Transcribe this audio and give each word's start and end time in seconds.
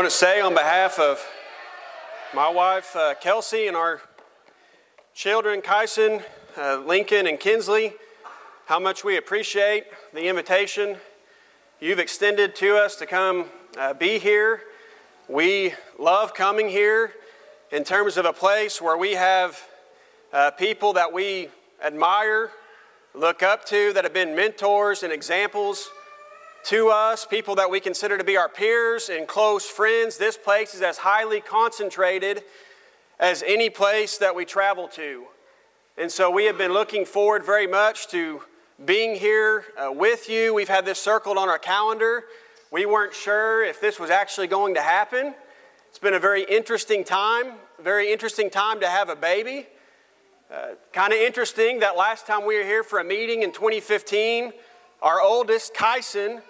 want 0.00 0.10
to 0.10 0.16
say 0.16 0.40
on 0.40 0.54
behalf 0.54 0.98
of 0.98 1.22
my 2.32 2.48
wife, 2.48 2.96
uh, 2.96 3.12
Kelsey, 3.20 3.66
and 3.66 3.76
our 3.76 4.00
children, 5.12 5.60
Kyson, 5.60 6.22
uh, 6.56 6.78
Lincoln, 6.86 7.26
and 7.26 7.38
Kinsley, 7.38 7.92
how 8.64 8.78
much 8.78 9.04
we 9.04 9.18
appreciate 9.18 9.84
the 10.14 10.26
invitation 10.26 10.96
you've 11.80 11.98
extended 11.98 12.54
to 12.54 12.78
us 12.78 12.96
to 12.96 13.04
come 13.04 13.44
uh, 13.76 13.92
be 13.92 14.18
here. 14.18 14.62
We 15.28 15.74
love 15.98 16.32
coming 16.32 16.70
here 16.70 17.12
in 17.70 17.84
terms 17.84 18.16
of 18.16 18.24
a 18.24 18.32
place 18.32 18.80
where 18.80 18.96
we 18.96 19.12
have 19.16 19.62
uh, 20.32 20.50
people 20.52 20.94
that 20.94 21.12
we 21.12 21.50
admire, 21.84 22.52
look 23.12 23.42
up 23.42 23.66
to, 23.66 23.92
that 23.92 24.04
have 24.04 24.14
been 24.14 24.34
mentors 24.34 25.02
and 25.02 25.12
examples 25.12 25.90
to 26.64 26.90
us, 26.90 27.24
people 27.24 27.54
that 27.56 27.70
we 27.70 27.80
consider 27.80 28.18
to 28.18 28.24
be 28.24 28.36
our 28.36 28.48
peers 28.48 29.08
and 29.08 29.26
close 29.26 29.66
friends. 29.66 30.18
This 30.18 30.36
place 30.36 30.74
is 30.74 30.82
as 30.82 30.98
highly 30.98 31.40
concentrated 31.40 32.42
as 33.18 33.42
any 33.46 33.70
place 33.70 34.18
that 34.18 34.34
we 34.34 34.44
travel 34.44 34.88
to. 34.88 35.24
And 35.96 36.10
so 36.10 36.30
we 36.30 36.44
have 36.44 36.58
been 36.58 36.72
looking 36.72 37.04
forward 37.04 37.44
very 37.44 37.66
much 37.66 38.08
to 38.08 38.42
being 38.84 39.14
here 39.14 39.64
uh, 39.76 39.92
with 39.92 40.28
you. 40.28 40.54
We've 40.54 40.68
had 40.68 40.86
this 40.86 41.00
circled 41.00 41.36
on 41.36 41.48
our 41.48 41.58
calendar. 41.58 42.24
We 42.70 42.86
weren't 42.86 43.14
sure 43.14 43.64
if 43.64 43.80
this 43.80 43.98
was 43.98 44.10
actually 44.10 44.46
going 44.46 44.74
to 44.74 44.80
happen. 44.80 45.34
It's 45.88 45.98
been 45.98 46.14
a 46.14 46.20
very 46.20 46.44
interesting 46.44 47.04
time, 47.04 47.54
very 47.82 48.12
interesting 48.12 48.48
time 48.48 48.80
to 48.80 48.88
have 48.88 49.08
a 49.08 49.16
baby. 49.16 49.66
Uh, 50.52 50.68
kind 50.92 51.12
of 51.12 51.18
interesting 51.18 51.80
that 51.80 51.96
last 51.96 52.26
time 52.26 52.46
we 52.46 52.56
were 52.56 52.64
here 52.64 52.82
for 52.82 52.98
a 52.98 53.04
meeting 53.04 53.42
in 53.42 53.52
2015, 53.52 54.52
our 55.02 55.20
oldest, 55.20 55.74
Kyson, 55.74 56.42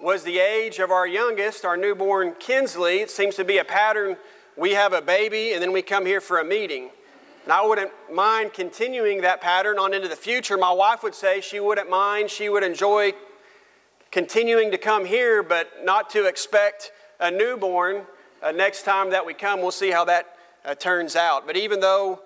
was 0.00 0.22
the 0.22 0.38
age 0.38 0.78
of 0.78 0.90
our 0.90 1.06
youngest, 1.06 1.64
our 1.64 1.76
newborn 1.76 2.34
Kinsley. 2.38 3.00
It 3.00 3.10
seems 3.10 3.34
to 3.36 3.44
be 3.44 3.58
a 3.58 3.64
pattern. 3.64 4.16
We 4.56 4.72
have 4.72 4.92
a 4.92 5.02
baby 5.02 5.52
and 5.52 5.62
then 5.62 5.72
we 5.72 5.82
come 5.82 6.06
here 6.06 6.20
for 6.20 6.38
a 6.38 6.44
meeting. 6.44 6.90
And 7.44 7.52
I 7.52 7.66
wouldn't 7.66 7.90
mind 8.12 8.52
continuing 8.52 9.22
that 9.22 9.40
pattern 9.40 9.78
on 9.78 9.94
into 9.94 10.08
the 10.08 10.16
future. 10.16 10.56
My 10.56 10.72
wife 10.72 11.02
would 11.02 11.14
say 11.14 11.40
she 11.40 11.60
wouldn't 11.60 11.90
mind, 11.90 12.30
she 12.30 12.48
would 12.48 12.62
enjoy 12.62 13.12
continuing 14.10 14.70
to 14.70 14.78
come 14.78 15.04
here, 15.04 15.42
but 15.42 15.84
not 15.84 16.10
to 16.10 16.26
expect 16.26 16.92
a 17.20 17.30
newborn 17.30 18.02
uh, 18.42 18.52
next 18.52 18.82
time 18.82 19.10
that 19.10 19.24
we 19.24 19.34
come. 19.34 19.60
We'll 19.60 19.70
see 19.70 19.90
how 19.90 20.04
that 20.04 20.36
uh, 20.64 20.74
turns 20.74 21.16
out. 21.16 21.46
But 21.46 21.56
even 21.56 21.80
though 21.80 22.20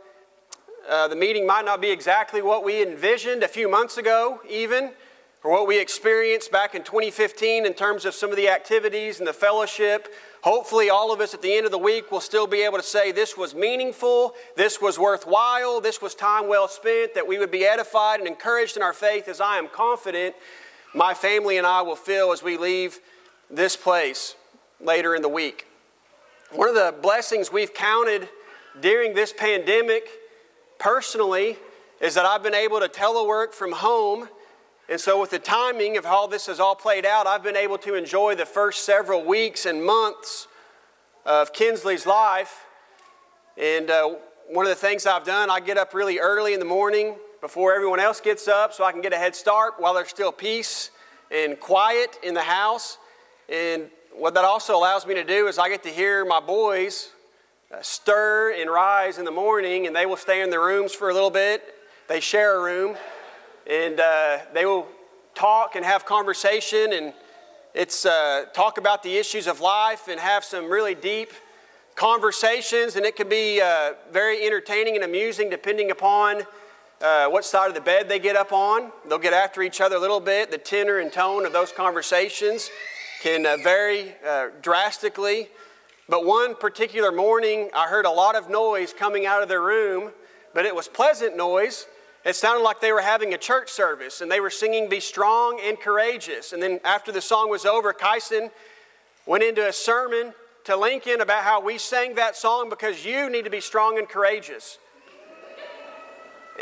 uh, 0.89 1.09
the 1.09 1.17
meeting 1.17 1.47
might 1.47 1.65
not 1.65 1.81
be 1.81 1.91
exactly 1.91 2.43
what 2.43 2.65
we 2.65 2.83
envisioned 2.83 3.43
a 3.43 3.49
few 3.49 3.69
months 3.71 3.97
ago, 3.97 4.41
even, 4.49 4.91
or 5.45 5.51
what 5.51 5.67
we 5.67 5.81
experienced 5.81 6.53
back 6.53 6.75
in 6.75 6.85
2015 6.85 7.67
in 7.67 7.75
terms 7.75 8.05
of 8.05 8.15
some 8.15 8.31
of 8.31 8.37
the 8.37 8.49
activities 8.49 9.19
and 9.19 9.27
the 9.27 9.33
fellowship. 9.33 10.13
Hopefully, 10.43 10.89
all 10.89 11.13
of 11.13 11.21
us 11.21 11.35
at 11.35 11.43
the 11.43 11.53
end 11.57 11.67
of 11.67 11.73
the 11.73 11.79
week 11.79 12.13
will 12.13 12.21
still 12.21 12.47
be 12.47 12.63
able 12.63 12.79
to 12.79 12.85
say 12.85 13.11
this 13.13 13.37
was 13.37 13.55
meaningful, 13.55 14.35
this 14.57 14.81
was 14.81 14.99
worthwhile, 14.99 15.81
this 15.81 16.01
was 16.01 16.15
time 16.15 16.49
well 16.49 16.69
spent, 16.69 17.15
that 17.15 17.27
we 17.27 17.39
would 17.39 17.51
be 17.51 17.65
edified 17.65 18.21
and 18.21 18.29
encouraged 18.29 18.77
in 18.77 18.83
our 18.83 18.93
faith, 18.93 19.29
as 19.29 19.41
I 19.41 19.59
am 19.59 19.69
confident 19.69 20.35
my 20.95 21.15
family 21.15 21.59
and 21.59 21.67
I 21.67 21.83
will 21.83 21.97
feel 21.97 22.33
as 22.33 22.43
we 22.43 22.57
leave 22.57 23.01
this 23.51 23.77
place 23.77 24.37
later 24.81 25.15
in 25.15 25.23
the 25.23 25.29
week. 25.29 25.67
One 26.51 26.69
of 26.69 26.75
the 26.75 26.95
blessings 27.01 27.51
we've 27.51 27.73
counted 27.73 28.29
during 28.81 29.15
this 29.15 29.33
pandemic 29.33 30.09
personally 30.79 31.57
is 32.01 32.15
that 32.15 32.27
I've 32.27 32.43
been 32.43 32.55
able 32.55 32.81
to 32.81 32.89
telework 32.89 33.55
from 33.55 33.73
home 33.73 34.29
and 34.89 35.01
so, 35.01 35.21
with 35.21 35.31
the 35.31 35.39
timing 35.39 35.97
of 35.97 36.05
how 36.05 36.27
this 36.27 36.47
has 36.47 36.59
all 36.59 36.75
played 36.75 37.07
out, 37.07 37.27
I've 37.27 37.43
been 37.43 37.57
able 37.57 37.79
to 37.79 37.95
enjoy 37.95 38.35
the 38.35 38.45
first 38.45 38.85
several 38.85 39.25
weeks 39.25 39.65
and 39.65 39.83
months 39.83 40.49
of 41.25 41.53
Kinsley's 41.53 42.05
life. 42.05 42.65
And 43.57 43.91
uh, 43.91 44.17
one 44.49 44.67
of 44.67 44.71
the 44.71 44.77
things 44.77 45.07
I've 45.07 45.25
done, 45.25 45.51
I 45.51 45.61
get 45.61 45.79
up 45.79 45.95
really 45.95 46.19
early 46.19 46.53
in 46.53 46.59
the 46.59 46.67
morning 46.67 47.15
before 47.41 47.75
everyone 47.75 48.01
else 48.01 48.21
gets 48.21 48.49
up 48.49 48.73
so 48.73 48.85
I 48.85 48.93
can 48.93 49.01
get 49.01 49.13
a 49.13 49.17
head 49.17 49.37
start 49.37 49.75
while 49.79 49.95
there's 49.95 50.09
still 50.09 50.33
peace 50.33 50.91
and 51.31 51.59
quiet 51.61 52.19
in 52.25 52.35
the 52.35 52.43
house. 52.43 52.99
And 53.49 53.85
what 54.13 54.35
that 54.35 54.45
also 54.45 54.77
allows 54.77 55.07
me 55.07 55.15
to 55.15 55.25
do 55.25 55.47
is 55.47 55.59
I 55.59 55.69
get 55.69 55.85
to 55.85 55.91
hear 55.91 56.25
my 56.25 56.41
boys 56.41 57.13
uh, 57.73 57.81
stir 57.83 58.55
and 58.61 58.69
rise 58.69 59.19
in 59.19 59.25
the 59.25 59.31
morning, 59.31 59.87
and 59.87 59.95
they 59.95 60.07
will 60.07 60.17
stay 60.17 60.43
in 60.43 60.51
their 60.51 60.61
rooms 60.61 60.93
for 60.93 61.09
a 61.09 61.15
little 61.15 61.31
bit. 61.31 61.63
They 62.09 62.19
share 62.21 62.59
a 62.59 62.63
room 62.63 62.97
and 63.69 64.01
uh, 64.01 64.39
they 64.55 64.65
will 64.65 64.87
talk 65.35 65.77
and 65.77 65.85
have 65.85 66.05
conversation 66.05 66.93
and 66.93 67.13
it's 67.75 68.05
uh, 68.05 68.45
talk 68.53 68.77
about 68.77 69.03
the 69.03 69.17
issues 69.17 69.47
of 69.47 69.61
life 69.61 70.09
and 70.09 70.21
have 70.21 70.45
some 70.45 70.69
really 70.69 70.95
deep 70.95 71.31
conversations. 71.95 72.97
And 72.97 73.07
it 73.07 73.17
can 73.17 73.31
be 73.31 73.63
uh, 73.63 73.95
very 74.13 74.45
entertaining 74.45 74.95
and 74.95 75.05
amusing 75.05 75.49
depending 75.49 75.91
upon 75.91 76.43
uh, 77.01 77.29
what 77.29 77.47
side 77.47 77.69
of 77.69 77.75
the 77.75 77.81
bed 77.81 78.11
they 78.11 78.19
get 78.19 78.37
up 78.37 78.53
on. 78.53 78.93
They'll 79.09 79.19
get 79.19 79.33
after 79.33 79.63
each 79.63 79.81
other 79.81 79.97
a 79.97 79.99
little 79.99 80.21
bit. 80.21 80.51
The 80.51 80.59
tenor 80.59 80.99
and 80.99 81.11
tone 81.11 81.47
of 81.47 81.55
those 81.55 81.73
conversations 81.73 82.71
can 83.23 83.47
uh, 83.47 83.57
vary 83.57 84.15
uh, 84.27 84.49
drastically. 84.61 85.49
But 86.09 86.27
one 86.27 86.55
particular 86.57 87.11
morning 87.11 87.71
i 87.75 87.87
heard 87.87 88.05
a 88.05 88.11
lot 88.11 88.37
of 88.37 88.51
noise 88.51 88.93
coming 88.93 89.25
out 89.25 89.43
of 89.43 89.49
their 89.49 89.63
room 89.63 90.11
but 90.53 90.67
it 90.67 90.75
was 90.75 90.89
pleasant 90.89 91.37
noise 91.37 91.87
it 92.25 92.37
sounded 92.37 92.63
like 92.63 92.81
they 92.81 92.93
were 92.93 93.01
having 93.01 93.35
a 93.35 93.39
church 93.39 93.71
service 93.71 94.21
and 94.21 94.31
they 94.31 94.41
were 94.41 94.51
singing 94.51 94.89
Be 94.89 95.01
Strong 95.01 95.61
and 95.63 95.79
Courageous. 95.79 96.53
And 96.53 96.63
then 96.63 96.79
after 96.85 97.11
the 97.11 97.21
song 97.21 97.51
was 97.51 97.67
over, 97.67 97.93
Kyson 97.93 98.51
went 99.27 99.43
into 99.43 99.67
a 99.67 99.73
sermon 99.73 100.33
to 100.65 100.77
Lincoln 100.77 101.21
about 101.21 101.43
how 101.43 101.61
we 101.61 101.79
sang 101.79 102.15
that 102.15 102.37
song 102.37 102.69
because 102.69 103.05
you 103.05 103.29
need 103.29 103.45
to 103.45 103.51
be 103.51 103.61
strong 103.61 103.99
and 103.99 104.09
courageous. 104.09 104.79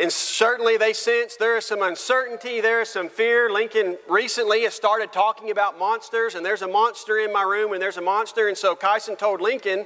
And 0.01 0.11
certainly 0.11 0.77
they 0.77 0.93
sense 0.93 1.37
there 1.37 1.59
is 1.59 1.67
some 1.67 1.83
uncertainty, 1.83 2.61
there 2.61 2.81
is 2.81 2.89
some 2.89 3.09
fear. 3.09 3.51
Lincoln 3.51 3.99
recently 4.09 4.63
has 4.63 4.73
started 4.73 5.13
talking 5.13 5.51
about 5.51 5.79
monsters, 5.79 6.37
and 6.37 6.47
there's 6.47 6.63
a 6.63 6.69
monster 6.69 7.19
in 7.19 7.33
my 7.33 7.43
room, 7.43 7.73
and 7.73 7.83
there's 7.83 7.97
a 7.97 8.03
monster. 8.03 8.49
And 8.49 8.57
so 8.57 8.75
Kyson 8.75 9.17
told 9.17 9.41
Lincoln, 9.41 9.85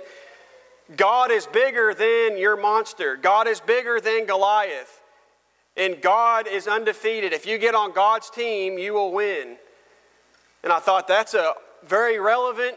God 0.97 1.31
is 1.31 1.47
bigger 1.47 1.95
than 1.95 2.39
your 2.39 2.57
monster, 2.57 3.17
God 3.17 3.49
is 3.49 3.61
bigger 3.61 3.99
than 3.99 4.27
Goliath. 4.27 5.01
And 5.77 6.01
God 6.01 6.47
is 6.47 6.69
undefeated. 6.69 7.33
If 7.33 7.47
you 7.47 7.59
get 7.59 7.75
on 7.75 7.93
God's 7.93 8.31
team, 8.31 8.79
you 8.79 8.95
will 8.95 9.13
win. 9.13 9.57
And 10.63 10.73
I 10.73 10.79
thought 10.79 11.09
that's 11.09 11.35
a 11.35 11.55
very 11.85 12.19
relevant 12.19 12.77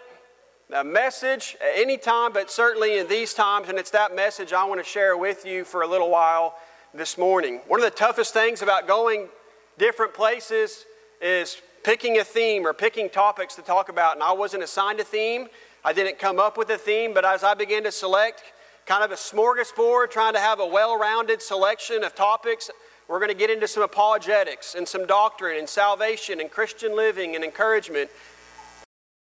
uh, 0.73 0.83
message 0.83 1.55
at 1.61 1.79
any 1.79 1.97
time, 1.97 2.33
but 2.33 2.49
certainly 2.51 2.97
in 2.97 3.07
these 3.07 3.33
times. 3.33 3.69
And 3.69 3.77
it's 3.77 3.91
that 3.91 4.15
message 4.15 4.51
I 4.51 4.65
want 4.65 4.83
to 4.83 4.89
share 4.89 5.15
with 5.15 5.45
you 5.45 5.63
for 5.63 5.83
a 5.83 5.87
little 5.87 6.09
while 6.09 6.55
this 6.93 7.17
morning. 7.17 7.61
One 7.67 7.79
of 7.79 7.85
the 7.85 7.95
toughest 7.95 8.33
things 8.33 8.61
about 8.61 8.87
going 8.87 9.29
different 9.77 10.13
places 10.13 10.85
is 11.21 11.61
picking 11.83 12.17
a 12.17 12.23
theme 12.23 12.65
or 12.65 12.73
picking 12.73 13.09
topics 13.09 13.55
to 13.55 13.61
talk 13.61 13.89
about. 13.89 14.15
And 14.15 14.23
I 14.23 14.31
wasn't 14.31 14.63
assigned 14.63 14.99
a 14.99 15.03
theme, 15.03 15.47
I 15.85 15.93
didn't 15.93 16.19
come 16.19 16.39
up 16.39 16.57
with 16.57 16.69
a 16.69 16.77
theme, 16.77 17.13
but 17.13 17.23
as 17.23 17.43
I 17.43 17.53
began 17.53 17.83
to 17.83 17.91
select 17.91 18.43
kind 18.87 19.03
of 19.03 19.11
a 19.11 19.19
smorgasbord, 19.19 20.09
trying 20.09 20.31
to 20.31 20.39
have 20.39 20.63
a 20.63 20.65
well 20.65 20.97
rounded 20.97 21.41
selection 21.43 22.03
of 22.07 22.15
topics, 22.15 22.71
we're 23.07 23.19
going 23.19 23.31
to 23.31 23.37
get 23.37 23.51
into 23.51 23.67
some 23.67 23.83
apologetics 23.83 24.75
and 24.75 24.87
some 24.87 25.05
doctrine 25.05 25.59
and 25.59 25.67
salvation 25.67 26.39
and 26.39 26.49
Christian 26.49 26.95
living 26.95 27.35
and 27.35 27.43
encouragement. 27.43 28.09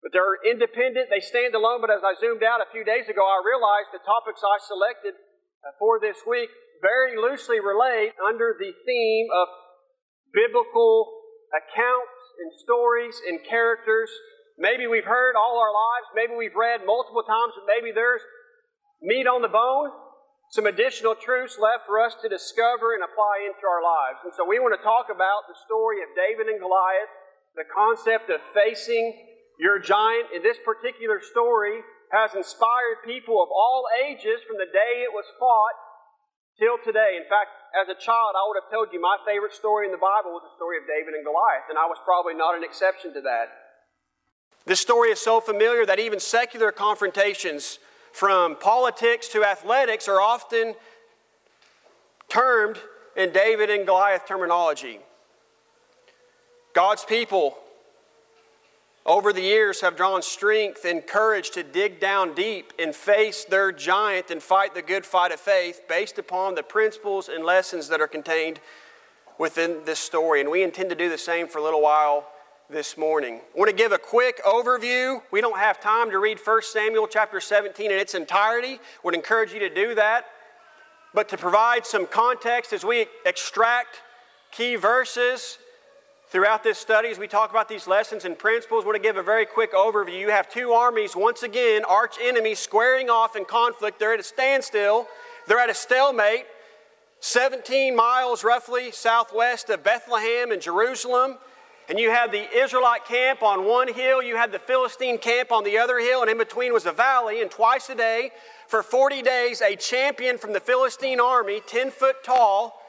But 0.03 0.17
they're 0.17 0.41
independent, 0.49 1.13
they 1.13 1.21
stand 1.21 1.55
alone. 1.55 1.85
But 1.85 1.93
as 1.93 2.01
I 2.01 2.17
zoomed 2.17 2.43
out 2.43 2.65
a 2.65 2.73
few 2.73 2.85
days 2.85 3.09
ago, 3.13 3.21
I 3.21 3.45
realized 3.45 3.93
the 3.93 4.01
topics 4.01 4.41
I 4.41 4.57
selected 4.65 5.13
uh, 5.61 5.77
for 5.79 6.01
this 6.01 6.17
week 6.25 6.49
very 6.81 7.21
loosely 7.21 7.61
relate 7.61 8.17
under 8.17 8.57
the 8.57 8.73
theme 8.89 9.29
of 9.29 9.47
biblical 10.33 11.13
accounts 11.53 12.17
and 12.41 12.49
stories 12.65 13.21
and 13.29 13.45
characters. 13.45 14.09
Maybe 14.57 14.89
we've 14.89 15.05
heard 15.05 15.37
all 15.37 15.61
our 15.61 15.73
lives, 15.73 16.09
maybe 16.17 16.33
we've 16.33 16.57
read 16.57 16.81
multiple 16.89 17.25
times, 17.29 17.53
maybe 17.69 17.93
there's 17.93 18.25
meat 19.03 19.27
on 19.27 19.43
the 19.43 19.49
bone 19.49 19.91
some 20.51 20.67
additional 20.67 21.15
truths 21.15 21.63
left 21.63 21.87
for 21.87 22.03
us 22.03 22.19
to 22.19 22.27
discover 22.27 22.99
and 22.99 23.07
apply 23.07 23.47
into 23.47 23.63
our 23.71 23.79
lives. 23.79 24.19
And 24.27 24.35
so 24.35 24.43
we 24.43 24.59
want 24.59 24.75
to 24.75 24.83
talk 24.83 25.07
about 25.07 25.47
the 25.47 25.55
story 25.63 26.03
of 26.03 26.11
David 26.19 26.51
and 26.51 26.59
Goliath, 26.59 27.11
the 27.55 27.71
concept 27.71 28.35
of 28.35 28.43
facing 28.51 29.15
your 29.63 29.79
giant. 29.79 30.35
In 30.35 30.43
this 30.43 30.59
particular 30.59 31.23
story 31.23 31.87
has 32.11 32.35
inspired 32.35 33.07
people 33.07 33.39
of 33.39 33.47
all 33.55 33.87
ages 34.03 34.43
from 34.43 34.59
the 34.59 34.67
day 34.67 35.07
it 35.07 35.15
was 35.15 35.23
fought 35.39 35.79
till 36.59 36.83
today. 36.83 37.15
In 37.15 37.31
fact, 37.31 37.55
as 37.79 37.87
a 37.87 37.95
child, 37.95 38.35
I 38.35 38.43
would 38.51 38.59
have 38.59 38.75
told 38.75 38.91
you 38.91 38.99
my 38.99 39.23
favorite 39.23 39.55
story 39.55 39.87
in 39.87 39.95
the 39.95 40.03
Bible 40.03 40.35
was 40.35 40.43
the 40.43 40.59
story 40.59 40.83
of 40.83 40.91
David 40.91 41.15
and 41.15 41.23
Goliath, 41.23 41.71
and 41.71 41.79
I 41.79 41.87
was 41.87 42.03
probably 42.03 42.35
not 42.35 42.59
an 42.59 42.67
exception 42.67 43.15
to 43.15 43.23
that. 43.23 43.55
This 44.67 44.83
story 44.83 45.15
is 45.15 45.23
so 45.23 45.39
familiar 45.39 45.87
that 45.87 46.03
even 46.03 46.19
secular 46.19 46.75
confrontations 46.75 47.79
from 48.13 48.57
politics 48.57 49.29
to 49.29 49.45
athletics 49.45 50.09
are 50.09 50.21
often 50.21 50.75
termed 52.29 52.79
in 53.17 53.33
David 53.33 53.71
and 53.71 53.87
Goliath 53.87 54.27
terminology. 54.27 55.01
God's 56.73 57.05
people 57.05 57.59
over 59.07 59.33
the 59.33 59.43
years 59.43 59.81
have 59.81 59.97
drawn 59.97 60.23
strength 60.23 60.85
and 60.85 61.07
courage 61.07 61.51
to 61.51 61.63
dig 61.63 61.99
down 61.99 62.35
deep 62.35 62.73
and 62.79 62.95
face 62.95 63.45
their 63.45 63.73
giant 63.73 64.31
and 64.31 64.43
fight 64.43 64.75
the 64.75 64.83
good 64.83 65.05
fight 65.05 65.33
of 65.33 65.41
faith 65.41 65.83
based 65.89 66.19
upon 66.19 66.55
the 66.55 66.63
principles 66.63 67.29
and 67.29 67.45
lessons 67.45 67.89
that 67.89 68.01
are 68.01 68.07
contained 68.07 68.61
within 69.39 69.81
this 69.85 69.99
story. 69.99 70.41
And 70.41 70.51
we 70.51 70.63
intend 70.63 70.91
to 70.91 70.97
do 70.97 71.09
the 71.09 71.19
same 71.19 71.49
for 71.49 71.59
a 71.59 71.63
little 71.63 71.83
while 71.83 72.30
this 72.71 72.97
morning. 72.97 73.41
I 73.55 73.59
want 73.59 73.69
to 73.69 73.77
give 73.77 73.93
a 73.93 73.99
quick 73.99 74.43
overview. 74.45 75.21
We 75.33 75.41
don't 75.41 75.59
have 75.59 75.81
time 75.81 76.11
to 76.11 76.19
read 76.19 76.39
1 76.43 76.63
Samuel 76.63 77.09
chapter 77.09 77.41
17 77.41 77.91
in 77.91 77.99
its 77.99 78.15
entirety. 78.15 78.79
Would 79.03 79.15
encourage 79.15 79.53
you 79.53 79.59
to 79.61 79.69
do 79.69 79.95
that. 79.97 80.27
But 81.13 81.29
to 81.31 81.37
provide 81.37 81.85
some 81.85 82.07
context 82.07 82.73
as 82.73 82.85
we 82.85 83.07
extract 83.27 84.03
key 84.53 84.77
verses 84.77 85.59
Throughout 86.31 86.63
this 86.63 86.79
study, 86.79 87.09
as 87.09 87.19
we 87.19 87.27
talk 87.27 87.51
about 87.51 87.69
these 87.69 87.89
lessons 87.89 88.25
and 88.25 88.39
principles, 88.39 88.85
I 88.85 88.87
want 88.87 88.95
to 88.95 89.03
give 89.03 89.17
a 89.17 89.23
very 89.23 89.45
quick 89.45 89.73
overview. 89.73 90.17
You 90.17 90.31
have 90.31 90.49
two 90.49 90.71
armies, 90.71 91.17
once 91.17 91.43
again, 91.43 91.83
arch 91.85 92.19
enemies, 92.23 92.61
squaring 92.61 93.11
off 93.11 93.35
in 93.35 93.45
conflict. 93.45 93.99
They're 93.99 94.15
at 94.15 94.21
a 94.21 94.23
standstill, 94.23 95.09
they're 95.49 95.59
at 95.59 95.71
a 95.71 95.75
stalemate, 95.75 96.47
17 97.19 97.97
miles 97.97 98.45
roughly 98.45 98.93
southwest 98.93 99.71
of 99.71 99.83
Bethlehem 99.83 100.53
and 100.53 100.63
Jerusalem. 100.63 101.39
And 101.91 101.99
you 101.99 102.11
had 102.11 102.31
the 102.31 102.49
Israelite 102.57 103.05
camp 103.05 103.43
on 103.43 103.65
one 103.65 103.93
hill, 103.93 104.23
you 104.23 104.37
had 104.37 104.53
the 104.53 104.61
Philistine 104.61 105.19
camp 105.19 105.51
on 105.51 105.65
the 105.65 105.77
other 105.77 105.99
hill, 105.99 106.23
and 106.23 106.31
in 106.31 106.39
between 106.39 106.73
was 106.73 106.87
a 106.87 106.93
valley. 106.93 107.43
And 107.43 107.51
twice 107.51 107.91
a 107.91 107.97
day, 107.97 108.31
for 108.69 108.85
40 108.85 109.23
days, 109.23 109.61
a 109.61 109.75
champion 109.75 110.39
from 110.39 110.53
the 110.53 110.61
Philistine 110.61 111.19
army, 111.19 111.61
10 111.67 111.91
foot 111.91 112.23
tall, 112.23 112.81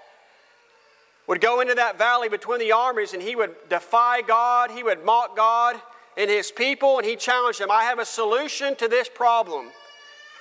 would 1.26 1.42
go 1.42 1.62
into 1.62 1.74
that 1.74 1.98
valley 1.98 2.30
between 2.30 2.60
the 2.60 2.74
armies 2.74 3.14
and 3.14 3.24
he 3.24 3.36
would 3.36 3.56
defy 3.70 4.22
God, 4.22 4.70
he 4.70 4.84
would 4.84 5.04
mock 5.04 5.36
God 5.36 5.82
and 6.16 6.30
his 6.30 6.52
people, 6.52 7.00
and 7.00 7.08
he 7.08 7.16
challenged 7.16 7.60
them 7.60 7.72
I 7.72 7.86
have 7.86 7.98
a 7.98 8.06
solution 8.06 8.76
to 8.76 8.88
this 8.88 9.10
problem. 9.10 9.70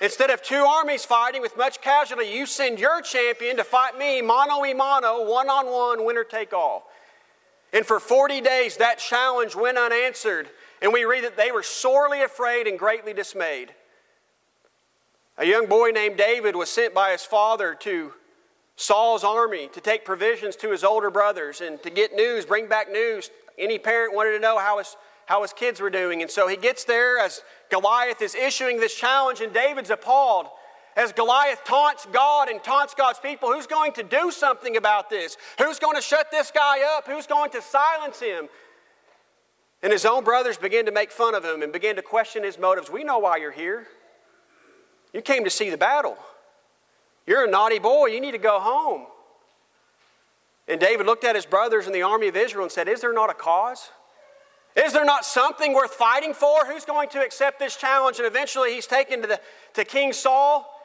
Instead 0.01 0.29
of 0.29 0.43
two 0.43 0.63
armies 0.63 1.03
fighting 1.03 1.41
with 1.41 1.57
much 1.57 1.81
casualty, 1.81 2.27
you 2.27 2.45
send 2.45 2.79
your 2.79 3.01
champion 3.01 3.57
to 3.57 3.63
fight 3.63 3.97
me, 3.97 4.21
mano 4.21 4.63
a 4.63 4.73
mano, 4.75 5.27
one 5.27 5.49
on 5.49 5.65
one, 5.65 6.05
winner 6.05 6.23
take 6.23 6.53
all. 6.53 6.91
And 7.73 7.85
for 7.85 7.99
40 7.99 8.41
days, 8.41 8.77
that 8.77 8.99
challenge 8.99 9.55
went 9.55 9.77
unanswered. 9.77 10.49
And 10.81 10.91
we 10.91 11.05
read 11.05 11.23
that 11.23 11.37
they 11.37 11.51
were 11.51 11.63
sorely 11.63 12.21
afraid 12.21 12.67
and 12.67 12.77
greatly 12.77 13.13
dismayed. 13.13 13.73
A 15.37 15.45
young 15.45 15.67
boy 15.67 15.91
named 15.91 16.17
David 16.17 16.55
was 16.55 16.69
sent 16.69 16.93
by 16.93 17.11
his 17.11 17.23
father 17.23 17.75
to 17.81 18.13
Saul's 18.75 19.23
army 19.23 19.69
to 19.73 19.81
take 19.81 20.03
provisions 20.03 20.55
to 20.57 20.71
his 20.71 20.83
older 20.83 21.09
brothers 21.09 21.61
and 21.61 21.81
to 21.83 21.89
get 21.89 22.13
news, 22.13 22.45
bring 22.45 22.67
back 22.67 22.91
news. 22.91 23.29
Any 23.57 23.77
parent 23.77 24.13
wanted 24.13 24.31
to 24.31 24.39
know 24.39 24.57
how 24.57 24.79
his, 24.79 24.97
how 25.27 25.43
his 25.43 25.53
kids 25.53 25.79
were 25.79 25.89
doing. 25.89 26.21
And 26.21 26.31
so 26.31 26.47
he 26.47 26.57
gets 26.57 26.83
there 26.83 27.19
as 27.19 27.41
Goliath 27.69 28.21
is 28.21 28.35
issuing 28.35 28.79
this 28.79 28.95
challenge, 28.95 29.39
and 29.39 29.53
David's 29.53 29.91
appalled. 29.91 30.47
As 30.95 31.13
Goliath 31.13 31.63
taunts 31.63 32.05
God 32.11 32.49
and 32.49 32.61
taunts 32.61 32.93
God's 32.93 33.19
people, 33.19 33.51
who's 33.51 33.67
going 33.67 33.93
to 33.93 34.03
do 34.03 34.29
something 34.31 34.75
about 34.75 35.09
this? 35.09 35.37
Who's 35.57 35.79
going 35.79 35.95
to 35.95 36.01
shut 36.01 36.31
this 36.31 36.51
guy 36.51 36.79
up? 36.97 37.07
Who's 37.07 37.27
going 37.27 37.51
to 37.51 37.61
silence 37.61 38.19
him? 38.19 38.49
And 39.81 39.91
his 39.91 40.05
own 40.05 40.23
brothers 40.23 40.57
begin 40.57 40.85
to 40.85 40.91
make 40.91 41.11
fun 41.11 41.33
of 41.33 41.43
him 41.43 41.61
and 41.61 41.71
begin 41.71 41.95
to 41.95 42.01
question 42.01 42.43
his 42.43 42.59
motives. 42.59 42.89
We 42.89 43.03
know 43.03 43.19
why 43.19 43.37
you're 43.37 43.51
here. 43.51 43.87
You 45.13 45.21
came 45.21 45.43
to 45.43 45.49
see 45.49 45.69
the 45.69 45.77
battle. 45.77 46.17
You're 47.25 47.45
a 47.45 47.49
naughty 47.49 47.79
boy. 47.79 48.07
You 48.07 48.21
need 48.21 48.31
to 48.31 48.37
go 48.37 48.59
home. 48.59 49.05
And 50.67 50.79
David 50.79 51.05
looked 51.05 51.23
at 51.23 51.35
his 51.35 51.45
brothers 51.45 51.87
in 51.87 51.93
the 51.93 52.01
army 52.01 52.27
of 52.27 52.35
Israel 52.35 52.63
and 52.63 52.71
said, 52.71 52.87
Is 52.87 53.01
there 53.01 53.13
not 53.13 53.29
a 53.29 53.33
cause? 53.33 53.89
Is 54.75 54.93
there 54.93 55.03
not 55.03 55.25
something 55.25 55.73
worth 55.73 55.93
fighting 55.93 56.33
for? 56.33 56.65
Who's 56.65 56.85
going 56.85 57.09
to 57.09 57.21
accept 57.21 57.59
this 57.59 57.75
challenge? 57.75 58.19
And 58.19 58.27
eventually 58.27 58.73
he's 58.73 58.87
taken 58.87 59.21
to, 59.21 59.27
the, 59.27 59.41
to 59.73 59.83
King 59.83 60.13
Saul. 60.13 60.80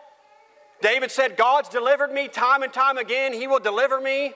David 0.82 1.11
said, 1.11 1.37
God's 1.37 1.69
delivered 1.69 2.12
me 2.12 2.28
time 2.28 2.62
and 2.62 2.73
time 2.73 2.99
again. 2.99 3.32
He 3.32 3.46
will 3.46 3.58
deliver 3.58 4.00
me 4.00 4.34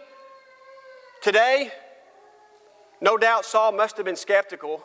today. 1.23 1.71
No 3.01 3.17
doubt 3.17 3.45
Saul 3.45 3.73
must 3.73 3.97
have 3.97 4.07
been 4.07 4.17
skeptical. 4.17 4.85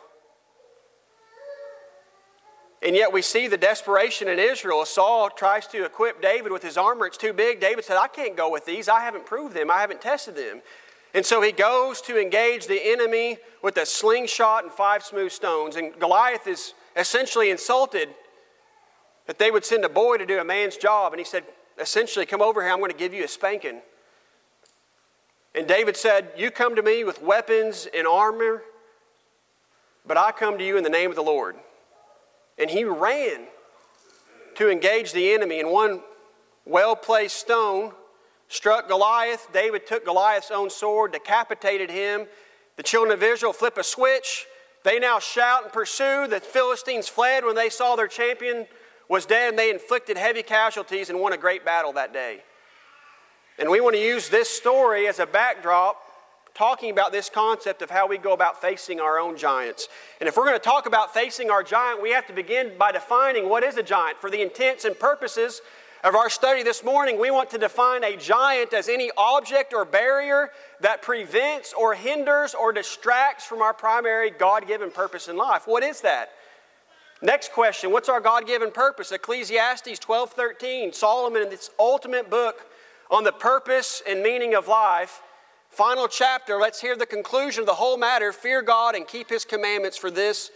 And 2.82 2.94
yet 2.94 3.12
we 3.12 3.22
see 3.22 3.48
the 3.48 3.56
desperation 3.56 4.28
in 4.28 4.38
Israel. 4.38 4.84
Saul 4.84 5.30
tries 5.30 5.66
to 5.68 5.84
equip 5.84 6.20
David 6.20 6.52
with 6.52 6.62
his 6.62 6.76
armor. 6.76 7.06
It's 7.06 7.16
too 7.16 7.32
big. 7.32 7.58
David 7.58 7.84
said, 7.84 7.96
I 7.96 8.06
can't 8.06 8.36
go 8.36 8.50
with 8.50 8.66
these. 8.66 8.88
I 8.88 9.00
haven't 9.00 9.26
proved 9.26 9.54
them. 9.54 9.70
I 9.70 9.80
haven't 9.80 10.02
tested 10.02 10.36
them. 10.36 10.60
And 11.14 11.24
so 11.24 11.40
he 11.40 11.52
goes 11.52 12.02
to 12.02 12.20
engage 12.20 12.66
the 12.66 12.80
enemy 12.92 13.38
with 13.62 13.78
a 13.78 13.86
slingshot 13.86 14.64
and 14.64 14.72
five 14.72 15.02
smooth 15.02 15.32
stones. 15.32 15.76
And 15.76 15.98
Goliath 15.98 16.46
is 16.46 16.74
essentially 16.94 17.50
insulted 17.50 18.10
that 19.26 19.38
they 19.38 19.50
would 19.50 19.64
send 19.64 19.84
a 19.84 19.88
boy 19.88 20.16
to 20.18 20.26
do 20.26 20.38
a 20.38 20.44
man's 20.44 20.76
job. 20.76 21.12
And 21.12 21.18
he 21.18 21.24
said, 21.24 21.44
essentially, 21.78 22.26
come 22.26 22.42
over 22.42 22.62
here. 22.62 22.72
I'm 22.72 22.78
going 22.78 22.90
to 22.90 22.96
give 22.96 23.12
you 23.12 23.24
a 23.24 23.28
spanking. 23.28 23.80
And 25.54 25.66
David 25.66 25.96
said, 25.96 26.30
You 26.36 26.50
come 26.50 26.76
to 26.76 26.82
me 26.82 27.02
with 27.04 27.22
weapons 27.22 27.88
and 27.94 28.06
armor, 28.06 28.62
but 30.06 30.16
I 30.16 30.30
come 30.32 30.58
to 30.58 30.64
you 30.64 30.76
in 30.76 30.84
the 30.84 30.90
name 30.90 31.10
of 31.10 31.16
the 31.16 31.22
Lord. 31.22 31.56
And 32.58 32.70
he 32.70 32.84
ran 32.84 33.46
to 34.56 34.70
engage 34.70 35.12
the 35.12 35.32
enemy. 35.32 35.60
And 35.60 35.70
one 35.70 36.00
well 36.64 36.94
placed 36.94 37.36
stone 37.36 37.92
struck 38.48 38.88
Goliath. 38.88 39.48
David 39.52 39.86
took 39.86 40.04
Goliath's 40.04 40.50
own 40.50 40.70
sword, 40.70 41.12
decapitated 41.12 41.90
him. 41.90 42.26
The 42.76 42.82
children 42.82 43.12
of 43.12 43.22
Israel 43.22 43.52
flip 43.52 43.78
a 43.78 43.84
switch. 43.84 44.46
They 44.84 44.98
now 44.98 45.18
shout 45.18 45.64
and 45.64 45.72
pursue. 45.72 46.26
The 46.28 46.40
Philistines 46.40 47.08
fled 47.08 47.44
when 47.44 47.56
they 47.56 47.70
saw 47.70 47.96
their 47.96 48.08
champion 48.08 48.66
was 49.08 49.26
dead, 49.26 49.50
and 49.50 49.58
they 49.58 49.70
inflicted 49.70 50.16
heavy 50.16 50.42
casualties 50.42 51.10
and 51.10 51.20
won 51.20 51.32
a 51.32 51.36
great 51.36 51.64
battle 51.64 51.92
that 51.92 52.12
day. 52.12 52.42
And 53.58 53.70
we 53.70 53.80
want 53.80 53.94
to 53.96 54.02
use 54.02 54.28
this 54.28 54.50
story 54.50 55.06
as 55.06 55.18
a 55.18 55.26
backdrop 55.26 56.02
talking 56.54 56.90
about 56.90 57.12
this 57.12 57.28
concept 57.28 57.82
of 57.82 57.90
how 57.90 58.06
we 58.06 58.16
go 58.16 58.32
about 58.32 58.60
facing 58.60 58.98
our 58.98 59.18
own 59.18 59.36
giants. 59.36 59.88
And 60.20 60.28
if 60.28 60.36
we're 60.36 60.46
going 60.46 60.58
to 60.58 60.64
talk 60.64 60.86
about 60.86 61.12
facing 61.12 61.50
our 61.50 61.62
giant, 61.62 62.02
we 62.02 62.12
have 62.12 62.26
to 62.28 62.32
begin 62.32 62.72
by 62.78 62.92
defining 62.92 63.48
what 63.48 63.62
is 63.62 63.76
a 63.76 63.82
giant. 63.82 64.18
For 64.18 64.30
the 64.30 64.40
intents 64.40 64.86
and 64.86 64.98
purposes 64.98 65.60
of 66.02 66.14
our 66.14 66.30
study 66.30 66.62
this 66.62 66.82
morning, 66.82 67.20
we 67.20 67.30
want 67.30 67.50
to 67.50 67.58
define 67.58 68.04
a 68.04 68.16
giant 68.16 68.72
as 68.72 68.88
any 68.88 69.10
object 69.18 69.74
or 69.74 69.84
barrier 69.84 70.50
that 70.80 71.02
prevents 71.02 71.74
or 71.74 71.94
hinders 71.94 72.54
or 72.54 72.72
distracts 72.72 73.44
from 73.44 73.60
our 73.60 73.74
primary 73.74 74.30
God 74.30 74.66
given 74.66 74.90
purpose 74.90 75.28
in 75.28 75.36
life. 75.36 75.66
What 75.66 75.82
is 75.82 76.00
that? 76.02 76.30
Next 77.22 77.52
question 77.52 77.90
What's 77.90 78.08
our 78.08 78.20
God 78.20 78.46
given 78.46 78.70
purpose? 78.70 79.12
Ecclesiastes 79.12 79.98
12 79.98 80.32
13. 80.32 80.92
Solomon, 80.92 81.42
in 81.42 81.50
this 81.50 81.70
ultimate 81.78 82.30
book 82.30 82.66
on 83.10 83.24
the 83.24 83.32
purpose 83.32 84.02
and 84.06 84.22
meaning 84.22 84.54
of 84.54 84.68
life, 84.68 85.22
Final 85.76 86.08
chapter, 86.08 86.56
let's 86.58 86.80
hear 86.80 86.96
the 86.96 87.04
conclusion 87.04 87.60
of 87.60 87.66
the 87.66 87.74
whole 87.74 87.98
matter. 87.98 88.32
Fear 88.32 88.62
God 88.62 88.94
and 88.94 89.06
keep 89.06 89.28
His 89.28 89.44
commandments, 89.44 89.98
for 89.98 90.10
this 90.10 90.50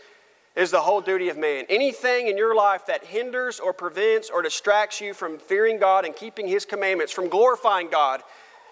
is 0.56 0.70
the 0.70 0.80
whole 0.80 1.02
duty 1.02 1.28
of 1.28 1.36
man. 1.36 1.66
Anything 1.68 2.28
in 2.28 2.38
your 2.38 2.54
life 2.54 2.86
that 2.86 3.04
hinders 3.04 3.60
or 3.60 3.74
prevents 3.74 4.30
or 4.30 4.40
distracts 4.40 4.98
you 4.98 5.12
from 5.12 5.38
fearing 5.38 5.78
God 5.78 6.06
and 6.06 6.16
keeping 6.16 6.48
His 6.48 6.64
commandments, 6.64 7.12
from 7.12 7.28
glorifying 7.28 7.90
God, 7.90 8.22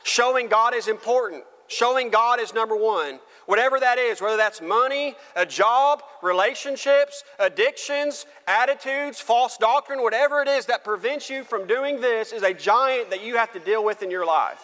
showing 0.04 0.48
God 0.48 0.74
is 0.74 0.88
important, 0.88 1.44
showing 1.66 2.08
God 2.08 2.40
is 2.40 2.54
number 2.54 2.76
one, 2.76 3.20
whatever 3.48 3.80
that 3.80 3.96
is, 3.96 4.20
whether 4.20 4.36
that's 4.36 4.60
money, 4.60 5.16
a 5.34 5.46
job, 5.46 6.02
relationships, 6.22 7.24
addictions, 7.38 8.26
attitudes, 8.46 9.20
false 9.20 9.56
doctrine, 9.56 10.02
whatever 10.02 10.42
it 10.42 10.48
is 10.48 10.66
that 10.66 10.84
prevents 10.84 11.30
you 11.30 11.42
from 11.42 11.66
doing 11.66 11.98
this, 11.98 12.30
is 12.32 12.42
a 12.42 12.52
giant 12.52 13.08
that 13.08 13.24
you 13.24 13.38
have 13.38 13.50
to 13.50 13.58
deal 13.58 13.82
with 13.82 14.02
in 14.02 14.10
your 14.10 14.26
life. 14.26 14.62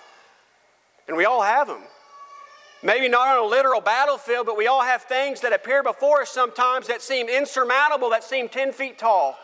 And 1.08 1.16
we 1.16 1.24
all 1.24 1.40
have 1.40 1.66
them. 1.66 1.80
Maybe 2.82 3.08
not 3.08 3.26
on 3.26 3.42
a 3.42 3.48
literal 3.48 3.80
battlefield, 3.80 4.44
but 4.44 4.58
we 4.58 4.66
all 4.66 4.82
have 4.82 5.04
things 5.04 5.40
that 5.40 5.54
appear 5.54 5.82
before 5.82 6.20
us 6.20 6.28
sometimes 6.28 6.86
that 6.88 7.00
seem 7.00 7.30
insurmountable, 7.30 8.10
that 8.10 8.22
seem 8.22 8.50
10 8.50 8.72
feet 8.72 8.98
tall. 8.98 9.38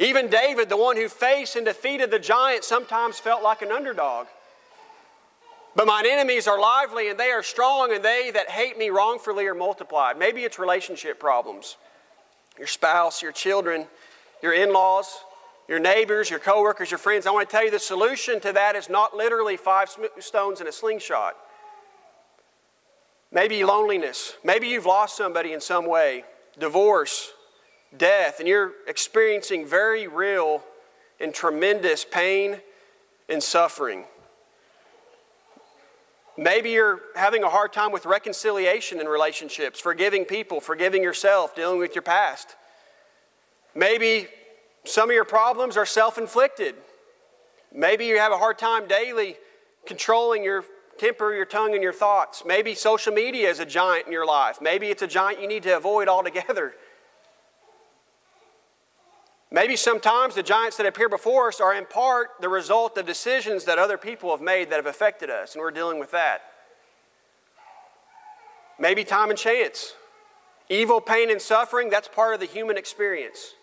Even 0.00 0.28
David, 0.28 0.68
the 0.68 0.76
one 0.76 0.96
who 0.96 1.08
faced 1.08 1.54
and 1.54 1.64
defeated 1.64 2.10
the 2.10 2.18
giant, 2.18 2.64
sometimes 2.64 3.20
felt 3.20 3.44
like 3.44 3.62
an 3.62 3.70
underdog. 3.70 4.26
But 5.76 5.86
mine 5.86 6.06
enemies 6.06 6.48
are 6.48 6.58
lively 6.58 7.10
and 7.10 7.20
they 7.20 7.30
are 7.30 7.42
strong, 7.42 7.92
and 7.92 8.02
they 8.02 8.30
that 8.32 8.50
hate 8.50 8.78
me 8.78 8.88
wrongfully 8.88 9.46
are 9.46 9.54
multiplied. 9.54 10.18
Maybe 10.18 10.42
it's 10.44 10.58
relationship 10.58 11.20
problems. 11.20 11.76
Your 12.56 12.66
spouse, 12.66 13.20
your 13.20 13.32
children, 13.32 13.86
your 14.42 14.54
in 14.54 14.72
laws, 14.72 15.18
your 15.68 15.78
neighbors, 15.78 16.30
your 16.30 16.38
coworkers, 16.38 16.90
your 16.90 16.96
friends. 16.96 17.26
I 17.26 17.30
want 17.30 17.46
to 17.46 17.52
tell 17.54 17.64
you 17.64 17.70
the 17.70 17.78
solution 17.78 18.40
to 18.40 18.54
that 18.54 18.74
is 18.74 18.88
not 18.88 19.14
literally 19.14 19.58
five 19.58 19.94
stones 20.18 20.62
in 20.62 20.66
a 20.66 20.72
slingshot. 20.72 21.36
Maybe 23.30 23.62
loneliness. 23.62 24.34
Maybe 24.42 24.68
you've 24.68 24.86
lost 24.86 25.14
somebody 25.14 25.52
in 25.52 25.60
some 25.60 25.86
way, 25.86 26.24
divorce, 26.58 27.32
death, 27.94 28.38
and 28.38 28.48
you're 28.48 28.72
experiencing 28.86 29.66
very 29.66 30.08
real 30.08 30.62
and 31.20 31.34
tremendous 31.34 32.02
pain 32.02 32.60
and 33.28 33.42
suffering. 33.42 34.04
Maybe 36.38 36.70
you're 36.70 37.00
having 37.14 37.44
a 37.44 37.48
hard 37.48 37.72
time 37.72 37.92
with 37.92 38.04
reconciliation 38.04 39.00
in 39.00 39.06
relationships, 39.06 39.80
forgiving 39.80 40.24
people, 40.24 40.60
forgiving 40.60 41.02
yourself, 41.02 41.54
dealing 41.54 41.78
with 41.78 41.94
your 41.94 42.02
past. 42.02 42.56
Maybe 43.74 44.28
some 44.84 45.08
of 45.10 45.14
your 45.14 45.24
problems 45.24 45.76
are 45.76 45.86
self 45.86 46.18
inflicted. 46.18 46.74
Maybe 47.72 48.06
you 48.06 48.18
have 48.18 48.32
a 48.32 48.38
hard 48.38 48.58
time 48.58 48.86
daily 48.86 49.36
controlling 49.86 50.44
your 50.44 50.64
temper, 50.98 51.34
your 51.34 51.44
tongue, 51.44 51.74
and 51.74 51.82
your 51.82 51.92
thoughts. 51.92 52.42
Maybe 52.44 52.74
social 52.74 53.12
media 53.12 53.50
is 53.50 53.60
a 53.60 53.66
giant 53.66 54.06
in 54.06 54.12
your 54.12 54.26
life. 54.26 54.58
Maybe 54.60 54.88
it's 54.88 55.02
a 55.02 55.06
giant 55.06 55.40
you 55.40 55.48
need 55.48 55.62
to 55.64 55.76
avoid 55.76 56.08
altogether. 56.08 56.74
Maybe 59.50 59.76
sometimes 59.76 60.34
the 60.34 60.42
giants 60.42 60.76
that 60.76 60.86
appear 60.86 61.08
before 61.08 61.48
us 61.48 61.60
are 61.60 61.74
in 61.74 61.86
part 61.86 62.30
the 62.40 62.48
result 62.48 62.98
of 62.98 63.06
decisions 63.06 63.64
that 63.64 63.78
other 63.78 63.96
people 63.96 64.30
have 64.30 64.40
made 64.40 64.70
that 64.70 64.76
have 64.76 64.86
affected 64.86 65.30
us, 65.30 65.54
and 65.54 65.62
we're 65.62 65.70
dealing 65.70 66.00
with 66.00 66.10
that. 66.10 66.42
Maybe 68.78 69.04
time 69.04 69.30
and 69.30 69.38
chance. 69.38 69.94
Evil, 70.68 71.00
pain, 71.00 71.30
and 71.30 71.40
suffering, 71.40 71.90
that's 71.90 72.08
part 72.08 72.34
of 72.34 72.40
the 72.40 72.46
human 72.46 72.76
experience. 72.76 73.54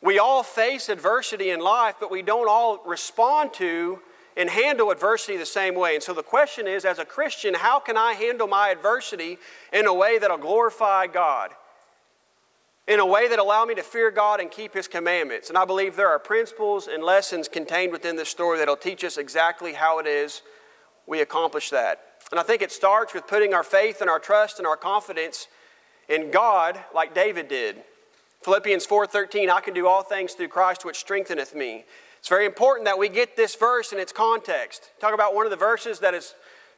We 0.00 0.18
all 0.20 0.44
face 0.44 0.88
adversity 0.88 1.50
in 1.50 1.60
life, 1.60 1.96
but 1.98 2.10
we 2.10 2.22
don't 2.22 2.48
all 2.48 2.80
respond 2.86 3.52
to 3.54 3.98
and 4.36 4.48
handle 4.50 4.90
adversity 4.90 5.36
the 5.36 5.46
same 5.46 5.74
way. 5.74 5.94
And 5.94 6.02
so 6.02 6.12
the 6.12 6.22
question 6.22 6.68
is 6.68 6.84
as 6.84 6.98
a 6.98 7.04
Christian, 7.04 7.54
how 7.54 7.80
can 7.80 7.96
I 7.96 8.12
handle 8.12 8.46
my 8.46 8.68
adversity 8.68 9.38
in 9.72 9.86
a 9.86 9.94
way 9.94 10.18
that'll 10.18 10.38
glorify 10.38 11.06
God? 11.06 11.50
In 12.86 13.00
a 13.00 13.06
way 13.06 13.26
that 13.28 13.38
allow 13.38 13.64
me 13.64 13.74
to 13.74 13.82
fear 13.82 14.10
God 14.10 14.40
and 14.40 14.50
keep 14.50 14.74
His 14.74 14.86
commandments. 14.86 15.48
And 15.48 15.58
I 15.58 15.64
believe 15.64 15.96
there 15.96 16.08
are 16.08 16.20
principles 16.20 16.86
and 16.86 17.02
lessons 17.02 17.48
contained 17.48 17.90
within 17.90 18.16
this 18.16 18.28
story 18.28 18.58
that'll 18.58 18.76
teach 18.76 19.02
us 19.02 19.16
exactly 19.16 19.72
how 19.72 19.98
it 19.98 20.06
is 20.06 20.42
we 21.06 21.20
accomplish 21.20 21.70
that. 21.70 22.00
And 22.30 22.40
I 22.40 22.42
think 22.42 22.62
it 22.62 22.72
starts 22.72 23.14
with 23.14 23.26
putting 23.26 23.54
our 23.54 23.62
faith 23.62 24.00
and 24.00 24.10
our 24.10 24.18
trust 24.18 24.58
and 24.58 24.66
our 24.66 24.76
confidence 24.76 25.48
in 26.08 26.30
God 26.30 26.78
like 26.94 27.14
David 27.14 27.48
did. 27.48 27.82
Philippians 28.42 28.86
4:13, 28.86 29.50
I 29.50 29.60
can 29.60 29.74
do 29.74 29.86
all 29.86 30.02
things 30.02 30.34
through 30.34 30.48
Christ 30.48 30.84
which 30.84 30.96
strengtheneth 30.96 31.54
me. 31.54 31.84
It's 32.18 32.28
very 32.28 32.46
important 32.46 32.86
that 32.86 32.98
we 32.98 33.08
get 33.08 33.36
this 33.36 33.54
verse 33.54 33.92
in 33.92 33.98
its 33.98 34.12
context. 34.12 34.90
Talk 35.00 35.14
about 35.14 35.34
one 35.34 35.46
of 35.46 35.50
the 35.50 35.56
verses 35.56 36.00
that 36.00 36.14
is 36.14 36.34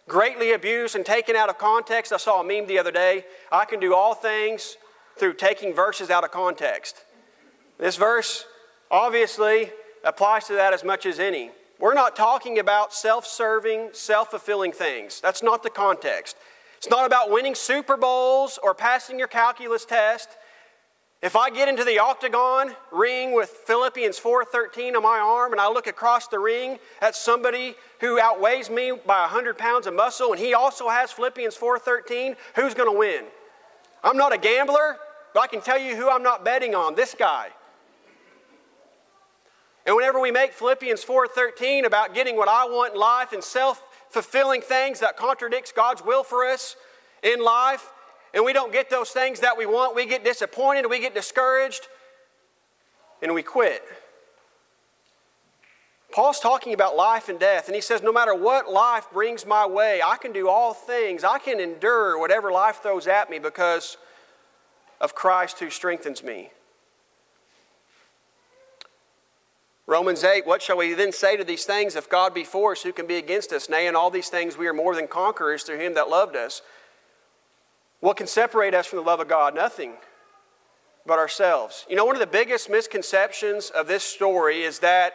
greatly 0.07 0.53
abused 0.53 0.95
and 0.95 1.05
taken 1.05 1.37
out 1.37 1.49
of 1.49 1.59
context. 1.59 2.13
I 2.13 2.17
saw 2.17 2.41
a 2.41 2.45
meme 2.45 2.67
the 2.67 2.79
other 2.79 2.91
day. 2.91 3.25
I 3.53 3.65
can 3.65 3.81
do 3.81 3.95
all 3.95 4.15
things 4.15 4.77
through 5.19 5.35
taking 5.35 5.75
verses 5.75 6.11
out 6.11 6.25
of 6.25 6.31
context. 6.31 7.05
This 7.79 7.97
verse 7.97 8.45
obviously 8.91 9.71
applies 10.05 10.47
to 10.47 10.55
that 10.55 10.73
as 10.73 10.85
much 10.85 11.07
as 11.07 11.19
any. 11.19 11.51
We're 11.79 11.95
not 11.95 12.17
talking 12.17 12.59
about 12.59 12.93
self 12.93 13.27
serving, 13.27 13.91
self 13.93 14.31
fulfilling 14.31 14.73
things. 14.73 15.21
That's 15.21 15.43
not 15.43 15.63
the 15.63 15.71
context. 15.71 16.37
It's 16.77 16.91
not 16.91 17.07
about 17.07 17.31
winning 17.31 17.55
Super 17.55 17.97
Bowls 17.97 18.59
or 18.63 18.75
passing 18.75 19.19
your 19.19 19.29
calculus 19.29 19.85
test. 19.85 20.29
If 21.21 21.35
I 21.35 21.51
get 21.51 21.69
into 21.69 21.83
the 21.83 21.99
octagon 21.99 22.77
ring 22.93 23.35
with 23.35 23.51
Philippians 23.51 24.19
4:13 24.21 24.95
on 24.95 25.03
my 25.03 25.19
arm 25.19 25.51
and 25.53 25.61
I 25.61 25.69
look 25.69 25.89
across 25.89 26.29
the 26.29 26.39
ring 26.39 26.79
at 27.01 27.17
somebody 27.17 27.75
who 28.01 28.21
outweighs 28.21 28.71
me 28.71 28.93
by 28.93 29.23
100 29.23 29.59
pounds 29.59 29.89
of 29.89 29.95
muscle 29.95 30.33
and 30.33 30.41
he 30.41 30.55
also 30.55 30.89
has 30.89 31.11
Philippians 31.11 31.57
4:13, 31.57 32.37
who's 32.55 32.75
going 32.75 32.91
to 32.91 32.97
win? 32.97 33.25
I'm 34.05 34.17
not 34.17 34.33
a 34.33 34.39
gambler, 34.39 34.99
but 35.35 35.41
I 35.41 35.47
can 35.47 35.61
tell 35.61 35.79
you 35.79 35.97
who 35.97 36.09
I'm 36.09 36.23
not 36.23 36.45
betting 36.45 36.75
on, 36.75 36.95
this 36.95 37.15
guy. 37.19 37.49
And 39.87 39.97
whenever 39.97 40.21
we 40.21 40.31
make 40.31 40.53
Philippians 40.53 41.03
4:13 41.03 41.87
about 41.87 42.13
getting 42.13 42.37
what 42.37 42.49
I 42.49 42.67
want 42.67 42.93
in 42.93 43.01
life 43.01 43.33
and 43.33 43.43
self-fulfilling 43.43 44.61
things 44.61 45.01
that 45.01 45.17
contradicts 45.17 45.73
God's 45.73 46.03
will 46.03 46.23
for 46.23 46.45
us 46.45 46.77
in 47.23 47.43
life, 47.43 47.91
and 48.35 48.45
we 48.45 48.53
don't 48.53 48.71
get 48.71 48.91
those 48.91 49.11
things 49.11 49.41
that 49.41 49.57
we 49.57 49.65
want, 49.65 49.95
we 49.95 50.05
get 50.05 50.25
disappointed, 50.25 50.87
we 50.91 51.01
get 51.01 51.15
discouraged, 51.15 51.89
and 53.23 53.33
we 53.33 53.43
quit. 53.43 53.83
Paul's 56.13 56.41
talking 56.41 56.73
about 56.73 56.97
life 56.97 57.29
and 57.29 57.39
death, 57.39 57.69
and 57.69 57.75
he 57.75 57.81
says, 57.81 58.03
No 58.03 58.13
matter 58.13 58.35
what 58.35 58.71
life 58.71 59.07
brings 59.13 59.45
my 59.47 59.67
way, 59.67 60.01
I 60.03 60.17
can 60.17 60.33
do 60.33 60.49
all 60.49 60.73
things. 60.73 61.23
I 61.23 61.39
can 61.39 61.61
endure 61.61 62.19
whatever 62.19 62.51
life 62.51 62.83
throws 62.83 63.07
at 63.07 63.31
me 63.31 63.39
because 63.39 63.99
of 65.01 65.15
Christ 65.15 65.59
who 65.59 65.71
strengthens 65.71 66.23
me. 66.23 66.51
Romans 69.87 70.23
8, 70.23 70.47
what 70.47 70.61
shall 70.61 70.77
we 70.77 70.93
then 70.93 71.13
say 71.13 71.39
to 71.39 71.45
these 71.45 71.65
things? 71.65 71.97
If 71.97 72.11
God 72.11 72.35
be 72.35 72.45
for 72.45 72.73
us, 72.73 72.83
who 72.83 72.93
can 72.93 73.07
be 73.07 73.17
against 73.17 73.53
us? 73.53 73.71
Nay, 73.71 73.87
in 73.87 73.97
all 73.97 74.11
these 74.11 74.29
things 74.29 74.59
we 74.59 74.67
are 74.67 74.75
more 74.75 74.95
than 74.95 75.09
conquerors 75.09 75.63
through 75.63 75.79
him 75.79 75.95
that 75.95 76.11
loved 76.11 76.37
us. 76.37 76.61
What 78.01 78.19
can 78.19 78.27
separate 78.27 78.75
us 78.75 78.87
from 78.87 78.99
the 78.99 79.05
love 79.05 79.21
of 79.21 79.29
God? 79.29 79.55
Nothing 79.55 79.95
but 81.07 81.19
ourselves. 81.19 81.87
You 81.89 81.97
know, 81.97 82.05
one 82.05 82.15
of 82.15 82.21
the 82.21 82.27
biggest 82.27 82.69
misconceptions 82.69 83.71
of 83.71 83.89
this 83.89 84.05
story 84.05 84.63
is 84.63 84.81
that 84.81 85.15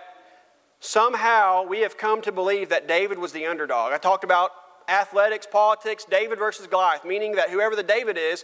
somehow 0.80 1.64
we 1.64 1.82
have 1.82 1.96
come 1.96 2.22
to 2.24 2.32
believe 2.32 2.70
that 2.70 2.88
David 2.88 3.20
was 3.20 3.32
the 3.32 3.46
underdog. 3.46 3.94
I 3.94 4.00
talked 4.00 4.24
about 4.24 4.52
athletics, 4.90 5.48
politics, 5.50 6.04
David 6.10 6.40
versus 6.40 6.66
Goliath, 6.66 7.06
meaning 7.06 7.34
that 7.36 7.52
whoever 7.52 7.76
the 7.76 7.84
David 7.84 8.18
is, 8.18 8.44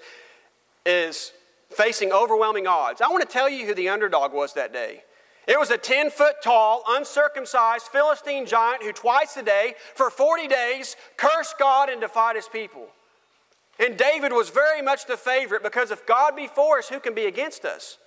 is 0.86 1.32
facing 1.70 2.12
overwhelming 2.12 2.68
odds. 2.68 3.02
I 3.02 3.08
want 3.10 3.28
to 3.28 3.32
tell 3.32 3.50
you 3.50 3.66
who 3.66 3.74
the 3.74 3.90
underdog 3.90 4.34
was 4.34 4.54
that 4.54 4.74
day. 4.74 5.04
It 5.48 5.60
was 5.60 5.72
a 5.72 5.78
10 5.78 6.12
foot 6.12 6.36
tall, 6.44 6.84
uncircumcised 6.88 7.88
Philistine 7.88 8.46
giant 8.46 8.84
who 8.84 8.92
twice 8.92 9.36
a 9.36 9.44
day, 9.44 9.74
for 9.96 10.10
40 10.10 10.48
days, 10.48 10.96
cursed 11.18 11.58
God 11.58 11.90
and 11.90 12.00
defied 12.00 12.36
his 12.36 12.48
people. 12.48 12.88
And 13.80 13.98
David 13.98 14.32
was 14.32 14.50
very 14.50 14.82
much 14.82 15.06
the 15.06 15.18
favorite 15.18 15.64
because 15.64 15.90
if 15.90 16.06
God 16.06 16.36
be 16.36 16.48
for 16.48 16.78
us, 16.78 16.90
who 16.90 17.00
can 17.00 17.16
be 17.16 17.26
against 17.26 17.66
us? 17.66 17.98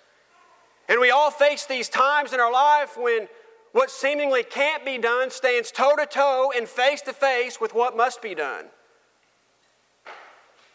And 0.88 1.00
we 1.00 1.10
all 1.10 1.30
face 1.30 1.66
these 1.66 1.88
times 1.88 2.32
in 2.32 2.40
our 2.40 2.52
life 2.52 2.96
when 2.96 3.28
what 3.72 3.90
seemingly 3.90 4.42
can't 4.42 4.84
be 4.84 4.98
done 4.98 5.30
stands 5.30 5.70
toe 5.70 5.96
to 5.96 6.06
toe 6.06 6.52
and 6.54 6.68
face 6.68 7.00
to 7.02 7.12
face 7.12 7.60
with 7.60 7.74
what 7.74 7.96
must 7.96 8.20
be 8.20 8.34
done. 8.34 8.66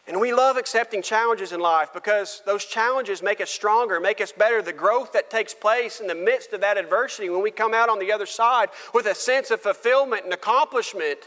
And 0.07 0.21
we 0.21 0.33
love 0.33 0.55
accepting 0.55 1.01
challenges 1.01 1.51
in 1.51 1.59
life 1.59 1.89
because 1.93 2.41
those 2.45 2.63
challenges 2.63 3.21
make 3.21 3.41
us 3.41 3.49
stronger, 3.49 3.99
make 3.99 4.21
us 4.21 4.31
better. 4.31 4.61
The 4.61 4.71
growth 4.71 5.11
that 5.11 5.29
takes 5.29 5.53
place 5.53 5.99
in 5.99 6.07
the 6.07 6.15
midst 6.15 6.53
of 6.53 6.61
that 6.61 6.77
adversity 6.77 7.29
when 7.29 7.41
we 7.41 7.51
come 7.51 7.73
out 7.73 7.89
on 7.89 7.99
the 7.99 8.11
other 8.11 8.25
side 8.25 8.69
with 8.93 9.05
a 9.05 9.15
sense 9.15 9.51
of 9.51 9.59
fulfillment 9.59 10.23
and 10.23 10.33
accomplishment 10.33 11.19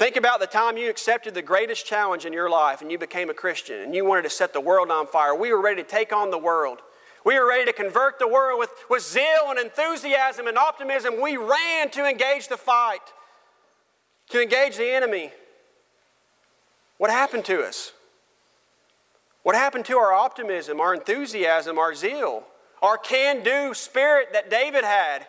Think 0.00 0.16
about 0.16 0.40
the 0.40 0.46
time 0.46 0.78
you 0.78 0.88
accepted 0.88 1.34
the 1.34 1.42
greatest 1.42 1.84
challenge 1.84 2.24
in 2.24 2.32
your 2.32 2.48
life 2.48 2.80
and 2.80 2.90
you 2.90 2.96
became 2.96 3.28
a 3.28 3.34
Christian 3.34 3.82
and 3.82 3.94
you 3.94 4.02
wanted 4.02 4.22
to 4.22 4.30
set 4.30 4.54
the 4.54 4.60
world 4.60 4.90
on 4.90 5.06
fire. 5.06 5.34
We 5.34 5.52
were 5.52 5.60
ready 5.60 5.82
to 5.82 5.86
take 5.86 6.10
on 6.10 6.30
the 6.30 6.38
world. 6.38 6.78
We 7.22 7.38
were 7.38 7.46
ready 7.46 7.66
to 7.66 7.72
convert 7.74 8.18
the 8.18 8.26
world 8.26 8.58
with, 8.58 8.70
with 8.88 9.02
zeal 9.02 9.48
and 9.48 9.58
enthusiasm 9.58 10.46
and 10.46 10.56
optimism. 10.56 11.20
We 11.20 11.36
ran 11.36 11.90
to 11.90 12.08
engage 12.08 12.48
the 12.48 12.56
fight, 12.56 13.12
to 14.30 14.40
engage 14.40 14.78
the 14.78 14.90
enemy. 14.90 15.32
What 17.00 17.08
happened 17.08 17.46
to 17.46 17.62
us? 17.62 17.94
What 19.42 19.54
happened 19.54 19.86
to 19.86 19.96
our 19.96 20.12
optimism, 20.12 20.80
our 20.80 20.92
enthusiasm, 20.92 21.78
our 21.78 21.94
zeal, 21.94 22.44
our 22.82 22.98
can 22.98 23.42
do 23.42 23.72
spirit 23.72 24.34
that 24.34 24.50
David 24.50 24.84
had? 24.84 25.26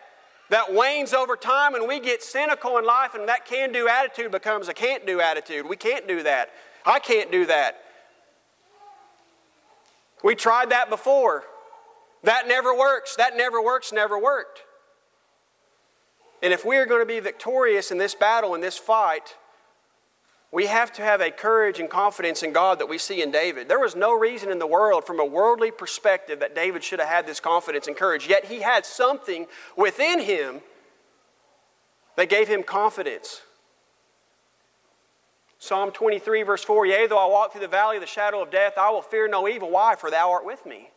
that 0.50 0.74
wanes 0.74 1.14
over 1.14 1.34
time 1.34 1.74
and 1.74 1.88
we 1.88 1.98
get 1.98 2.22
cynical 2.22 2.76
in 2.76 2.84
life 2.84 3.14
and 3.14 3.26
that 3.26 3.46
can 3.46 3.72
do 3.72 3.88
attitude 3.88 4.30
becomes 4.30 4.68
a 4.68 4.74
can't 4.74 5.06
do 5.06 5.18
attitude. 5.18 5.66
We 5.66 5.76
can't 5.76 6.06
do 6.06 6.22
that. 6.24 6.50
I 6.84 6.98
can't 6.98 7.32
do 7.32 7.46
that. 7.46 7.80
We 10.22 10.34
tried 10.34 10.68
that 10.68 10.90
before. 10.90 11.44
That 12.22 12.46
never 12.48 12.76
works. 12.76 13.16
That 13.16 13.34
never 13.34 13.62
works, 13.62 13.94
never 13.94 14.18
worked. 14.18 14.60
And 16.42 16.52
if 16.52 16.66
we 16.66 16.76
are 16.76 16.84
going 16.84 17.00
to 17.00 17.06
be 17.06 17.18
victorious 17.18 17.90
in 17.90 17.96
this 17.96 18.14
battle, 18.14 18.54
in 18.54 18.60
this 18.60 18.76
fight, 18.76 19.36
we 20.52 20.66
have 20.66 20.92
to 20.92 21.02
have 21.02 21.22
a 21.22 21.30
courage 21.30 21.80
and 21.80 21.88
confidence 21.88 22.42
in 22.42 22.52
God 22.52 22.78
that 22.78 22.88
we 22.88 22.98
see 22.98 23.22
in 23.22 23.30
David. 23.30 23.68
There 23.68 23.80
was 23.80 23.96
no 23.96 24.12
reason 24.12 24.50
in 24.50 24.58
the 24.58 24.66
world, 24.66 25.06
from 25.06 25.18
a 25.18 25.24
worldly 25.24 25.70
perspective, 25.70 26.40
that 26.40 26.54
David 26.54 26.84
should 26.84 27.00
have 27.00 27.08
had 27.08 27.26
this 27.26 27.40
confidence 27.40 27.86
and 27.86 27.96
courage. 27.96 28.28
Yet 28.28 28.44
he 28.44 28.60
had 28.60 28.84
something 28.84 29.46
within 29.76 30.20
him 30.20 30.60
that 32.16 32.28
gave 32.28 32.48
him 32.48 32.62
confidence. 32.62 33.40
Psalm 35.58 35.90
23, 35.90 36.42
verse 36.42 36.62
4 36.62 36.84
Yea, 36.84 37.06
though 37.06 37.18
I 37.18 37.26
walk 37.26 37.52
through 37.52 37.62
the 37.62 37.68
valley 37.68 37.96
of 37.96 38.02
the 38.02 38.06
shadow 38.06 38.42
of 38.42 38.50
death, 38.50 38.74
I 38.76 38.90
will 38.90 39.00
fear 39.00 39.28
no 39.28 39.48
evil. 39.48 39.70
Why? 39.70 39.94
For 39.94 40.10
thou 40.10 40.32
art 40.32 40.44
with 40.44 40.66
me. 40.66 40.90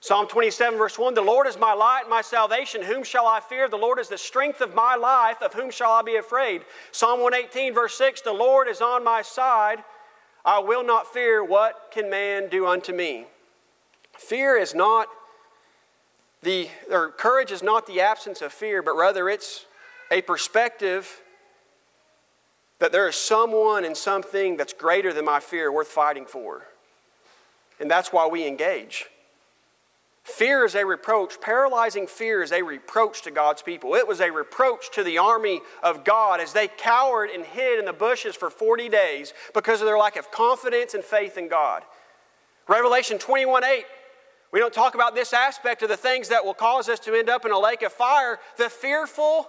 Psalm 0.00 0.28
27, 0.28 0.78
verse 0.78 0.98
1 0.98 1.14
The 1.14 1.20
Lord 1.20 1.46
is 1.46 1.58
my 1.58 1.72
light 1.72 2.02
and 2.02 2.10
my 2.10 2.22
salvation. 2.22 2.82
Whom 2.82 3.02
shall 3.02 3.26
I 3.26 3.40
fear? 3.40 3.68
The 3.68 3.76
Lord 3.76 3.98
is 3.98 4.08
the 4.08 4.18
strength 4.18 4.60
of 4.60 4.74
my 4.74 4.94
life. 4.94 5.42
Of 5.42 5.54
whom 5.54 5.70
shall 5.70 5.92
I 5.92 6.02
be 6.02 6.16
afraid? 6.16 6.62
Psalm 6.92 7.20
118, 7.20 7.74
verse 7.74 7.94
6 7.96 8.20
The 8.20 8.32
Lord 8.32 8.68
is 8.68 8.80
on 8.80 9.02
my 9.02 9.22
side. 9.22 9.82
I 10.44 10.60
will 10.60 10.84
not 10.84 11.12
fear. 11.12 11.44
What 11.44 11.90
can 11.92 12.08
man 12.08 12.48
do 12.48 12.66
unto 12.66 12.92
me? 12.92 13.26
Fear 14.16 14.56
is 14.56 14.74
not 14.74 15.08
the, 16.42 16.68
or 16.90 17.10
courage 17.10 17.50
is 17.50 17.62
not 17.62 17.86
the 17.86 18.00
absence 18.00 18.40
of 18.42 18.52
fear, 18.52 18.82
but 18.82 18.96
rather 18.96 19.28
it's 19.28 19.66
a 20.10 20.22
perspective 20.22 21.22
that 22.78 22.92
there 22.92 23.08
is 23.08 23.16
someone 23.16 23.84
and 23.84 23.96
something 23.96 24.56
that's 24.56 24.72
greater 24.72 25.12
than 25.12 25.24
my 25.24 25.40
fear 25.40 25.72
worth 25.72 25.88
fighting 25.88 26.24
for. 26.24 26.62
And 27.80 27.90
that's 27.90 28.12
why 28.12 28.28
we 28.28 28.46
engage. 28.46 29.06
Fear 30.28 30.66
is 30.66 30.74
a 30.74 30.84
reproach. 30.84 31.40
Paralyzing 31.40 32.06
fear 32.06 32.42
is 32.42 32.52
a 32.52 32.62
reproach 32.62 33.22
to 33.22 33.30
God's 33.30 33.62
people. 33.62 33.94
It 33.94 34.06
was 34.06 34.20
a 34.20 34.30
reproach 34.30 34.90
to 34.92 35.02
the 35.02 35.16
army 35.16 35.62
of 35.82 36.04
God 36.04 36.38
as 36.38 36.52
they 36.52 36.68
cowered 36.68 37.30
and 37.30 37.44
hid 37.44 37.78
in 37.78 37.86
the 37.86 37.94
bushes 37.94 38.36
for 38.36 38.50
40 38.50 38.90
days 38.90 39.32
because 39.54 39.80
of 39.80 39.86
their 39.86 39.96
lack 39.96 40.16
of 40.16 40.30
confidence 40.30 40.92
and 40.92 41.02
faith 41.02 41.38
in 41.38 41.48
God. 41.48 41.82
Revelation 42.68 43.18
21 43.18 43.64
8, 43.64 43.84
we 44.52 44.60
don't 44.60 44.72
talk 44.72 44.94
about 44.94 45.14
this 45.14 45.32
aspect 45.32 45.82
of 45.82 45.88
the 45.88 45.96
things 45.96 46.28
that 46.28 46.44
will 46.44 46.54
cause 46.54 46.90
us 46.90 47.00
to 47.00 47.14
end 47.14 47.30
up 47.30 47.46
in 47.46 47.50
a 47.50 47.58
lake 47.58 47.80
of 47.80 47.92
fire. 47.92 48.38
The 48.58 48.68
fearful 48.68 49.48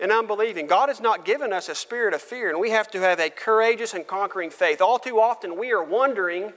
and 0.00 0.10
unbelieving. 0.10 0.66
God 0.66 0.88
has 0.88 1.00
not 1.00 1.26
given 1.26 1.52
us 1.52 1.68
a 1.68 1.74
spirit 1.74 2.14
of 2.14 2.22
fear, 2.22 2.48
and 2.48 2.58
we 2.58 2.70
have 2.70 2.90
to 2.92 3.00
have 3.00 3.20
a 3.20 3.28
courageous 3.28 3.92
and 3.92 4.06
conquering 4.06 4.48
faith. 4.48 4.80
All 4.80 4.98
too 4.98 5.20
often, 5.20 5.58
we 5.58 5.72
are 5.72 5.82
wondering 5.82 6.54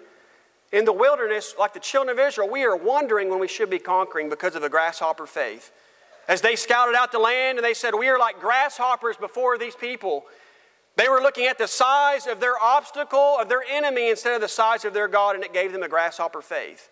in 0.72 0.86
the 0.86 0.94
wilderness, 0.94 1.54
like 1.60 1.74
the 1.74 1.80
children 1.80 2.18
of 2.18 2.26
Israel, 2.26 2.50
we 2.50 2.64
are 2.64 2.76
wondering 2.76 3.30
when 3.30 3.40
we 3.40 3.48
should 3.48 3.70
be 3.70 3.80
conquering 3.80 4.30
because 4.30 4.56
of 4.56 4.64
a 4.64 4.70
grasshopper 4.70 5.26
faith. 5.26 5.72
As 6.28 6.42
they 6.42 6.56
scouted 6.56 6.96
out 6.96 7.12
the 7.12 7.20
land 7.20 7.58
and 7.58 7.66
they 7.66 7.74
said, 7.74 7.94
We 7.94 8.08
are 8.08 8.18
like 8.18 8.40
grasshoppers 8.40 9.18
before 9.18 9.58
these 9.58 9.76
people. 9.76 10.26
They 10.96 11.10
were 11.10 11.22
looking 11.22 11.46
at 11.46 11.58
the 11.58 11.68
size 11.68 12.28
of 12.28 12.40
their 12.40 12.58
obstacle, 12.62 13.38
of 13.40 13.50
their 13.50 13.64
enemy, 13.70 14.10
instead 14.10 14.36
of 14.36 14.42
the 14.42 14.48
size 14.48 14.86
of 14.86 14.94
their 14.94 15.08
God, 15.08 15.36
and 15.36 15.44
it 15.44 15.54
gave 15.54 15.72
them 15.74 15.84
a 15.84 15.90
grasshopper 15.90 16.42
faith. 16.42 16.90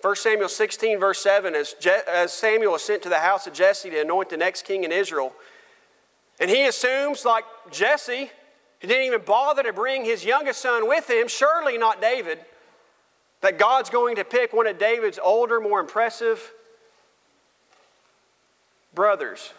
1 0.00 0.16
Samuel 0.16 0.48
16, 0.48 0.98
verse 1.00 1.18
7, 1.20 1.54
as, 1.54 1.74
Je- 1.80 2.02
as 2.06 2.32
Samuel 2.32 2.72
was 2.72 2.82
sent 2.82 3.02
to 3.02 3.08
the 3.08 3.20
house 3.20 3.46
of 3.46 3.52
Jesse 3.52 3.90
to 3.90 4.00
anoint 4.00 4.28
the 4.28 4.36
next 4.36 4.62
king 4.62 4.84
in 4.84 4.92
Israel, 4.92 5.32
and 6.38 6.50
he 6.50 6.66
assumes, 6.66 7.24
like 7.24 7.44
Jesse, 7.70 8.30
he 8.80 8.86
didn't 8.86 9.06
even 9.06 9.22
bother 9.22 9.62
to 9.62 9.72
bring 9.72 10.04
his 10.04 10.24
youngest 10.24 10.60
son 10.60 10.88
with 10.88 11.08
him, 11.08 11.28
surely 11.28 11.78
not 11.78 12.00
David, 12.00 12.38
that 13.40 13.58
God's 13.58 13.90
going 13.90 14.16
to 14.16 14.24
pick 14.24 14.52
one 14.52 14.66
of 14.66 14.78
David's 14.78 15.18
older, 15.22 15.60
more 15.60 15.80
impressive 15.80 16.52
brothers. 18.94 19.52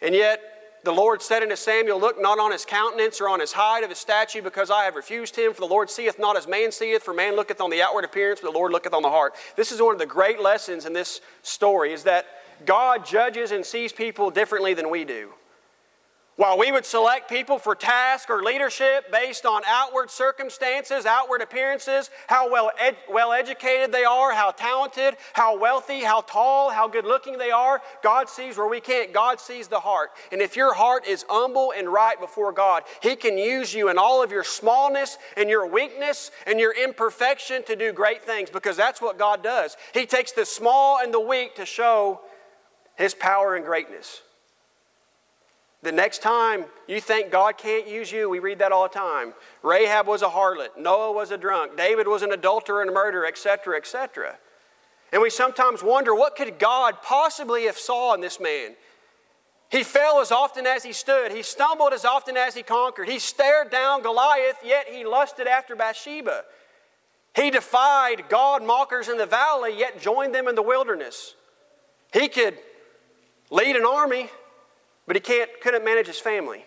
And 0.00 0.14
yet, 0.14 0.40
the 0.84 0.92
Lord 0.92 1.22
said 1.22 1.42
unto 1.42 1.56
Samuel, 1.56 1.98
Look 1.98 2.20
not 2.20 2.38
on 2.38 2.52
his 2.52 2.64
countenance 2.64 3.20
or 3.20 3.28
on 3.28 3.40
his 3.40 3.52
height 3.52 3.82
of 3.82 3.90
his 3.90 3.98
statue, 3.98 4.42
because 4.42 4.70
I 4.70 4.84
have 4.84 4.94
refused 4.94 5.36
him. 5.36 5.52
For 5.52 5.60
the 5.60 5.66
Lord 5.66 5.90
seeth 5.90 6.18
not 6.18 6.36
as 6.36 6.46
man 6.46 6.72
seeth, 6.72 7.02
for 7.02 7.12
man 7.12 7.36
looketh 7.36 7.60
on 7.60 7.70
the 7.70 7.82
outward 7.82 8.04
appearance, 8.04 8.40
but 8.40 8.52
the 8.52 8.58
Lord 8.58 8.72
looketh 8.72 8.94
on 8.94 9.02
the 9.02 9.10
heart. 9.10 9.34
This 9.56 9.72
is 9.72 9.82
one 9.82 9.92
of 9.92 9.98
the 9.98 10.06
great 10.06 10.40
lessons 10.40 10.86
in 10.86 10.92
this 10.92 11.20
story, 11.42 11.92
is 11.92 12.04
that 12.04 12.26
God 12.64 13.04
judges 13.04 13.50
and 13.50 13.64
sees 13.64 13.92
people 13.92 14.30
differently 14.30 14.74
than 14.74 14.90
we 14.90 15.04
do. 15.04 15.30
While 16.38 16.56
we 16.56 16.70
would 16.70 16.86
select 16.86 17.28
people 17.28 17.58
for 17.58 17.74
task 17.74 18.30
or 18.30 18.44
leadership 18.44 19.10
based 19.10 19.44
on 19.44 19.62
outward 19.66 20.08
circumstances, 20.08 21.04
outward 21.04 21.42
appearances, 21.42 22.10
how 22.28 22.48
well, 22.48 22.70
ed- 22.78 22.96
well 23.10 23.32
educated 23.32 23.90
they 23.90 24.04
are, 24.04 24.32
how 24.32 24.52
talented, 24.52 25.16
how 25.32 25.58
wealthy, 25.58 26.04
how 26.04 26.20
tall, 26.20 26.70
how 26.70 26.86
good 26.86 27.04
looking 27.04 27.38
they 27.38 27.50
are, 27.50 27.82
God 28.04 28.28
sees 28.28 28.56
where 28.56 28.68
we 28.68 28.78
can't. 28.78 29.12
God 29.12 29.40
sees 29.40 29.66
the 29.66 29.80
heart. 29.80 30.12
And 30.30 30.40
if 30.40 30.54
your 30.54 30.74
heart 30.74 31.08
is 31.08 31.24
humble 31.28 31.72
and 31.76 31.88
right 31.88 32.20
before 32.20 32.52
God, 32.52 32.84
He 33.02 33.16
can 33.16 33.36
use 33.36 33.74
you 33.74 33.88
in 33.88 33.98
all 33.98 34.22
of 34.22 34.30
your 34.30 34.44
smallness 34.44 35.18
and 35.36 35.50
your 35.50 35.66
weakness 35.66 36.30
and 36.46 36.60
your 36.60 36.72
imperfection 36.72 37.64
to 37.64 37.74
do 37.74 37.92
great 37.92 38.22
things 38.22 38.48
because 38.48 38.76
that's 38.76 39.02
what 39.02 39.18
God 39.18 39.42
does. 39.42 39.76
He 39.92 40.06
takes 40.06 40.30
the 40.30 40.46
small 40.46 41.00
and 41.00 41.12
the 41.12 41.18
weak 41.18 41.56
to 41.56 41.66
show 41.66 42.20
His 42.94 43.12
power 43.12 43.56
and 43.56 43.64
greatness. 43.64 44.22
The 45.82 45.92
next 45.92 46.22
time 46.22 46.64
you 46.88 47.00
think 47.00 47.30
God 47.30 47.56
can't 47.56 47.86
use 47.86 48.10
you, 48.10 48.28
we 48.28 48.40
read 48.40 48.58
that 48.58 48.72
all 48.72 48.88
the 48.88 48.94
time. 48.94 49.32
Rahab 49.62 50.06
was 50.06 50.22
a 50.22 50.28
harlot, 50.28 50.76
Noah 50.76 51.12
was 51.12 51.30
a 51.30 51.38
drunk, 51.38 51.76
David 51.76 52.08
was 52.08 52.22
an 52.22 52.32
adulterer 52.32 52.80
and 52.80 52.90
a 52.90 52.92
murderer, 52.92 53.26
etc., 53.26 53.76
etc. 53.76 54.36
And 55.12 55.22
we 55.22 55.30
sometimes 55.30 55.82
wonder 55.82 56.14
what 56.14 56.36
could 56.36 56.58
God 56.58 57.00
possibly 57.02 57.64
have 57.64 57.78
saw 57.78 58.14
in 58.14 58.20
this 58.20 58.40
man? 58.40 58.74
He 59.70 59.82
fell 59.82 60.20
as 60.20 60.32
often 60.32 60.66
as 60.66 60.82
he 60.82 60.92
stood. 60.92 61.30
He 61.30 61.42
stumbled 61.42 61.92
as 61.92 62.04
often 62.04 62.36
as 62.36 62.54
he 62.54 62.62
conquered. 62.62 63.08
He 63.08 63.18
stared 63.18 63.70
down 63.70 64.02
Goliath, 64.02 64.56
yet 64.64 64.86
he 64.90 65.04
lusted 65.04 65.46
after 65.46 65.76
Bathsheba. 65.76 66.44
He 67.36 67.50
defied 67.50 68.24
God 68.28 68.64
mockers 68.64 69.08
in 69.08 69.18
the 69.18 69.26
valley, 69.26 69.78
yet 69.78 70.00
joined 70.00 70.34
them 70.34 70.48
in 70.48 70.54
the 70.54 70.62
wilderness. 70.62 71.34
He 72.12 72.28
could 72.28 72.58
lead 73.50 73.76
an 73.76 73.84
army, 73.84 74.30
but 75.08 75.16
he 75.16 75.20
can't, 75.20 75.50
couldn't 75.62 75.84
manage 75.84 76.06
his 76.06 76.20
family. 76.20 76.64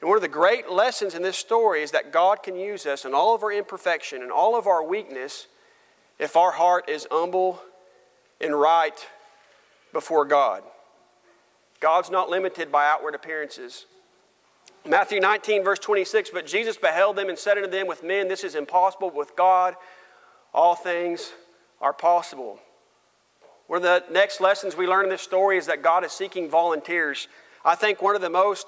And 0.00 0.08
one 0.08 0.18
of 0.18 0.22
the 0.22 0.28
great 0.28 0.68
lessons 0.68 1.14
in 1.14 1.22
this 1.22 1.36
story 1.36 1.82
is 1.82 1.92
that 1.92 2.12
God 2.12 2.42
can 2.42 2.56
use 2.56 2.86
us 2.86 3.04
in 3.04 3.14
all 3.14 3.36
of 3.36 3.44
our 3.44 3.52
imperfection 3.52 4.20
and 4.22 4.32
all 4.32 4.56
of 4.56 4.66
our 4.66 4.82
weakness 4.82 5.46
if 6.18 6.36
our 6.36 6.50
heart 6.50 6.88
is 6.88 7.06
humble 7.10 7.62
and 8.40 8.58
right 8.58 9.06
before 9.92 10.24
God. 10.24 10.64
God's 11.78 12.10
not 12.10 12.28
limited 12.28 12.72
by 12.72 12.86
outward 12.86 13.14
appearances. 13.14 13.86
Matthew 14.84 15.20
19, 15.20 15.62
verse 15.62 15.78
26 15.78 16.30
But 16.30 16.46
Jesus 16.46 16.76
beheld 16.76 17.14
them 17.14 17.28
and 17.28 17.38
said 17.38 17.56
unto 17.56 17.70
them, 17.70 17.86
With 17.86 18.02
men 18.02 18.26
this 18.26 18.42
is 18.42 18.56
impossible, 18.56 19.10
with 19.10 19.36
God 19.36 19.76
all 20.52 20.74
things 20.74 21.32
are 21.80 21.92
possible. 21.92 22.58
One 23.70 23.76
of 23.76 23.82
the 23.84 24.12
next 24.12 24.40
lessons 24.40 24.76
we 24.76 24.88
learn 24.88 25.04
in 25.04 25.10
this 25.10 25.22
story 25.22 25.56
is 25.56 25.66
that 25.66 25.80
God 25.80 26.04
is 26.04 26.10
seeking 26.10 26.50
volunteers. 26.50 27.28
I 27.64 27.76
think 27.76 28.02
one 28.02 28.16
of 28.16 28.20
the 28.20 28.28
most 28.28 28.66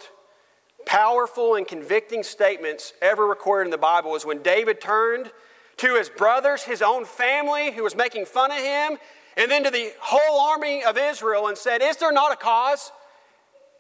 powerful 0.87 1.57
and 1.57 1.67
convicting 1.67 2.23
statements 2.23 2.93
ever 3.03 3.27
recorded 3.27 3.65
in 3.67 3.71
the 3.73 3.79
Bible 3.79 4.15
is 4.15 4.25
when 4.25 4.43
David 4.43 4.81
turned 4.81 5.33
to 5.79 5.97
his 5.97 6.09
brothers, 6.09 6.63
his 6.63 6.83
own 6.83 7.05
family 7.05 7.73
who 7.73 7.83
was 7.83 7.97
making 7.97 8.27
fun 8.27 8.53
of 8.53 8.59
him, 8.59 8.97
and 9.37 9.51
then 9.51 9.65
to 9.65 9.73
the 9.73 9.91
whole 9.99 10.41
army 10.41 10.85
of 10.85 10.97
Israel 10.97 11.49
and 11.49 11.59
said, 11.59 11.83
Is 11.83 11.97
there 11.97 12.13
not 12.13 12.33
a 12.33 12.37
cause? 12.37 12.93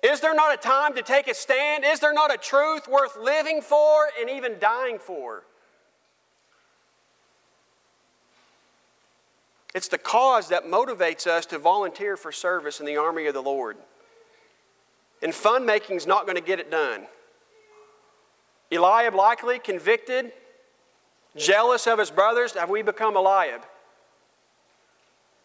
Is 0.02 0.18
there 0.18 0.34
not 0.34 0.52
a 0.52 0.56
time 0.56 0.92
to 0.96 1.02
take 1.02 1.28
a 1.28 1.34
stand? 1.34 1.84
Is 1.84 2.00
there 2.00 2.12
not 2.12 2.34
a 2.34 2.36
truth 2.36 2.88
worth 2.88 3.16
living 3.16 3.62
for 3.62 4.08
and 4.20 4.28
even 4.28 4.58
dying 4.58 4.98
for? 4.98 5.44
It's 9.74 9.88
the 9.88 9.98
cause 9.98 10.48
that 10.48 10.66
motivates 10.66 11.26
us 11.26 11.46
to 11.46 11.58
volunteer 11.58 12.16
for 12.16 12.30
service 12.30 12.78
in 12.78 12.86
the 12.86 12.96
army 12.96 13.26
of 13.26 13.34
the 13.34 13.42
Lord. 13.42 13.76
And 15.22 15.34
fun 15.34 15.64
making 15.64 15.96
is 15.96 16.06
not 16.06 16.26
going 16.26 16.36
to 16.36 16.42
get 16.42 16.58
it 16.58 16.70
done. 16.70 17.06
Eliab 18.70 19.14
likely 19.14 19.58
convicted, 19.58 20.32
jealous 21.36 21.86
of 21.86 21.98
his 21.98 22.10
brothers. 22.10 22.52
Have 22.52 22.70
we 22.70 22.82
become 22.82 23.16
Eliab? 23.16 23.62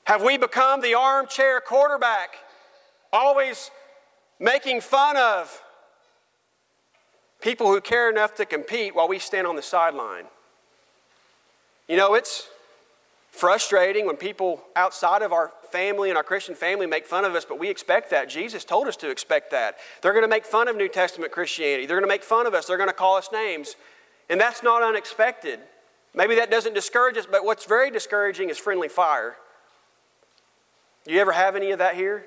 Have 0.06 0.24
we 0.24 0.38
become 0.38 0.82
the 0.82 0.94
armchair 0.94 1.60
quarterback, 1.60 2.36
always 3.12 3.72
making 4.40 4.82
fun 4.82 5.18
of 5.18 5.62
people 7.42 7.68
who 7.68 7.82
care 7.82 8.10
enough 8.10 8.34
to 8.36 8.46
compete 8.46 8.96
while 8.96 9.08
we 9.08 9.20
stand 9.20 9.46
on 9.46 9.56
the 9.56 9.62
sideline? 9.62 10.26
You 11.88 11.98
know, 11.98 12.14
it's 12.14 12.48
frustrating 13.38 14.06
when 14.06 14.18
people 14.18 14.64
outside 14.76 15.22
of 15.22 15.32
our 15.32 15.52
family 15.72 16.10
and 16.10 16.18
our 16.18 16.24
Christian 16.24 16.56
family 16.56 16.88
make 16.88 17.06
fun 17.06 17.24
of 17.24 17.36
us, 17.36 17.46
but 17.46 17.60
we 17.60 17.70
expect 17.70 18.10
that. 18.10 18.30
Jesus 18.30 18.66
told 18.66 18.88
us 18.88 18.96
to 18.98 19.10
expect 19.10 19.52
that. 19.52 19.78
They're 20.02 20.14
going 20.14 20.24
to 20.24 20.30
make 20.30 20.46
fun 20.46 20.68
of 20.68 20.76
New 20.76 20.90
Testament 20.90 21.32
Christianity. 21.32 21.86
They're 21.86 21.98
going 21.98 22.08
to 22.08 22.14
make 22.14 22.24
fun 22.24 22.48
of 22.48 22.54
us. 22.54 22.66
They're 22.66 22.78
going 22.78 22.90
to 22.90 22.96
call 22.96 23.16
us 23.16 23.30
names. 23.32 23.76
And 24.30 24.42
that's 24.42 24.64
not 24.64 24.82
unexpected. 24.82 25.60
Maybe 26.16 26.36
that 26.36 26.50
doesn't 26.50 26.74
discourage 26.74 27.18
us, 27.18 27.28
but 27.30 27.46
what's 27.46 27.66
very 27.66 27.92
discouraging 27.92 28.50
is 28.50 28.58
friendly 28.58 28.88
fire. 28.88 29.38
You 31.06 31.20
ever 31.20 31.32
have 31.32 31.56
any 31.56 31.72
of 31.72 31.80
that 31.80 31.96
here? 31.96 32.26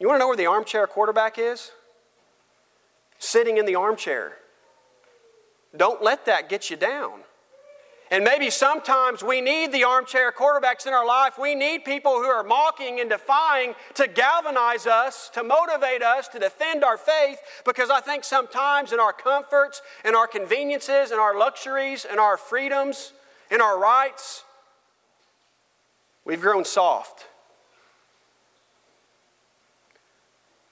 You 0.00 0.08
want 0.08 0.16
to 0.16 0.20
know 0.20 0.28
where 0.28 0.36
the 0.36 0.46
armchair 0.46 0.86
quarterback 0.86 1.38
is? 1.38 1.70
Sitting 3.18 3.56
in 3.56 3.66
the 3.66 3.74
armchair. 3.74 4.32
Don't 5.76 6.02
let 6.02 6.26
that 6.26 6.48
get 6.48 6.70
you 6.70 6.76
down. 6.76 7.20
And 8.10 8.24
maybe 8.24 8.48
sometimes 8.48 9.22
we 9.22 9.40
need 9.40 9.70
the 9.70 9.84
armchair 9.84 10.32
quarterbacks 10.32 10.86
in 10.86 10.94
our 10.94 11.06
life. 11.06 11.38
We 11.38 11.54
need 11.54 11.84
people 11.84 12.12
who 12.12 12.24
are 12.24 12.42
mocking 12.42 13.00
and 13.00 13.10
defying 13.10 13.74
to 13.94 14.08
galvanize 14.08 14.86
us, 14.86 15.30
to 15.34 15.42
motivate 15.42 16.02
us, 16.02 16.26
to 16.28 16.38
defend 16.38 16.84
our 16.84 16.96
faith, 16.96 17.38
because 17.66 17.90
I 17.90 18.00
think 18.00 18.24
sometimes 18.24 18.92
in 18.92 19.00
our 19.00 19.12
comforts 19.12 19.82
and 20.04 20.16
our 20.16 20.26
conveniences 20.26 21.10
and 21.10 21.20
our 21.20 21.38
luxuries 21.38 22.06
and 22.10 22.18
our 22.18 22.38
freedoms 22.38 23.12
and 23.50 23.60
our 23.60 23.78
rights, 23.78 24.44
we've 26.24 26.40
grown 26.40 26.64
soft. 26.64 27.26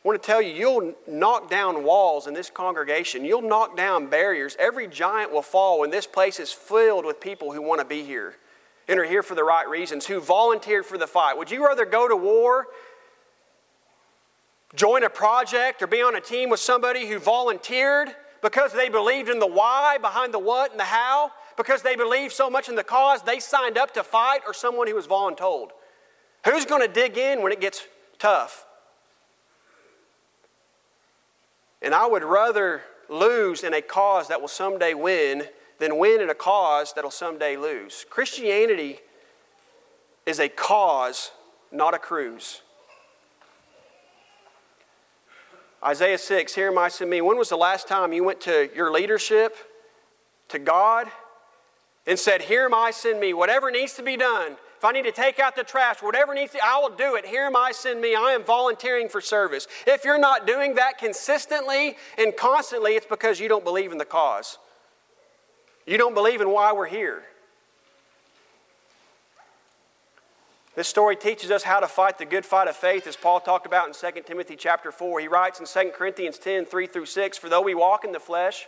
I 0.06 0.08
want 0.08 0.22
to 0.22 0.26
tell 0.26 0.40
you, 0.40 0.52
you'll 0.52 0.94
knock 1.08 1.50
down 1.50 1.82
walls 1.82 2.28
in 2.28 2.34
this 2.34 2.48
congregation. 2.48 3.24
You'll 3.24 3.42
knock 3.42 3.76
down 3.76 4.06
barriers. 4.06 4.54
Every 4.56 4.86
giant 4.86 5.32
will 5.32 5.42
fall 5.42 5.80
when 5.80 5.90
this 5.90 6.06
place 6.06 6.38
is 6.38 6.52
filled 6.52 7.04
with 7.04 7.18
people 7.18 7.52
who 7.52 7.60
want 7.60 7.80
to 7.80 7.84
be 7.84 8.04
here 8.04 8.36
and 8.86 9.00
are 9.00 9.04
here 9.04 9.24
for 9.24 9.34
the 9.34 9.42
right 9.42 9.68
reasons, 9.68 10.06
who 10.06 10.20
volunteered 10.20 10.86
for 10.86 10.96
the 10.96 11.08
fight. 11.08 11.36
Would 11.36 11.50
you 11.50 11.66
rather 11.66 11.84
go 11.84 12.06
to 12.06 12.14
war 12.14 12.68
join 14.76 15.02
a 15.02 15.10
project 15.10 15.82
or 15.82 15.88
be 15.88 16.02
on 16.02 16.14
a 16.14 16.20
team 16.20 16.50
with 16.50 16.60
somebody 16.60 17.08
who 17.08 17.18
volunteered 17.18 18.14
because 18.42 18.72
they 18.72 18.88
believed 18.88 19.28
in 19.28 19.40
the 19.40 19.46
why 19.48 19.98
behind 20.00 20.32
the 20.32 20.38
what 20.38 20.70
and 20.70 20.78
the 20.78 20.84
how, 20.84 21.32
because 21.56 21.82
they 21.82 21.96
believed 21.96 22.32
so 22.32 22.48
much 22.48 22.68
in 22.68 22.76
the 22.76 22.84
cause, 22.84 23.22
they 23.22 23.40
signed 23.40 23.76
up 23.76 23.92
to 23.94 24.04
fight, 24.04 24.42
or 24.46 24.54
someone 24.54 24.86
who 24.86 24.94
was 24.94 25.08
voluntold? 25.08 25.70
Who's 26.44 26.64
going 26.64 26.82
to 26.82 26.92
dig 26.92 27.18
in 27.18 27.42
when 27.42 27.50
it 27.50 27.60
gets 27.60 27.88
tough? 28.20 28.66
And 31.82 31.94
I 31.94 32.06
would 32.06 32.24
rather 32.24 32.82
lose 33.08 33.62
in 33.62 33.74
a 33.74 33.82
cause 33.82 34.28
that 34.28 34.40
will 34.40 34.48
someday 34.48 34.94
win 34.94 35.44
than 35.78 35.98
win 35.98 36.20
in 36.20 36.30
a 36.30 36.34
cause 36.34 36.92
that 36.94 37.04
will 37.04 37.10
someday 37.10 37.56
lose. 37.56 38.06
Christianity 38.08 39.00
is 40.24 40.40
a 40.40 40.48
cause, 40.48 41.30
not 41.70 41.94
a 41.94 41.98
cruise. 41.98 42.62
Isaiah 45.84 46.18
6, 46.18 46.54
Here 46.54 46.68
am 46.68 46.78
I, 46.78 46.88
send 46.88 47.10
me. 47.10 47.20
When 47.20 47.36
was 47.36 47.48
the 47.48 47.56
last 47.56 47.86
time 47.86 48.12
you 48.12 48.24
went 48.24 48.40
to 48.42 48.70
your 48.74 48.90
leadership, 48.90 49.54
to 50.48 50.58
God, 50.58 51.08
and 52.06 52.18
said, 52.18 52.42
Here 52.42 52.64
am 52.64 52.74
I, 52.74 52.90
send 52.90 53.20
me. 53.20 53.34
Whatever 53.34 53.70
needs 53.70 53.94
to 53.94 54.02
be 54.02 54.16
done, 54.16 54.56
if 54.76 54.84
I 54.84 54.92
need 54.92 55.04
to 55.04 55.12
take 55.12 55.38
out 55.38 55.56
the 55.56 55.64
trash, 55.64 56.02
whatever 56.02 56.34
needs 56.34 56.52
to, 56.52 56.58
I 56.62 56.78
will 56.78 56.94
do 56.94 57.14
it. 57.14 57.24
Here 57.24 57.44
am 57.44 57.56
I, 57.56 57.72
send 57.72 58.00
me. 58.00 58.14
I 58.14 58.32
am 58.32 58.44
volunteering 58.44 59.08
for 59.08 59.22
service. 59.22 59.66
If 59.86 60.04
you're 60.04 60.18
not 60.18 60.46
doing 60.46 60.74
that 60.74 60.98
consistently 60.98 61.96
and 62.18 62.36
constantly, 62.36 62.92
it's 62.92 63.06
because 63.06 63.40
you 63.40 63.48
don't 63.48 63.64
believe 63.64 63.90
in 63.90 63.98
the 63.98 64.04
cause. 64.04 64.58
You 65.86 65.96
don't 65.96 66.14
believe 66.14 66.42
in 66.42 66.50
why 66.50 66.72
we're 66.72 66.86
here. 66.86 67.22
This 70.74 70.88
story 70.88 71.16
teaches 71.16 71.50
us 71.50 71.62
how 71.62 71.80
to 71.80 71.88
fight 71.88 72.18
the 72.18 72.26
good 72.26 72.44
fight 72.44 72.68
of 72.68 72.76
faith, 72.76 73.06
as 73.06 73.16
Paul 73.16 73.40
talked 73.40 73.64
about 73.64 73.88
in 73.88 73.94
2 73.94 74.20
Timothy 74.26 74.56
chapter 74.56 74.92
4. 74.92 75.20
He 75.20 75.28
writes 75.28 75.58
in 75.58 75.64
2 75.64 75.92
Corinthians 75.92 76.36
10 76.36 76.66
3 76.66 76.86
through 76.86 77.06
6 77.06 77.38
For 77.38 77.48
though 77.48 77.62
we 77.62 77.74
walk 77.74 78.04
in 78.04 78.12
the 78.12 78.20
flesh, 78.20 78.66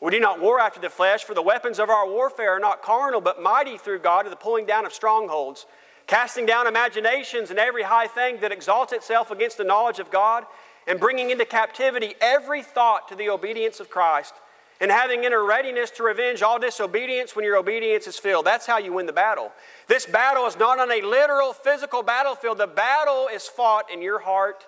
we 0.00 0.10
do 0.10 0.20
not 0.20 0.40
war 0.40 0.60
after 0.60 0.80
the 0.80 0.90
flesh, 0.90 1.24
for 1.24 1.34
the 1.34 1.42
weapons 1.42 1.78
of 1.78 1.88
our 1.88 2.06
warfare 2.06 2.56
are 2.56 2.60
not 2.60 2.82
carnal, 2.82 3.20
but 3.20 3.42
mighty 3.42 3.78
through 3.78 4.00
God 4.00 4.22
to 4.22 4.30
the 4.30 4.36
pulling 4.36 4.66
down 4.66 4.84
of 4.84 4.92
strongholds, 4.92 5.66
casting 6.06 6.44
down 6.44 6.66
imaginations 6.66 7.50
and 7.50 7.58
every 7.58 7.82
high 7.82 8.06
thing 8.06 8.38
that 8.40 8.52
exalts 8.52 8.92
itself 8.92 9.30
against 9.30 9.56
the 9.56 9.64
knowledge 9.64 9.98
of 9.98 10.10
God, 10.10 10.44
and 10.86 11.00
bringing 11.00 11.30
into 11.30 11.44
captivity 11.44 12.14
every 12.20 12.62
thought 12.62 13.08
to 13.08 13.16
the 13.16 13.30
obedience 13.30 13.80
of 13.80 13.90
Christ, 13.90 14.34
and 14.80 14.90
having 14.90 15.24
inner 15.24 15.42
readiness 15.42 15.90
to 15.92 16.02
revenge 16.02 16.42
all 16.42 16.58
disobedience 16.58 17.34
when 17.34 17.46
your 17.46 17.56
obedience 17.56 18.06
is 18.06 18.18
filled. 18.18 18.44
That's 18.44 18.66
how 18.66 18.76
you 18.76 18.92
win 18.92 19.06
the 19.06 19.12
battle. 19.12 19.50
This 19.88 20.04
battle 20.04 20.46
is 20.46 20.58
not 20.58 20.78
on 20.78 20.92
a 20.92 21.00
literal 21.00 21.54
physical 21.54 22.02
battlefield, 22.02 22.58
the 22.58 22.66
battle 22.66 23.28
is 23.32 23.46
fought 23.46 23.90
in 23.90 24.02
your 24.02 24.18
heart 24.18 24.66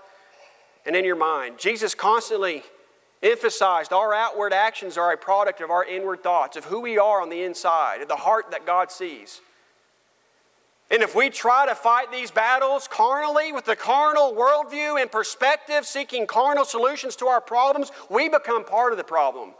and 0.87 0.97
in 0.97 1.05
your 1.05 1.17
mind. 1.17 1.59
Jesus 1.59 1.95
constantly 1.95 2.63
emphasized 3.23 3.93
our 3.93 4.15
outward 4.15 4.53
actions 4.53 4.97
are 4.97 5.13
a 5.13 5.17
product 5.17 5.61
of 5.61 5.71
our 5.71 5.85
inward 5.85 6.23
thoughts, 6.23 6.57
of 6.57 6.67
who 6.67 6.81
we 6.81 6.99
are 6.99 7.21
on 7.21 7.31
the 7.31 7.43
inside, 7.43 8.01
of 8.03 8.09
the 8.09 8.17
heart 8.17 8.51
that 8.51 8.67
God 8.67 8.91
sees. 8.91 9.41
And 10.91 11.03
if 11.03 11.15
we 11.15 11.29
try 11.29 11.67
to 11.67 11.75
fight 11.75 12.11
these 12.11 12.31
battles 12.31 12.89
carnally 12.89 13.53
with 13.53 13.67
the 13.67 13.77
carnal 13.77 14.33
worldview 14.33 15.01
and 15.01 15.13
perspective, 15.13 15.85
seeking 15.85 16.27
carnal 16.27 16.65
solutions 16.65 17.15
to 17.17 17.27
our 17.27 17.43
problems, 17.43 17.93
we 18.09 18.29
become 18.29 18.65
part 18.65 18.93
of 18.93 18.99
the 18.99 19.05
problem. 19.05 19.51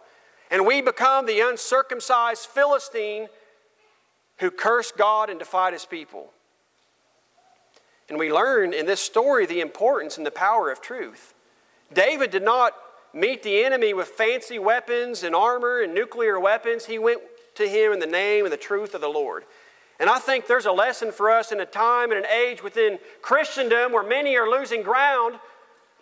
And 0.51 0.67
we 0.67 0.81
become 0.81 1.27
the 1.27 1.41
uncircumcised 1.41 2.47
Philistine 2.47 3.29
who 4.39 4.51
cursed 4.51 4.97
God 4.97 5.29
and 5.29 5.39
defied 5.39 5.75
his 5.75 5.85
people. 5.85 6.31
And 8.09 8.19
we 8.19 8.33
learn 8.33 8.73
in 8.73 8.87
this 8.87 9.01
story 9.01 9.45
the 9.45 9.61
importance 9.61 10.17
and 10.17 10.25
the 10.25 10.31
power 10.31 10.71
of 10.71 10.81
truth. 10.81 11.35
David 11.93 12.31
did 12.31 12.43
not 12.43 12.73
meet 13.13 13.43
the 13.43 13.65
enemy 13.65 13.95
with 13.95 14.09
fancy 14.09 14.59
weapons 14.59 15.23
and 15.23 15.35
armor 15.35 15.81
and 15.81 15.95
nuclear 15.95 16.39
weapons. 16.39 16.87
He 16.87 16.99
went 16.99 17.21
to 17.55 17.69
him 17.69 17.93
in 17.93 17.99
the 17.99 18.07
name 18.07 18.45
and 18.45 18.53
the 18.53 18.59
truth 18.59 18.95
of 18.95 19.01
the 19.01 19.09
Lord. 19.09 19.45
And 20.01 20.09
I 20.09 20.19
think 20.19 20.47
there's 20.47 20.67
a 20.67 20.73
lesson 20.73 21.11
for 21.11 21.31
us 21.31 21.51
in 21.51 21.61
a 21.61 21.67
time 21.67 22.13
and 22.13 22.25
an 22.25 22.31
age 22.31 22.63
within 22.63 22.99
Christendom 23.21 23.93
where 23.93 24.07
many 24.07 24.37
are 24.37 24.49
losing 24.49 24.83
ground 24.83 25.39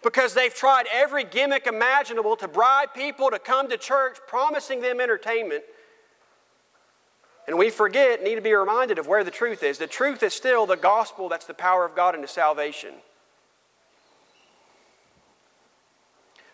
because 0.03 0.35
they've 0.35 0.55
tried 0.55 0.87
every 0.92 1.25
gimmick 1.25 1.66
imaginable 1.66 2.37
to 2.37 2.47
bribe 2.47 2.92
people 2.95 3.31
to 3.31 3.38
come 3.38 3.69
to 3.71 3.79
church, 3.79 4.19
promising 4.27 4.83
them 4.83 5.01
entertainment. 5.01 5.64
And 7.47 7.57
we 7.57 7.71
forget, 7.71 8.23
need 8.23 8.35
to 8.35 8.40
be 8.40 8.53
reminded 8.53 8.99
of 8.99 9.07
where 9.07 9.25
the 9.25 9.31
truth 9.31 9.62
is. 9.62 9.79
The 9.79 9.87
truth 9.87 10.23
is 10.23 10.35
still 10.35 10.66
the 10.66 10.77
gospel 10.77 11.29
that's 11.29 11.47
the 11.47 11.55
power 11.55 11.85
of 11.85 11.95
God 11.95 12.14
into 12.14 12.29
salvation. 12.29 12.95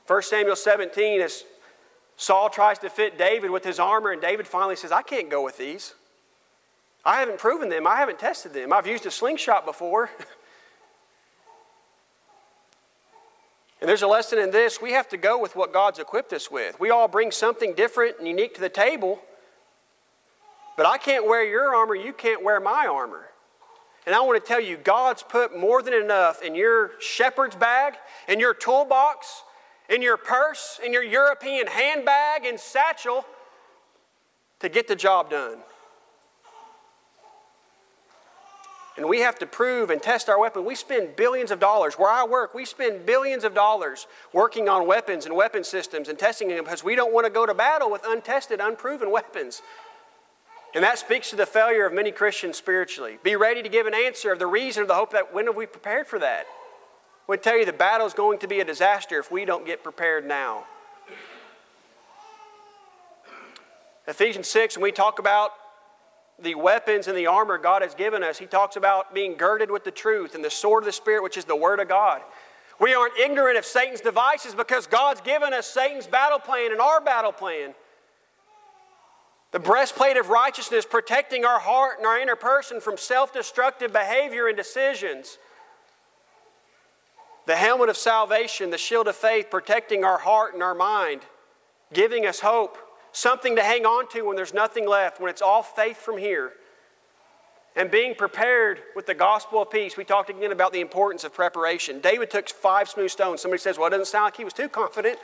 1 0.07 0.23
Samuel 0.23 0.57
17, 0.57 1.21
as 1.21 1.45
Saul 2.17 2.51
tries 2.51 2.79
to 2.81 2.91
fit 2.91 3.19
David 3.19 3.51
with 3.51 3.65
his 3.65 3.79
armor, 3.79 4.11
and 4.13 4.21
David 4.21 4.47
finally 4.47 4.77
says, 4.77 4.93
I 4.93 5.03
can't 5.03 5.31
go 5.31 5.43
with 5.43 5.59
these. 5.59 5.95
I 7.05 7.19
haven't 7.21 7.39
proven 7.39 7.69
them, 7.69 7.87
I 7.87 7.97
haven't 7.97 8.19
tested 8.19 8.53
them. 8.53 8.73
I've 8.73 8.87
used 8.87 9.07
a 9.07 9.11
slingshot 9.11 9.67
before. 9.67 10.09
and 13.81 13.89
there's 13.89 14.03
a 14.03 14.07
lesson 14.07 14.39
in 14.39 14.53
this. 14.53 14.81
We 14.81 14.93
have 14.93 15.09
to 15.09 15.17
go 15.17 15.41
with 15.41 15.57
what 15.57 15.73
God's 15.73 15.99
equipped 15.99 16.33
us 16.33 16.49
with. 16.51 16.79
We 16.79 16.91
all 16.91 17.09
bring 17.09 17.33
something 17.33 17.75
different 17.75 18.19
and 18.19 18.29
unique 18.29 18.55
to 18.55 18.61
the 18.61 18.69
table, 18.69 19.21
but 20.77 20.87
I 20.87 20.97
can't 20.99 21.27
wear 21.27 21.45
your 21.45 21.75
armor, 21.75 21.97
you 21.97 22.13
can't 22.13 22.45
wear 22.45 22.61
my 22.61 22.87
armor. 22.87 23.27
And 24.05 24.15
I 24.15 24.21
want 24.21 24.43
to 24.43 24.47
tell 24.47 24.61
you, 24.61 24.77
God's 24.77 25.23
put 25.23 25.57
more 25.57 25.81
than 25.81 25.95
enough 25.95 26.43
in 26.43 26.57
your 26.57 26.93
shepherd's 27.01 27.55
bag, 27.55 27.95
in 28.29 28.41
your 28.41 28.53
toolbox, 28.53 29.45
in 29.93 30.01
your 30.01 30.17
purse, 30.17 30.81
in 30.85 30.93
your 30.93 31.05
European 31.05 31.67
handbag 31.67 32.47
and 32.47 32.59
satchel 32.59 33.27
to 34.61 34.69
get 34.69 34.89
the 34.89 34.97
job 34.97 35.31
done. 35.31 35.59
And 38.97 39.09
we 39.09 39.21
have 39.21 39.39
to 39.39 39.47
prove 39.47 39.91
and 39.91 40.03
test 40.03 40.29
our 40.29 40.39
weapon. 40.39 40.65
We 40.65 40.75
spend 40.75 41.17
billions 41.17 41.51
of 41.51 41.61
dollars. 41.61 41.95
Where 41.95 42.11
I 42.11 42.25
work, 42.25 42.55
we 42.55 42.65
spend 42.65 43.07
billions 43.07 43.45
of 43.45 43.55
dollars 43.55 44.07
working 44.33 44.69
on 44.69 44.87
weapons 44.87 45.27
and 45.27 45.35
weapon 45.35 45.65
systems 45.65 46.09
and 46.09 46.19
testing 46.19 46.49
them 46.49 46.65
because 46.65 46.85
we 46.85 46.95
don't 46.95 47.13
want 47.13 47.27
to 47.27 47.33
go 47.33 47.47
to 47.47 47.55
battle 47.55 47.91
with 47.91 48.03
untested, 48.07 48.61
unproven 48.61 49.11
weapons. 49.11 49.63
And 50.75 50.85
that 50.85 50.99
speaks 50.99 51.31
to 51.31 51.37
the 51.37 51.47
failure 51.47 51.87
of 51.87 51.93
many 51.93 52.13
Christians 52.13 52.57
spiritually. 52.57 53.19
Be 53.23 53.37
ready 53.37 53.63
to 53.63 53.69
give 53.69 53.87
an 53.87 53.95
answer 53.95 54.33
of 54.33 54.39
the 54.39 54.47
reason 54.47 54.83
of 54.83 54.89
the 54.89 54.95
hope 54.95 55.13
that 55.13 55.35
when 55.35 55.47
have 55.47 55.57
we 55.57 55.67
prepared 55.67 56.07
for 56.07 56.19
that? 56.19 56.47
Would 57.29 57.43
tell 57.43 57.57
you 57.57 57.65
the 57.65 57.73
battle 57.73 58.07
is 58.07 58.15
going 58.15 58.39
to 58.41 58.49
be 58.49 58.61
a 58.61 58.65
disaster 58.65 59.19
if 59.19 59.31
we 59.31 59.45
don't 59.45 59.65
get 59.65 59.83
prepared 59.83 60.27
now. 60.27 60.65
Ephesians 64.09 64.49
6, 64.49 64.77
when 64.77 64.83
we 64.83 64.93
talk 64.93 65.21
about 65.21 65.53
the 66.41 66.57
weapons 66.57 67.07
and 67.07 67.17
the 67.17 67.27
armor 67.27 67.57
God 67.57 67.83
has 67.83 67.95
given 67.95 68.25
us, 68.25 68.39
he 68.39 68.47
talks 68.47 68.75
about 68.75 69.15
being 69.15 69.37
girded 69.37 69.71
with 69.71 69.85
the 69.85 69.93
truth 69.93 70.35
and 70.35 70.45
the 70.45 70.51
sword 70.51 70.83
of 70.83 70.87
the 70.87 70.93
Spirit, 70.93 71.23
which 71.23 71.37
is 71.37 71.45
the 71.45 71.55
Word 71.55 71.79
of 71.79 71.89
God. 71.89 72.21
We 72.81 72.95
aren't 72.95 73.17
ignorant 73.17 73.57
of 73.57 73.65
Satan's 73.65 74.01
devices 74.01 74.57
because 74.57 74.89
God's 74.89 75.21
given 75.21 75.53
us 75.53 75.69
Satan's 75.69 76.09
battle 76.09 76.41
plan 76.41 76.73
and 76.73 76.81
our 76.81 77.01
battle 77.01 77.31
plan. 77.31 77.75
The 79.53 79.61
breastplate 79.61 80.17
of 80.17 80.31
righteousness 80.31 80.85
protecting 80.85 81.45
our 81.45 81.61
heart 81.61 81.99
and 81.99 82.07
our 82.07 82.19
inner 82.19 82.35
person 82.35 82.81
from 82.81 82.97
self 82.97 83.33
destructive 83.33 83.93
behavior 83.93 84.49
and 84.49 84.57
decisions 84.57 85.39
the 87.47 87.57
helmet 87.57 87.89
of 87.89 87.97
salvation, 87.97 88.71
the 88.71 88.79
shield 88.79 89.09
of 89.09 89.17
faith, 89.17 89.51
protecting 89.51 90.05
our 90.05 90.19
heart 90.19 90.55
and 90.55 90.63
our 90.63 90.75
mind, 90.75 91.23
giving 91.93 92.27
us 92.27 92.41
hope, 92.41 92.79
something 93.13 93.57
to 93.57 93.63
hang 93.63 93.85
on 93.85 94.09
to 94.11 94.23
when 94.23 94.37
there's 94.37 94.55
nothing 94.55 94.89
left, 94.89 95.21
when 95.21 95.31
it's 95.31 95.43
all 95.43 95.63
faith 95.63 95.97
from 95.97 96.19
here. 96.19 96.53
And 97.75 97.91
being 97.91 98.15
prepared 98.15 98.81
with 98.95 99.07
the 99.07 99.15
gospel 99.15 99.63
of 99.63 99.71
peace. 99.71 99.97
We 99.97 100.05
talked 100.05 100.29
again 100.29 100.53
about 100.53 100.75
the 100.75 100.81
importance 100.81 101.25
of 101.25 101.33
preparation. 101.33 102.01
David 102.01 102.31
took 102.31 102.49
five 102.51 102.89
smooth 102.89 103.11
stones. 103.11 103.41
Somebody 103.41 103.61
says, 103.61 103.79
well, 103.79 103.87
it 103.87 103.91
doesn't 103.91 104.07
sound 104.07 104.25
like 104.25 104.37
he 104.37 104.45
was 104.45 104.53
too 104.53 104.69
confident. 104.69 105.19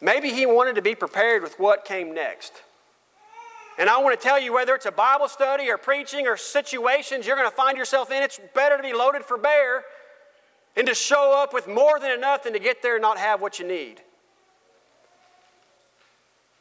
Maybe 0.00 0.30
he 0.30 0.46
wanted 0.46 0.74
to 0.76 0.82
be 0.82 0.94
prepared 0.94 1.42
with 1.42 1.58
what 1.58 1.84
came 1.84 2.14
next. 2.14 2.54
And 3.78 3.90
I 3.90 3.98
want 3.98 4.18
to 4.18 4.22
tell 4.22 4.40
you 4.40 4.54
whether 4.54 4.74
it's 4.74 4.86
a 4.86 4.92
Bible 4.92 5.28
study 5.28 5.70
or 5.70 5.76
preaching 5.76 6.26
or 6.26 6.36
situations 6.38 7.26
you're 7.26 7.36
going 7.36 7.48
to 7.48 7.54
find 7.54 7.76
yourself 7.76 8.10
in, 8.10 8.22
it's 8.22 8.40
better 8.54 8.78
to 8.78 8.82
be 8.82 8.94
loaded 8.94 9.24
for 9.24 9.36
bear 9.36 9.84
and 10.76 10.86
to 10.86 10.94
show 10.94 11.34
up 11.36 11.52
with 11.52 11.66
more 11.66 11.98
than 11.98 12.10
enough 12.10 12.44
than 12.44 12.52
to 12.52 12.58
get 12.58 12.82
there 12.82 12.96
and 12.96 13.02
not 13.02 13.18
have 13.18 13.40
what 13.40 13.58
you 13.58 13.66
need. 13.66 14.00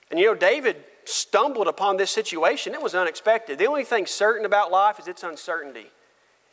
And 0.10 0.19
you 0.19 0.26
know, 0.26 0.36
David 0.36 0.84
stumbled 1.06 1.67
upon 1.67 1.98
this 1.98 2.12
situation. 2.12 2.74
It 2.74 2.82
was 2.82 2.95
unexpected. 2.95 3.58
The 3.60 3.67
only 3.67 3.84
thing 3.84 4.06
certain 4.06 4.45
about 4.45 4.72
life 4.72 5.00
is 5.00 5.08
its 5.08 5.24
uncertainty. 5.24 5.88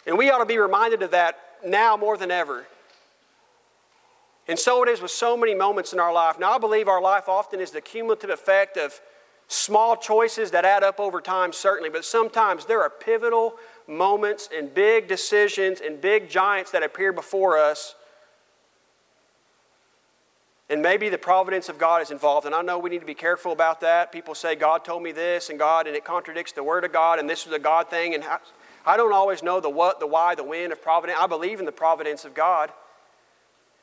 And 0.07 0.17
we 0.17 0.31
ought 0.31 0.39
to 0.39 0.47
be 0.47 0.59
reminded 0.59 1.03
of 1.03 1.11
that 1.11 1.39
now 1.65 1.97
more 1.97 2.17
than 2.17 2.31
ever. 2.31 2.67
And 4.49 4.59
so 4.59 4.83
it 4.83 4.89
is 4.89 5.01
with 5.01 5.11
so 5.11 5.37
many 5.37 5.55
moments 5.55 5.93
in 5.93 5.99
our 5.99 6.13
life. 6.13 6.39
Now, 6.39 6.53
I 6.53 6.59
believe 6.59 6.87
our 6.87 7.03
life 7.03 7.29
often 7.29 7.61
is 7.61 7.73
the 7.73 7.81
cumulative 7.81 8.31
effect 8.31 8.77
of 8.77 9.01
small 9.49 9.97
choices 9.97 10.53
that 10.53 10.65
add 10.65 10.85
up 10.85 11.01
over 11.01 11.21
time, 11.21 11.53
certainly, 11.53 11.91
but 11.91 12.05
sometimes 12.05 12.67
there 12.67 12.81
are 12.83 12.91
pivotal 12.91 13.57
moments 13.89 14.49
and 14.55 14.73
big 14.73 15.09
decisions 15.09 15.81
and 15.81 16.01
big 16.01 16.29
giants 16.29 16.71
that 16.73 16.83
appear 16.83 17.13
before 17.13 17.59
us 17.59 17.95
And 20.69 20.83
maybe 20.83 21.09
the 21.09 21.19
providence 21.19 21.69
of 21.69 21.79
God 21.79 22.03
is 22.03 22.11
involved. 22.11 22.45
And 22.45 22.55
I 22.55 22.61
know 22.61 22.79
we 22.79 22.91
need 22.91 23.01
to 23.01 23.07
be 23.07 23.15
careful 23.15 23.53
about 23.53 23.81
that. 23.83 24.11
People 24.11 24.35
say, 24.35 24.57
God 24.57 24.85
told 24.85 25.03
me 25.03 25.13
this, 25.13 25.49
and 25.49 25.59
God, 25.59 25.87
and 25.87 25.95
it 25.95 26.05
contradicts 26.05 26.53
the 26.53 26.65
Word 26.65 26.85
of 26.85 26.93
God, 26.93 27.19
and 27.21 27.31
this 27.31 27.47
is 27.47 27.53
a 27.53 27.59
God 27.59 27.89
thing. 27.89 28.15
And 28.15 28.25
I 28.85 28.97
don't 28.97 29.13
always 29.13 29.43
know 29.43 29.61
the 29.61 29.71
what, 29.71 30.01
the 30.01 30.07
why, 30.09 30.35
the 30.35 30.43
when 30.43 30.73
of 30.73 30.83
providence. 30.83 31.19
I 31.21 31.29
believe 31.29 31.61
in 31.61 31.67
the 31.67 31.73
providence 31.73 32.25
of 32.25 32.35
God. 32.35 32.73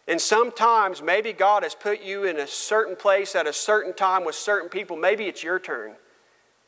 And 0.10 0.20
sometimes 0.20 1.02
maybe 1.02 1.32
God 1.32 1.64
has 1.64 1.74
put 1.74 2.02
you 2.02 2.26
in 2.26 2.38
a 2.38 2.48
certain 2.48 2.98
place 2.98 3.34
at 3.34 3.48
a 3.48 3.54
certain 3.54 3.94
time 3.94 4.26
with 4.26 4.36
certain 4.36 4.68
people. 4.68 4.98
Maybe 4.98 5.28
it's 5.28 5.42
your 5.42 5.60
turn 5.60 5.94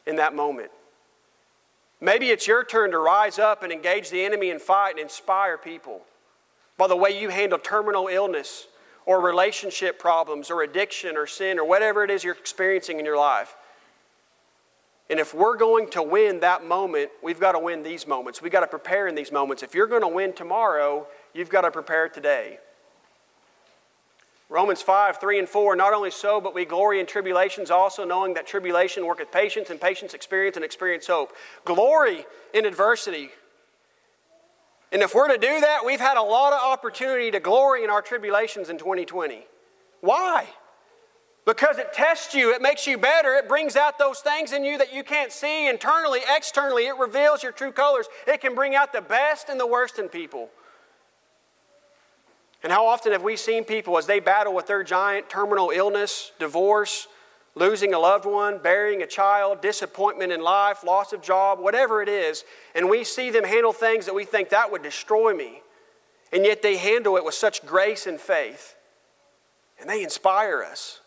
in 0.06 0.16
that 0.16 0.34
moment. 0.34 0.72
Maybe 2.02 2.30
it's 2.30 2.48
your 2.48 2.64
turn 2.64 2.92
to 2.92 3.00
rise 3.00 3.40
up 3.40 3.64
and 3.64 3.72
engage 3.72 4.10
the 4.10 4.24
enemy 4.24 4.52
and 4.52 4.62
fight 4.62 4.92
and 4.92 5.00
inspire 5.00 5.58
people 5.58 6.02
by 6.78 6.88
the 6.88 6.96
way 6.96 7.20
you 7.20 7.30
handle 7.30 7.58
terminal 7.58 8.08
illness 8.08 8.68
or 9.06 9.22
relationship 9.22 10.00
problems 10.00 10.50
or 10.50 10.62
addiction 10.62 11.16
or 11.16 11.26
sin 11.26 11.60
or 11.60 11.68
whatever 11.68 12.04
it 12.04 12.12
is 12.12 12.24
you're 12.24 12.36
experiencing 12.36 13.00
in 13.00 13.06
your 13.06 13.18
life. 13.18 13.56
And 15.10 15.20
if 15.20 15.34
we're 15.34 15.56
going 15.56 15.90
to 15.92 16.02
win 16.02 16.40
that 16.40 16.66
moment, 16.66 17.12
we've 17.22 17.40
got 17.40 17.52
to 17.52 17.60
win 17.60 17.84
these 17.84 18.08
moments. 18.08 18.42
We've 18.42 18.52
got 18.52 18.62
to 18.62 18.68
prepare 18.68 19.08
in 19.08 19.14
these 19.14 19.32
moments. 19.32 19.62
If 19.62 19.76
you're 19.76 19.88
going 19.88 20.02
to 20.02 20.08
win 20.08 20.34
tomorrow, 20.34 21.08
you've 21.34 21.50
got 21.50 21.62
to 21.62 21.72
prepare 21.72 22.10
today. 22.10 22.58
Romans 24.48 24.82
5, 24.82 25.20
3 25.20 25.40
and 25.40 25.50
4, 25.50 25.76
not 25.76 25.94
only 25.94 26.12
so, 26.12 26.40
but 26.40 26.54
we 26.54 26.66
glory 26.66 27.00
in 27.00 27.08
tribulations 27.08 27.72
also, 27.72 28.06
knowing 28.06 28.36
that 28.36 28.46
tribulation 28.46 29.06
worketh 29.06 29.32
patience, 29.32 29.72
and 29.72 29.82
patience 29.82 30.14
experience, 30.14 30.56
and 30.56 30.64
experience 30.64 31.08
hope. 31.08 31.34
Glory 31.66 32.26
in 32.54 32.66
adversity. 32.66 33.30
And 34.92 35.02
if 35.02 35.16
we're 35.16 35.30
to 35.30 35.38
do 35.38 35.62
that, 35.62 35.84
we've 35.84 36.00
had 36.00 36.16
a 36.16 36.22
lot 36.22 36.54
of 36.54 36.60
opportunity 36.62 37.32
to 37.32 37.40
glory 37.40 37.84
in 37.84 37.90
our 37.90 38.04
tribulations 38.04 38.70
in 38.70 38.78
2020. 38.78 39.46
Why? 40.02 40.48
Because 41.46 41.78
it 41.80 41.92
tests 41.94 42.34
you, 42.34 42.54
it 42.54 42.62
makes 42.62 42.86
you 42.86 42.98
better, 42.98 43.34
it 43.36 43.48
brings 43.48 43.76
out 43.76 43.98
those 43.98 44.20
things 44.20 44.52
in 44.52 44.64
you 44.64 44.78
that 44.78 44.94
you 44.94 45.04
can't 45.04 45.32
see 45.32 45.68
internally, 45.68 46.22
externally, 46.36 46.86
it 46.88 46.98
reveals 46.98 47.44
your 47.44 47.52
true 47.52 47.72
colors. 47.72 48.08
It 48.28 48.42
can 48.42 48.56
bring 48.56 48.76
out 48.76 48.94
the 48.94 49.02
best 49.02 49.50
and 49.50 49.60
the 49.60 49.68
worst 49.68 50.00
in 50.00 50.08
people. 50.08 50.50
And 52.66 52.72
how 52.72 52.88
often 52.88 53.12
have 53.12 53.22
we 53.22 53.36
seen 53.36 53.64
people 53.64 53.96
as 53.96 54.08
they 54.08 54.20
battle 54.20 54.52
with 54.52 54.66
their 54.66 54.82
giant 54.82 55.30
terminal 55.30 55.70
illness, 55.70 56.32
divorce, 56.40 57.08
losing 57.54 57.94
a 57.94 58.00
loved 58.00 58.26
one, 58.26 58.58
burying 58.58 59.04
a 59.04 59.06
child, 59.06 59.62
disappointment 59.62 60.32
in 60.32 60.42
life, 60.42 60.84
loss 60.84 61.14
of 61.14 61.22
job, 61.22 61.60
whatever 61.60 62.02
it 62.02 62.10
is, 62.10 62.44
and 62.74 62.90
we 62.90 63.04
see 63.04 63.30
them 63.30 63.44
handle 63.44 63.72
things 63.72 64.08
that 64.08 64.16
we 64.16 64.26
think 64.26 64.50
that 64.50 64.72
would 64.72 64.82
destroy 64.82 65.32
me, 65.32 65.62
and 66.34 66.44
yet 66.44 66.64
they 66.64 66.76
handle 66.76 67.18
it 67.18 67.24
with 67.24 67.36
such 67.36 67.64
grace 67.68 68.08
and 68.08 68.20
faith, 68.20 68.76
and 69.80 69.88
they 69.88 70.02
inspire 70.02 70.64
us. 70.64 71.02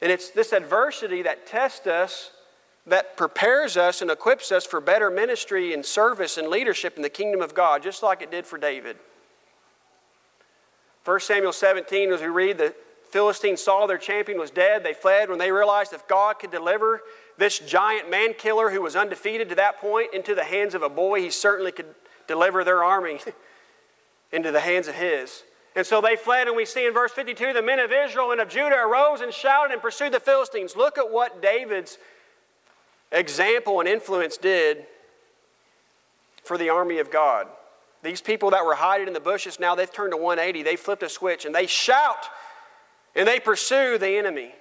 And 0.00 0.12
it's 0.12 0.30
this 0.30 0.52
adversity 0.52 1.22
that 1.22 1.48
tests 1.48 1.88
us, 1.88 2.30
that 2.86 3.16
prepares 3.16 3.76
us 3.76 4.02
and 4.02 4.08
equips 4.08 4.52
us 4.52 4.64
for 4.64 4.80
better 4.80 5.10
ministry 5.10 5.74
and 5.74 5.84
service 5.84 6.38
and 6.38 6.46
leadership 6.46 6.94
in 6.94 7.02
the 7.02 7.10
kingdom 7.10 7.42
of 7.42 7.56
God, 7.56 7.82
just 7.82 8.04
like 8.04 8.22
it 8.22 8.30
did 8.30 8.46
for 8.46 8.56
David. 8.56 8.98
1 11.04 11.20
Samuel 11.20 11.52
17, 11.52 12.12
as 12.12 12.20
we 12.20 12.28
read, 12.28 12.58
the 12.58 12.74
Philistines 13.10 13.62
saw 13.62 13.86
their 13.86 13.98
champion 13.98 14.38
was 14.38 14.50
dead. 14.50 14.82
They 14.82 14.94
fled 14.94 15.28
when 15.28 15.38
they 15.38 15.52
realized 15.52 15.92
if 15.92 16.08
God 16.08 16.38
could 16.38 16.50
deliver 16.50 17.02
this 17.36 17.58
giant 17.58 18.10
man 18.10 18.34
killer 18.34 18.70
who 18.70 18.80
was 18.80 18.96
undefeated 18.96 19.48
to 19.50 19.54
that 19.56 19.80
point 19.80 20.14
into 20.14 20.34
the 20.34 20.44
hands 20.44 20.74
of 20.74 20.82
a 20.82 20.88
boy, 20.88 21.20
he 21.20 21.30
certainly 21.30 21.72
could 21.72 21.94
deliver 22.26 22.64
their 22.64 22.82
army 22.82 23.20
into 24.32 24.50
the 24.50 24.60
hands 24.60 24.88
of 24.88 24.94
his. 24.94 25.42
And 25.76 25.86
so 25.86 26.00
they 26.00 26.16
fled, 26.16 26.46
and 26.46 26.56
we 26.56 26.64
see 26.64 26.86
in 26.86 26.92
verse 26.92 27.12
52 27.12 27.52
the 27.52 27.62
men 27.62 27.80
of 27.80 27.92
Israel 27.92 28.32
and 28.32 28.40
of 28.40 28.48
Judah 28.48 28.76
arose 28.76 29.20
and 29.20 29.32
shouted 29.32 29.72
and 29.72 29.82
pursued 29.82 30.12
the 30.12 30.20
Philistines. 30.20 30.74
Look 30.74 30.98
at 30.98 31.10
what 31.10 31.42
David's 31.42 31.98
example 33.12 33.80
and 33.80 33.88
influence 33.88 34.36
did 34.36 34.86
for 36.44 36.56
the 36.56 36.68
army 36.68 36.98
of 36.98 37.10
God. 37.10 37.48
These 38.04 38.20
people 38.20 38.50
that 38.50 38.66
were 38.66 38.74
hiding 38.74 39.06
in 39.06 39.14
the 39.14 39.20
bushes, 39.20 39.58
now 39.58 39.74
they've 39.74 39.90
turned 39.90 40.12
to 40.12 40.18
180. 40.18 40.62
They 40.62 40.76
flipped 40.76 41.02
a 41.02 41.08
switch 41.08 41.46
and 41.46 41.54
they 41.54 41.66
shout 41.66 42.28
and 43.16 43.26
they 43.26 43.40
pursue 43.40 43.96
the 43.96 44.18
enemy. 44.18 44.52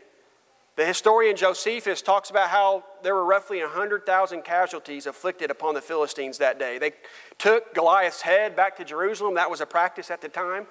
The 0.78 0.86
historian 0.86 1.36
Josephus 1.36 2.02
talks 2.02 2.30
about 2.30 2.50
how 2.50 2.86
there 3.04 3.14
were 3.14 3.26
roughly 3.26 3.60
100,000 3.60 4.44
casualties 4.44 5.06
afflicted 5.06 5.52
upon 5.52 5.76
the 5.76 5.82
Philistines 5.82 6.38
that 6.38 6.58
day. 6.58 6.80
They 6.80 6.94
took 7.38 7.76
Goliath's 7.76 8.22
head 8.22 8.56
back 8.56 8.78
to 8.78 8.86
Jerusalem. 8.86 9.36
That 9.36 9.52
was 9.52 9.60
a 9.60 9.66
practice 9.66 10.10
at 10.10 10.22
the 10.22 10.30
time. 10.30 10.66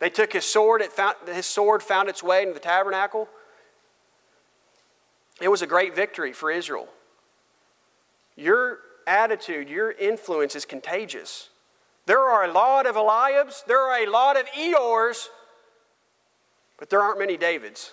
They 0.00 0.08
took 0.08 0.32
his 0.32 0.46
sword. 0.46 0.80
It 0.80 0.92
found, 0.92 1.16
his 1.26 1.46
sword 1.46 1.82
found 1.82 2.08
its 2.08 2.22
way 2.22 2.40
into 2.40 2.54
the 2.54 2.60
tabernacle. 2.60 3.28
It 5.42 5.48
was 5.48 5.60
a 5.60 5.66
great 5.66 5.94
victory 5.94 6.32
for 6.32 6.50
Israel. 6.50 6.88
Your 8.34 8.78
attitude, 9.06 9.68
your 9.68 9.92
influence 9.92 10.56
is 10.56 10.64
contagious. 10.64 11.50
There 12.06 12.20
are 12.20 12.44
a 12.44 12.52
lot 12.52 12.86
of 12.86 12.96
Eliabs, 12.96 13.64
there 13.64 13.80
are 13.80 14.02
a 14.02 14.10
lot 14.10 14.38
of 14.38 14.46
Eeyores, 14.48 15.28
but 16.78 16.90
there 16.90 17.00
aren't 17.00 17.18
many 17.18 17.36
Davids. 17.36 17.92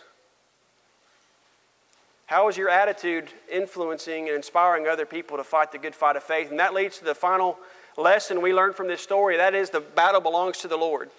How 2.25 2.47
is 2.47 2.55
your 2.55 2.69
attitude 2.69 3.29
influencing 3.51 4.27
and 4.27 4.35
inspiring 4.35 4.87
other 4.87 5.05
people 5.05 5.37
to 5.37 5.43
fight 5.43 5.71
the 5.71 5.77
good 5.77 5.95
fight 5.95 6.15
of 6.15 6.23
faith? 6.23 6.49
And 6.49 6.59
that 6.59 6.73
leads 6.73 6.97
to 6.99 7.05
the 7.05 7.15
final 7.15 7.57
lesson 7.97 8.41
we 8.41 8.53
learned 8.53 8.75
from 8.75 8.87
this 8.87 9.01
story 9.01 9.37
that 9.37 9.53
is, 9.53 9.69
the 9.69 9.81
battle 9.81 10.21
belongs 10.21 10.57
to 10.59 10.67
the 10.67 10.77
Lord. 10.77 11.09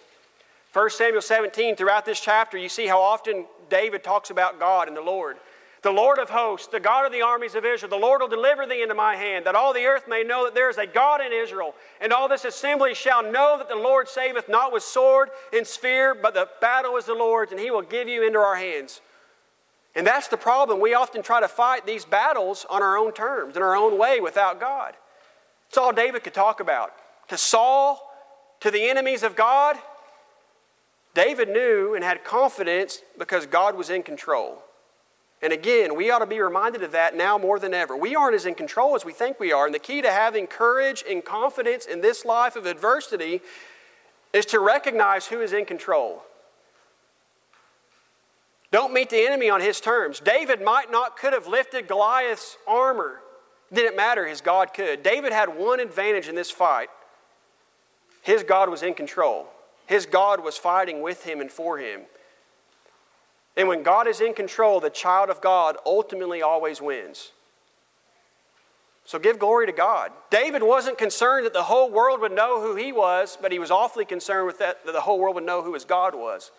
1 0.72 0.90
Samuel 0.90 1.20
17, 1.20 1.76
throughout 1.76 2.06
this 2.06 2.18
chapter, 2.18 2.56
you 2.56 2.70
see 2.70 2.86
how 2.86 3.00
often 3.00 3.44
David 3.68 4.02
talks 4.02 4.30
about 4.30 4.58
God 4.58 4.88
and 4.88 4.96
the 4.96 5.02
Lord. 5.02 5.36
The 5.82 5.90
Lord 5.90 6.20
of 6.20 6.30
hosts, 6.30 6.68
the 6.68 6.78
God 6.78 7.06
of 7.06 7.12
the 7.12 7.22
armies 7.22 7.56
of 7.56 7.64
Israel, 7.64 7.90
the 7.90 7.96
Lord 7.96 8.20
will 8.20 8.28
deliver 8.28 8.66
thee 8.66 8.82
into 8.82 8.94
my 8.94 9.16
hand, 9.16 9.46
that 9.46 9.56
all 9.56 9.74
the 9.74 9.84
earth 9.84 10.04
may 10.06 10.22
know 10.22 10.44
that 10.44 10.54
there 10.54 10.70
is 10.70 10.78
a 10.78 10.86
God 10.86 11.20
in 11.20 11.32
Israel. 11.32 11.74
And 12.00 12.12
all 12.12 12.28
this 12.28 12.44
assembly 12.44 12.94
shall 12.94 13.22
know 13.22 13.58
that 13.58 13.68
the 13.68 13.74
Lord 13.74 14.08
saveth 14.08 14.48
not 14.48 14.72
with 14.72 14.84
sword 14.84 15.30
and 15.52 15.66
spear, 15.66 16.14
but 16.14 16.34
the 16.34 16.48
battle 16.60 16.96
is 16.96 17.06
the 17.06 17.14
Lord's, 17.14 17.50
and 17.50 17.60
he 17.60 17.72
will 17.72 17.82
give 17.82 18.06
you 18.06 18.24
into 18.24 18.38
our 18.38 18.54
hands. 18.54 19.00
And 19.96 20.06
that's 20.06 20.28
the 20.28 20.36
problem. 20.36 20.80
We 20.80 20.94
often 20.94 21.20
try 21.20 21.40
to 21.40 21.48
fight 21.48 21.84
these 21.84 22.04
battles 22.04 22.64
on 22.70 22.80
our 22.80 22.96
own 22.96 23.12
terms, 23.12 23.56
in 23.56 23.62
our 23.62 23.76
own 23.76 23.98
way, 23.98 24.20
without 24.20 24.60
God. 24.60 24.94
It's 25.68 25.76
all 25.76 25.92
David 25.92 26.22
could 26.22 26.32
talk 26.32 26.60
about. 26.60 26.92
To 27.28 27.36
Saul, 27.36 28.08
to 28.60 28.70
the 28.70 28.88
enemies 28.88 29.24
of 29.24 29.34
God, 29.34 29.76
David 31.12 31.48
knew 31.48 31.94
and 31.94 32.04
had 32.04 32.22
confidence 32.22 33.00
because 33.18 33.46
God 33.46 33.76
was 33.76 33.90
in 33.90 34.04
control. 34.04 34.62
And 35.42 35.52
again, 35.52 35.96
we 35.96 36.10
ought 36.10 36.20
to 36.20 36.26
be 36.26 36.40
reminded 36.40 36.84
of 36.84 36.92
that 36.92 37.16
now 37.16 37.36
more 37.36 37.58
than 37.58 37.74
ever. 37.74 37.96
We 37.96 38.14
aren't 38.14 38.36
as 38.36 38.46
in 38.46 38.54
control 38.54 38.94
as 38.94 39.04
we 39.04 39.12
think 39.12 39.40
we 39.40 39.52
are. 39.52 39.66
And 39.66 39.74
the 39.74 39.80
key 39.80 40.00
to 40.00 40.10
having 40.10 40.46
courage 40.46 41.02
and 41.08 41.24
confidence 41.24 41.84
in 41.84 42.00
this 42.00 42.24
life 42.24 42.54
of 42.54 42.64
adversity 42.64 43.40
is 44.32 44.46
to 44.46 44.60
recognize 44.60 45.26
who 45.26 45.40
is 45.40 45.52
in 45.52 45.64
control. 45.64 46.22
Don't 48.70 48.94
meet 48.94 49.10
the 49.10 49.26
enemy 49.26 49.50
on 49.50 49.60
his 49.60 49.80
terms. 49.80 50.20
David 50.20 50.62
might 50.62 50.90
not 50.90 51.16
could 51.16 51.32
have 51.32 51.46
lifted 51.46 51.88
Goliath's 51.88 52.56
armor. 52.66 53.20
Didn't 53.72 53.96
matter, 53.96 54.26
his 54.26 54.40
God 54.40 54.72
could. 54.72 55.02
David 55.02 55.32
had 55.32 55.58
one 55.58 55.80
advantage 55.80 56.28
in 56.28 56.34
this 56.34 56.50
fight. 56.50 56.88
His 58.22 58.44
God 58.44 58.70
was 58.70 58.82
in 58.82 58.94
control. 58.94 59.48
His 59.86 60.06
God 60.06 60.42
was 60.42 60.56
fighting 60.56 61.02
with 61.02 61.24
him 61.24 61.40
and 61.40 61.50
for 61.50 61.78
him. 61.78 62.02
And 63.56 63.68
when 63.68 63.82
God 63.82 64.06
is 64.06 64.20
in 64.20 64.34
control, 64.34 64.80
the 64.80 64.90
child 64.90 65.28
of 65.28 65.40
God 65.40 65.76
ultimately 65.84 66.40
always 66.40 66.80
wins. 66.80 67.32
So 69.04 69.18
give 69.18 69.38
glory 69.38 69.66
to 69.66 69.72
God. 69.72 70.12
David 70.30 70.62
wasn't 70.62 70.96
concerned 70.96 71.44
that 71.44 71.52
the 71.52 71.64
whole 71.64 71.90
world 71.90 72.20
would 72.20 72.32
know 72.32 72.60
who 72.60 72.76
he 72.76 72.92
was, 72.92 73.36
but 73.40 73.52
he 73.52 73.58
was 73.58 73.70
awfully 73.70 74.04
concerned 74.04 74.46
with 74.46 74.58
that, 74.60 74.86
that 74.86 74.92
the 74.92 75.00
whole 75.00 75.18
world 75.18 75.34
would 75.34 75.44
know 75.44 75.62
who 75.62 75.74
his 75.74 75.84
God 75.84 76.14
was. 76.14 76.50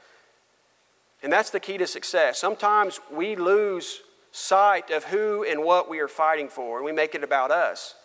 And 1.24 1.32
that's 1.32 1.52
the 1.52 1.60
key 1.60 1.78
to 1.78 1.88
success. 1.88 2.38
Sometimes 2.38 3.00
we 3.12 3.36
lose 3.36 4.02
sight 4.32 4.92
of 4.92 5.06
who 5.06 5.46
and 5.46 5.64
what 5.64 5.90
we 5.90 6.00
are 6.00 6.08
fighting 6.08 6.50
for, 6.50 6.78
and 6.78 6.86
we 6.86 6.92
make 6.92 7.16
it 7.16 7.24
about 7.24 7.50
us. 7.50 7.96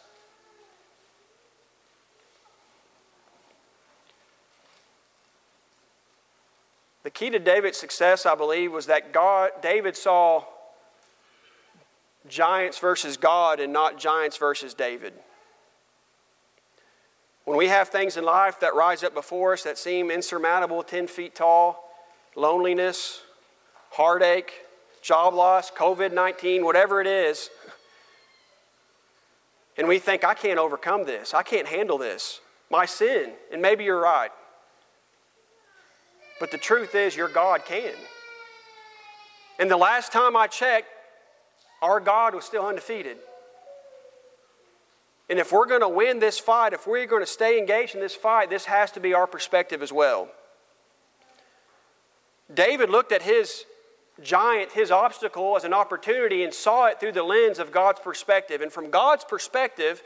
The 7.09 7.13
key 7.13 7.31
to 7.31 7.39
David's 7.39 7.79
success, 7.79 8.27
I 8.27 8.35
believe, 8.35 8.71
was 8.71 8.85
that 8.85 9.15
God, 9.15 9.53
David 9.63 9.97
saw 9.97 10.45
giants 12.29 12.79
versus 12.79 13.17
God 13.17 13.61
and 13.61 13.73
not 13.73 13.99
giants 13.99 14.37
versus 14.37 14.75
David. 14.75 15.15
When 17.47 17.57
we 17.57 17.69
have 17.69 17.89
things 17.89 18.19
in 18.19 18.25
life 18.25 18.61
that 18.61 18.75
rise 18.75 19.03
up 19.03 19.15
before 19.15 19.55
us 19.55 19.63
that 19.63 19.79
seem 19.79 20.11
insurmountable, 20.11 20.83
10 20.83 21.07
feet 21.07 21.35
tall, 21.35 21.83
loneliness, 22.37 23.23
heartache, 23.93 24.53
job 25.01 25.33
loss, 25.33 25.71
COVID 25.71 26.13
19, 26.13 26.63
whatever 26.63 27.01
it 27.01 27.07
is, 27.07 27.49
and 29.79 29.89
we 29.89 29.99
think, 29.99 30.25
I 30.25 30.35
can't 30.35 30.59
overcome 30.59 31.07
this, 31.07 31.33
I 31.33 31.43
can't 31.43 31.69
handle 31.69 31.97
this, 31.97 32.43
my 32.71 32.85
sin, 32.85 33.33
and 33.51 33.63
maybe 33.63 33.85
you're 33.85 33.99
right. 33.99 34.31
But 36.41 36.51
the 36.51 36.59
truth 36.59 36.95
is, 36.95 37.17
your 37.17 37.29
God 37.29 37.65
can. 37.65 37.95
And 39.59 39.71
the 39.71 39.77
last 39.77 40.13
time 40.13 40.37
I 40.37 40.47
checked, 40.47 40.89
our 41.83 42.01
God 42.01 42.35
was 42.35 42.45
still 42.45 42.67
undefeated. 42.67 43.19
And 45.29 45.39
if 45.39 45.53
we're 45.53 45.67
going 45.67 45.83
to 45.83 45.89
win 45.89 46.21
this 46.21 46.39
fight, 46.39 46.73
if 46.73 46.87
we're 46.87 47.07
going 47.07 47.23
to 47.23 47.27
stay 47.27 47.59
engaged 47.59 47.95
in 47.95 48.01
this 48.01 48.15
fight, 48.15 48.51
this 48.51 48.65
has 48.65 48.91
to 48.93 49.01
be 49.01 49.15
our 49.15 49.27
perspective 49.27 49.83
as 49.83 49.93
well. 49.93 50.29
David 52.53 52.89
looked 52.89 53.13
at 53.13 53.23
his 53.23 53.65
giant, 54.23 54.73
his 54.73 54.91
obstacle, 54.91 55.57
as 55.57 55.65
an 55.65 55.75
opportunity 55.75 56.45
and 56.45 56.55
saw 56.55 56.87
it 56.87 56.99
through 56.99 57.13
the 57.13 57.23
lens 57.23 57.59
of 57.59 57.73
God's 57.73 58.01
perspective. 58.01 58.63
And 58.63 58.73
from 58.73 58.91
God's 58.91 59.25
perspective, 59.25 60.03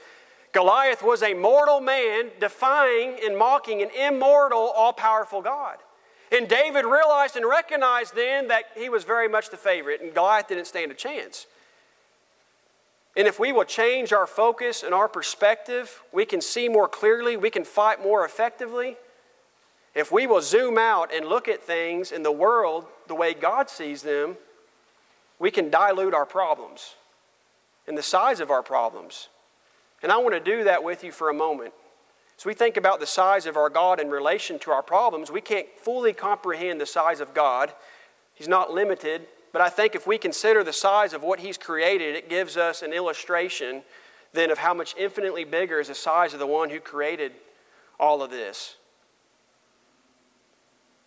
Goliath 0.53 1.03
was 1.03 1.23
a 1.23 1.35
mortal 1.35 1.81
man 1.81 2.31
defying 2.41 3.19
and 3.25 3.39
mocking 3.39 3.81
an 3.81 3.91
immortal, 3.91 4.59
all 4.59 4.93
powerful 4.93 5.41
God. 5.41 5.77
And 6.33 6.49
David 6.49 6.87
realized 6.87 7.37
and 7.37 7.47
recognized 7.47 8.17
then 8.17 8.49
that 8.49 8.65
he 8.75 8.89
was 8.89 9.05
very 9.05 9.29
much 9.29 9.51
the 9.51 9.59
favorite, 9.59 10.01
and 10.01 10.15
Goliath 10.15 10.49
didn't 10.49 10.65
stand 10.65 10.91
a 10.91 10.95
chance. 10.95 11.47
And 13.15 13.29
if 13.29 13.39
we 13.39 13.53
will 13.53 13.65
change 13.65 14.15
our 14.15 14.27
focus 14.27 14.83
and 14.83 14.95
our 14.95 15.09
perspective, 15.09 16.03
we 16.11 16.25
can 16.25 16.41
see 16.41 16.71
more 16.71 16.89
clearly, 16.89 17.37
we 17.37 17.51
can 17.51 17.65
fight 17.65 18.03
more 18.03 18.25
effectively. 18.25 18.97
If 19.95 20.11
we 20.11 20.27
will 20.27 20.41
zoom 20.41 20.79
out 20.79 21.13
and 21.15 21.27
look 21.27 21.49
at 21.49 21.63
things 21.63 22.13
in 22.13 22.23
the 22.23 22.33
world 22.33 22.87
the 23.09 23.15
way 23.15 23.35
God 23.35 23.69
sees 23.69 24.01
them, 24.01 24.39
we 25.39 25.51
can 25.51 25.69
dilute 25.69 26.15
our 26.15 26.25
problems 26.25 26.95
and 27.87 27.99
the 27.99 28.03
size 28.03 28.41
of 28.41 28.51
our 28.51 28.63
problems. 28.63 29.29
And 30.03 30.11
I 30.11 30.17
want 30.17 30.35
to 30.35 30.41
do 30.41 30.65
that 30.65 30.83
with 30.83 31.05
you 31.05 31.13
for 31.13 31.29
a 31.29 31.35
moment. 31.35 31.75
As 32.39 32.45
we 32.45 32.55
think 32.55 32.77
about 32.77 33.01
the 33.01 33.07
size 33.07 33.47
of 33.47 33.57
our 33.57 33.71
God 33.71 34.01
in 34.01 34.11
relation 34.11 34.59
to 34.61 34.71
our 34.71 34.83
problems, 34.83 35.31
we 35.31 35.41
can't 35.41 35.69
fully 35.77 36.13
comprehend 36.13 36.81
the 36.81 36.87
size 36.87 37.21
of 37.21 37.35
God. 37.35 37.73
He's 38.35 38.49
not 38.49 38.73
limited, 38.73 39.27
but 39.53 39.63
I 39.63 39.69
think 39.69 39.95
if 39.95 40.07
we 40.07 40.19
consider 40.19 40.65
the 40.65 40.73
size 40.73 41.13
of 41.13 41.23
what 41.23 41.41
He's 41.41 41.59
created, 41.59 42.17
it 42.17 42.29
gives 42.29 42.57
us 42.57 42.83
an 42.83 42.93
illustration 42.93 43.83
then 44.33 44.51
of 44.51 44.59
how 44.59 44.73
much 44.75 44.95
infinitely 44.97 45.45
bigger 45.45 45.79
is 45.79 45.89
the 45.89 45.95
size 45.95 46.33
of 46.33 46.39
the 46.39 46.47
one 46.47 46.71
who 46.71 46.81
created 46.81 47.33
all 48.01 48.23
of 48.23 48.31
this. 48.31 48.77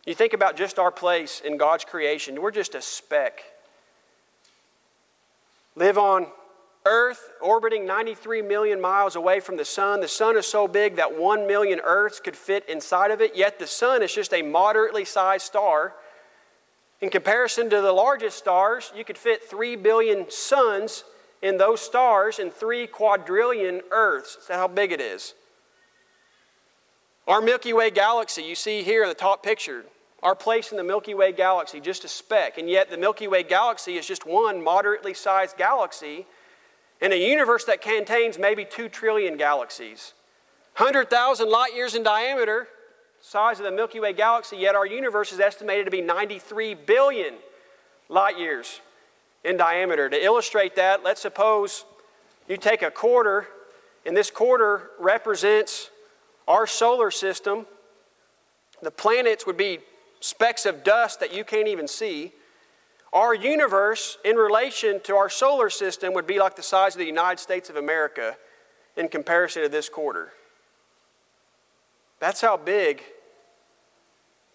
You 0.06 0.14
think 0.14 0.34
about 0.34 0.56
just 0.56 0.78
our 0.78 0.92
place 0.92 1.42
in 1.44 1.58
God's 1.58 1.84
creation, 1.84 2.40
we're 2.42 2.52
just 2.52 2.76
a 2.76 2.82
speck. 2.82 3.44
Live 5.76 5.98
on 5.98 6.28
Earth, 6.86 7.32
orbiting 7.42 7.86
93 7.86 8.44
million 8.44 8.80
miles 8.80 9.16
away 9.16 9.40
from 9.40 9.58
the 9.58 9.66
sun. 9.66 10.02
The 10.02 10.08
sun 10.08 10.38
is 10.38 10.46
so 10.46 10.68
big 10.68 10.98
that 10.98 11.18
1 11.18 11.48
million 11.48 11.82
Earths 11.84 12.20
could 12.20 12.36
fit 12.36 12.68
inside 12.70 13.10
of 13.10 13.22
it, 13.22 13.36
yet 13.36 13.58
the 13.58 13.68
sun 13.68 14.04
is 14.04 14.14
just 14.14 14.34
a 14.34 14.44
moderately 14.44 15.04
sized 15.04 15.46
star. 15.46 15.94
In 17.02 17.10
comparison 17.10 17.70
to 17.72 17.82
the 17.82 17.92
largest 17.92 18.38
stars, 18.38 18.92
you 18.96 19.04
could 19.04 19.18
fit 19.18 19.44
3 19.44 19.76
billion 19.78 20.30
suns 20.30 21.04
in 21.42 21.58
those 21.58 21.82
stars 21.82 22.40
and 22.40 22.54
3 22.54 22.88
quadrillion 22.88 23.82
Earths. 23.92 24.36
That's 24.48 24.60
how 24.60 24.68
big 24.68 24.92
it 24.92 25.02
is. 25.02 25.34
Our 27.28 27.42
Milky 27.42 27.74
Way 27.74 27.90
galaxy, 27.90 28.44
you 28.44 28.54
see 28.54 28.84
here 28.84 29.02
in 29.02 29.10
the 29.10 29.16
top 29.16 29.42
picture, 29.42 29.86
our 30.22 30.36
place 30.36 30.72
in 30.72 30.78
the 30.78 30.84
Milky 30.84 31.16
Way 31.16 31.32
galaxy, 31.32 31.80
just 31.80 32.06
a 32.06 32.08
speck. 32.08 32.60
And 32.60 32.70
yet, 32.70 32.92
the 32.92 32.98
Milky 32.98 33.28
Way 33.28 33.42
galaxy 33.42 33.98
is 33.98 34.08
just 34.08 34.28
one 34.28 34.64
moderately 34.64 35.16
sized 35.16 35.58
galaxy 35.58 36.28
in 37.06 37.12
a 37.12 37.16
universe 37.16 37.66
that 37.66 37.82
contains 37.82 38.40
maybe 38.40 38.66
2 38.66 38.90
trillion 38.90 39.38
galaxies. 39.38 40.14
100,000 40.78 41.48
light 41.48 41.76
years 41.76 41.94
in 41.94 42.02
diameter, 42.02 42.68
size 43.22 43.60
of 43.60 43.66
the 43.66 43.72
Milky 43.72 44.00
Way 44.00 44.12
galaxy, 44.12 44.58
yet 44.58 44.74
our 44.74 44.88
universe 44.88 45.32
is 45.32 45.40
estimated 45.40 45.86
to 45.86 45.92
be 45.92 46.02
93 46.02 46.74
billion 46.74 47.36
light 48.10 48.40
years 48.40 48.82
in 49.44 49.56
diameter. 49.56 50.10
To 50.10 50.22
illustrate 50.22 50.76
that, 50.78 51.04
let's 51.04 51.22
suppose 51.22 51.86
you 52.50 52.58
take 52.58 52.82
a 52.82 52.90
quarter, 52.90 53.50
and 54.04 54.18
this 54.18 54.32
quarter 54.32 54.90
represents 55.00 55.92
our 56.48 56.66
solar 56.66 57.12
system. 57.12 57.68
The 58.82 58.90
planets 58.90 59.46
would 59.46 59.58
be 59.58 59.78
specks 60.22 60.66
of 60.66 60.84
dust 60.84 61.20
that 61.20 61.32
you 61.32 61.44
can't 61.44 61.68
even 61.68 61.88
see. 61.88 62.32
Our 63.16 63.34
universe, 63.34 64.18
in 64.26 64.36
relation 64.36 65.00
to 65.06 65.16
our 65.16 65.30
solar 65.30 65.70
system, 65.70 66.14
would 66.14 66.28
be 66.28 66.38
like 66.38 66.58
the 66.58 66.62
size 66.62 66.96
of 66.96 67.00
the 67.00 67.06
United 67.06 67.40
States 67.40 67.70
of 67.70 67.78
America 67.78 68.36
in 68.98 69.08
comparison 69.08 69.64
to 69.64 69.70
this 69.70 69.88
quarter. 69.88 70.34
That's 72.20 72.42
how 72.42 72.58
big 72.58 73.02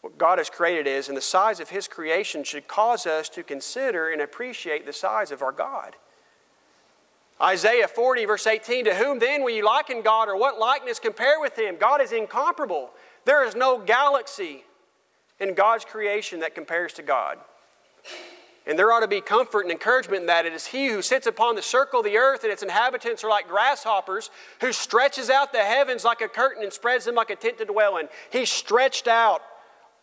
what 0.03 0.19
God 0.19 0.37
has 0.37 0.51
created 0.51 0.87
is, 0.87 1.09
and 1.09 1.17
the 1.17 1.23
size 1.23 1.59
of 1.59 1.71
His 1.71 1.89
creation 1.89 2.45
should 2.45 2.69
cause 2.69 3.07
us 3.07 3.31
to 3.31 3.43
consider 3.43 4.11
and 4.11 4.21
appreciate 4.21 4.85
the 4.85 4.93
size 4.93 5.33
of 5.33 5.41
our 5.41 5.53
God. 5.53 5.97
Isaiah 7.41 7.89
40, 7.89 8.27
verse 8.27 8.47
18 8.47 8.85
To 8.85 8.95
whom 8.95 9.21
then 9.21 9.43
will 9.43 9.55
you 9.55 9.65
liken 9.65 10.03
God, 10.03 10.29
or 10.29 10.37
what 10.37 10.59
likeness 10.59 10.99
compare 10.99 11.41
with 11.41 11.59
Him? 11.59 11.77
God 11.81 12.03
is 12.03 12.13
incomparable. 12.13 12.91
There 13.25 13.43
is 13.43 13.57
no 13.57 13.79
galaxy 13.79 14.65
in 15.39 15.55
God's 15.55 15.87
creation 15.87 16.41
that 16.41 16.55
compares 16.55 16.93
to 16.95 17.03
God. 17.03 17.39
And 18.67 18.79
there 18.79 18.93
ought 18.93 19.01
to 19.01 19.09
be 19.09 19.21
comfort 19.21 19.63
and 19.63 19.71
encouragement 19.71 20.21
in 20.21 20.27
that. 20.27 20.47
It 20.47 20.53
is 20.53 20.67
He 20.67 20.89
who 20.89 21.03
sits 21.03 21.27
upon 21.27 21.55
the 21.55 21.63
circle 21.63 22.01
of 22.01 22.05
the 22.05 22.19
earth, 22.19 22.45
and 22.45 22.53
its 22.53 22.63
inhabitants 22.63 23.25
are 23.25 23.31
like 23.31 23.49
grasshoppers, 23.49 24.31
who 24.61 24.73
stretches 24.73 25.31
out 25.31 25.53
the 25.53 25.65
heavens 25.65 26.05
like 26.05 26.21
a 26.21 26.29
curtain 26.29 26.63
and 26.63 26.73
spreads 26.73 27.07
them 27.07 27.15
like 27.15 27.31
a 27.31 27.37
tent 27.37 27.59
to 27.59 27.65
dwell 27.65 27.97
in. 27.97 28.09
He 28.31 28.45
stretched 28.45 29.09
out 29.09 29.43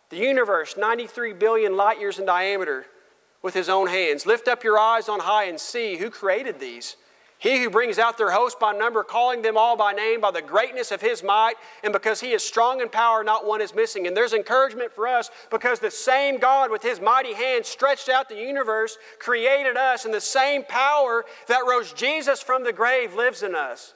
the 0.10 0.18
universe, 0.18 0.76
93 0.78 1.34
billion 1.34 1.76
light 1.76 2.00
years 2.00 2.18
in 2.18 2.26
diameter, 2.26 2.88
with 3.42 3.54
His 3.54 3.70
own 3.70 3.88
hands. 3.88 4.26
Lift 4.26 4.48
up 4.48 4.64
your 4.64 4.80
eyes 4.80 5.08
on 5.08 5.20
high 5.20 5.46
and 5.46 5.60
see 5.60 5.98
who 5.98 6.10
created 6.10 6.60
these. 6.60 6.96
He 7.40 7.62
who 7.62 7.70
brings 7.70 8.00
out 8.00 8.18
their 8.18 8.32
host 8.32 8.60
by 8.60 8.72
number, 8.72 9.04
calling 9.04 9.44
them 9.44 9.58
all 9.58 9.78
by 9.78 9.94
name, 9.94 10.22
by 10.22 10.32
the 10.32 10.42
greatness 10.42 10.92
of 10.92 11.02
his 11.02 11.22
might, 11.22 11.54
and 11.84 11.94
because 11.94 12.20
he 12.20 12.32
is 12.32 12.44
strong 12.44 12.82
in 12.82 12.90
power, 12.90 13.24
not 13.24 13.46
one 13.46 13.62
is 13.62 13.76
missing. 13.76 14.08
And 14.08 14.18
there's 14.18 14.34
encouragement 14.34 14.92
for 14.92 15.08
us 15.08 15.30
because 15.52 15.80
the 15.80 15.92
same 15.92 16.40
God 16.40 16.72
with 16.72 16.82
his 16.82 17.00
mighty 17.00 17.36
hand 17.36 17.66
stretched 17.66 18.10
out 18.10 18.28
the 18.28 18.36
universe, 18.36 18.98
created 19.20 19.78
us, 19.78 20.04
and 20.04 20.14
the 20.14 20.22
same 20.22 20.64
power 20.64 21.26
that 21.48 21.66
rose 21.68 21.94
Jesus 21.94 22.42
from 22.42 22.64
the 22.64 22.74
grave 22.74 23.14
lives 23.14 23.44
in 23.44 23.54
us. 23.54 23.94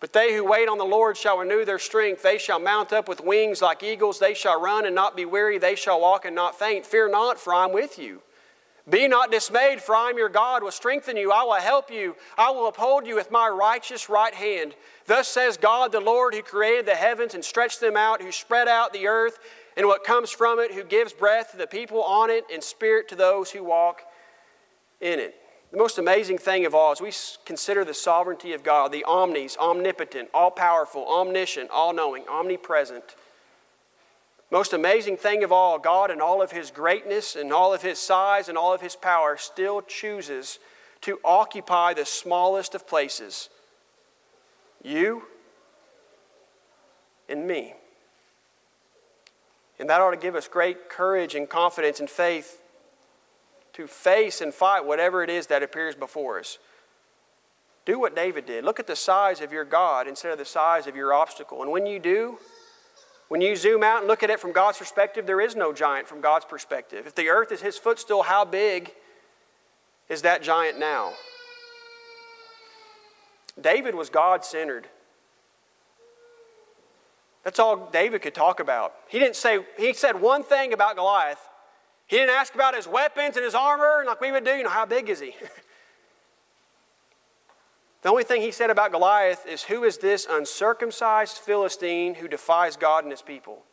But 0.00 0.12
they 0.12 0.36
who 0.36 0.44
wait 0.44 0.68
on 0.68 0.78
the 0.78 0.84
Lord 0.84 1.16
shall 1.16 1.38
renew 1.38 1.64
their 1.64 1.80
strength. 1.80 2.22
They 2.22 2.38
shall 2.38 2.60
mount 2.60 2.92
up 2.92 3.08
with 3.08 3.20
wings 3.20 3.60
like 3.60 3.82
eagles. 3.82 4.20
They 4.20 4.34
shall 4.34 4.60
run 4.60 4.86
and 4.86 4.94
not 4.94 5.16
be 5.16 5.24
weary. 5.24 5.58
They 5.58 5.74
shall 5.74 6.00
walk 6.00 6.24
and 6.24 6.36
not 6.36 6.56
faint. 6.56 6.86
Fear 6.86 7.08
not, 7.10 7.40
for 7.40 7.52
I 7.52 7.64
am 7.64 7.72
with 7.72 7.98
you. 7.98 8.22
Be 8.90 9.06
not 9.06 9.30
dismayed, 9.30 9.82
for 9.82 9.94
I 9.94 10.08
am 10.10 10.16
your 10.16 10.30
God, 10.30 10.62
will 10.62 10.70
strengthen 10.70 11.16
you, 11.16 11.30
I 11.30 11.42
will 11.44 11.54
help 11.54 11.90
you, 11.90 12.16
I 12.38 12.50
will 12.50 12.68
uphold 12.68 13.06
you 13.06 13.14
with 13.14 13.30
my 13.30 13.48
righteous 13.48 14.08
right 14.08 14.34
hand. 14.34 14.74
Thus 15.06 15.28
says 15.28 15.56
God 15.56 15.92
the 15.92 16.00
Lord, 16.00 16.34
who 16.34 16.42
created 16.42 16.86
the 16.86 16.94
heavens 16.94 17.34
and 17.34 17.44
stretched 17.44 17.80
them 17.80 17.96
out, 17.96 18.22
who 18.22 18.32
spread 18.32 18.66
out 18.66 18.92
the 18.92 19.06
earth 19.06 19.38
and 19.76 19.86
what 19.86 20.04
comes 20.04 20.30
from 20.30 20.58
it, 20.58 20.72
who 20.72 20.84
gives 20.84 21.12
breath 21.12 21.50
to 21.50 21.56
the 21.58 21.66
people 21.66 22.02
on 22.02 22.30
it 22.30 22.44
and 22.52 22.62
spirit 22.62 23.08
to 23.08 23.14
those 23.14 23.50
who 23.50 23.62
walk 23.62 24.02
in 25.00 25.18
it. 25.18 25.34
The 25.70 25.76
most 25.76 25.98
amazing 25.98 26.38
thing 26.38 26.64
of 26.64 26.74
all 26.74 26.92
is 26.92 27.00
we 27.00 27.12
consider 27.44 27.84
the 27.84 27.92
sovereignty 27.92 28.54
of 28.54 28.62
God, 28.62 28.90
the 28.90 29.04
omnis, 29.04 29.56
omnipotent, 29.58 30.30
all 30.32 30.50
powerful, 30.50 31.06
omniscient, 31.06 31.68
all 31.70 31.92
knowing, 31.92 32.24
omnipresent. 32.26 33.16
Most 34.50 34.72
amazing 34.72 35.18
thing 35.18 35.44
of 35.44 35.52
all, 35.52 35.78
God, 35.78 36.10
in 36.10 36.20
all 36.20 36.40
of 36.40 36.52
His 36.52 36.70
greatness 36.70 37.36
and 37.36 37.52
all 37.52 37.74
of 37.74 37.82
His 37.82 37.98
size 37.98 38.48
and 38.48 38.56
all 38.56 38.72
of 38.72 38.80
His 38.80 38.96
power, 38.96 39.36
still 39.36 39.82
chooses 39.82 40.58
to 41.02 41.18
occupy 41.24 41.94
the 41.94 42.06
smallest 42.06 42.74
of 42.74 42.86
places 42.86 43.50
you 44.82 45.22
and 47.28 47.46
me. 47.46 47.74
And 49.78 49.88
that 49.90 50.00
ought 50.00 50.10
to 50.10 50.16
give 50.16 50.34
us 50.34 50.48
great 50.48 50.88
courage 50.88 51.34
and 51.34 51.48
confidence 51.48 52.00
and 52.00 52.08
faith 52.08 52.62
to 53.74 53.86
face 53.86 54.40
and 54.40 54.52
fight 54.52 54.84
whatever 54.84 55.22
it 55.22 55.30
is 55.30 55.46
that 55.48 55.62
appears 55.62 55.94
before 55.94 56.38
us. 56.38 56.58
Do 57.84 57.98
what 57.98 58.16
David 58.16 58.44
did. 58.46 58.64
Look 58.64 58.80
at 58.80 58.86
the 58.86 58.96
size 58.96 59.40
of 59.40 59.52
your 59.52 59.64
God 59.64 60.08
instead 60.08 60.32
of 60.32 60.38
the 60.38 60.44
size 60.44 60.86
of 60.86 60.96
your 60.96 61.14
obstacle. 61.14 61.62
And 61.62 61.70
when 61.70 61.86
you 61.86 61.98
do, 61.98 62.38
when 63.28 63.40
you 63.42 63.54
zoom 63.56 63.82
out 63.82 63.98
and 63.98 64.08
look 64.08 64.22
at 64.22 64.30
it 64.30 64.40
from 64.40 64.52
God's 64.52 64.78
perspective, 64.78 65.26
there 65.26 65.40
is 65.40 65.54
no 65.54 65.72
giant 65.72 66.08
from 66.08 66.20
God's 66.20 66.46
perspective. 66.46 67.06
If 67.06 67.14
the 67.14 67.28
earth 67.28 67.52
is 67.52 67.60
his 67.60 67.76
footstool, 67.76 68.22
how 68.22 68.44
big 68.44 68.94
is 70.08 70.22
that 70.22 70.42
giant 70.42 70.78
now? 70.78 71.12
David 73.60 73.94
was 73.94 74.08
God 74.08 74.44
centered. 74.44 74.88
That's 77.44 77.58
all 77.58 77.88
David 77.92 78.22
could 78.22 78.34
talk 78.34 78.60
about. 78.60 78.94
He 79.08 79.18
didn't 79.18 79.36
say, 79.36 79.60
he 79.78 79.92
said 79.92 80.20
one 80.20 80.42
thing 80.42 80.72
about 80.72 80.96
Goliath. 80.96 81.40
He 82.06 82.16
didn't 82.16 82.34
ask 82.34 82.54
about 82.54 82.74
his 82.74 82.88
weapons 82.88 83.36
and 83.36 83.44
his 83.44 83.54
armor, 83.54 83.98
and 83.98 84.06
like 84.06 84.20
we 84.20 84.32
would 84.32 84.44
do. 84.44 84.52
You 84.52 84.64
know, 84.64 84.70
how 84.70 84.86
big 84.86 85.10
is 85.10 85.20
he? 85.20 85.34
The 88.02 88.10
only 88.10 88.22
thing 88.22 88.42
he 88.42 88.52
said 88.52 88.70
about 88.70 88.92
Goliath 88.92 89.46
is, 89.46 89.64
Who 89.64 89.84
is 89.84 89.98
this 89.98 90.26
uncircumcised 90.28 91.38
Philistine 91.38 92.14
who 92.14 92.28
defies 92.28 92.76
God 92.76 93.04
and 93.04 93.10
his 93.10 93.22
people? 93.22 93.64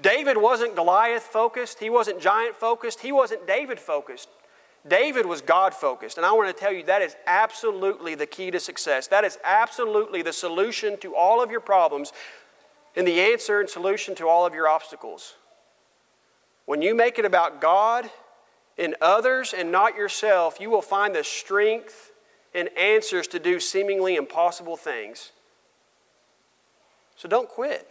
David 0.00 0.36
wasn't 0.36 0.76
Goliath 0.76 1.24
focused, 1.24 1.80
he 1.80 1.90
wasn't 1.90 2.20
giant 2.20 2.56
focused, 2.56 3.00
he 3.00 3.12
wasn't 3.12 3.46
David 3.46 3.80
focused. 3.80 4.28
David 4.86 5.26
was 5.26 5.40
God 5.40 5.74
focused. 5.74 6.16
And 6.16 6.24
I 6.24 6.32
want 6.32 6.54
to 6.54 6.58
tell 6.58 6.72
you 6.72 6.84
that 6.84 7.02
is 7.02 7.16
absolutely 7.26 8.14
the 8.14 8.26
key 8.26 8.50
to 8.52 8.60
success. 8.60 9.08
That 9.08 9.24
is 9.24 9.36
absolutely 9.44 10.22
the 10.22 10.32
solution 10.32 10.96
to 10.98 11.16
all 11.16 11.42
of 11.42 11.50
your 11.50 11.60
problems 11.60 12.12
and 12.96 13.06
the 13.06 13.20
answer 13.20 13.60
and 13.60 13.68
solution 13.68 14.14
to 14.14 14.28
all 14.28 14.46
of 14.46 14.54
your 14.54 14.68
obstacles. 14.68 15.34
When 16.64 16.80
you 16.80 16.94
make 16.94 17.18
it 17.18 17.24
about 17.24 17.60
God 17.60 18.08
and 18.78 18.94
others 19.00 19.52
and 19.52 19.72
not 19.72 19.96
yourself, 19.96 20.60
you 20.60 20.70
will 20.70 20.80
find 20.80 21.14
the 21.14 21.24
strength 21.24 22.12
and 22.54 22.68
answers 22.76 23.26
to 23.28 23.38
do 23.38 23.60
seemingly 23.60 24.16
impossible 24.16 24.76
things. 24.76 25.32
So 27.16 27.28
don't 27.28 27.48
quit. 27.48 27.88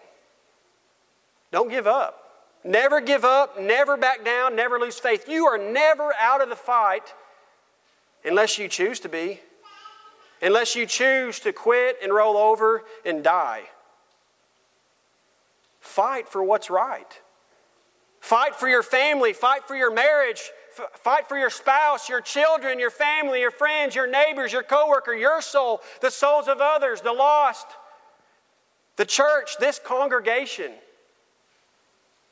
Don't 1.51 1.69
give 1.69 1.87
up. 1.87 2.23
Never 2.63 2.99
give 2.99 3.23
up, 3.23 3.59
never 3.59 3.95
back 3.95 4.25
down, 4.25 4.55
never 4.55 4.79
lose 4.79 4.99
faith. 4.99 5.29
You 5.29 5.45
are 5.45 5.57
never 5.57 6.13
out 6.19 6.41
of 6.41 6.49
the 6.49 6.55
fight 6.55 7.13
unless 8.25 8.57
you 8.57 8.67
choose 8.67 8.99
to 9.01 9.09
be, 9.09 9.39
unless 10.41 10.75
you 10.75 10.85
choose 10.85 11.39
to 11.41 11.53
quit 11.53 11.97
and 12.03 12.13
roll 12.13 12.35
over 12.35 12.83
and 13.05 13.23
die. 13.23 13.63
Fight 15.79 16.27
for 16.27 16.43
what's 16.43 16.69
right. 16.69 17.21
Fight 18.27 18.57
for 18.57 18.67
your 18.67 18.83
family, 18.83 19.31
fight 19.31 19.65
for 19.69 19.77
your 19.77 19.89
marriage, 19.89 20.51
fight 20.95 21.29
for 21.29 21.37
your 21.37 21.49
spouse, 21.49 22.09
your 22.09 22.19
children, 22.19 22.77
your 22.77 22.91
family, 22.91 23.39
your 23.39 23.51
friends, 23.51 23.95
your 23.95 24.05
neighbors, 24.05 24.51
your 24.51 24.63
coworker, 24.63 25.13
your 25.13 25.41
soul, 25.41 25.79
the 26.01 26.11
souls 26.11 26.49
of 26.49 26.59
others, 26.59 26.99
the 26.99 27.13
lost, 27.13 27.67
the 28.97 29.05
church, 29.05 29.51
this 29.61 29.79
congregation. 29.79 30.73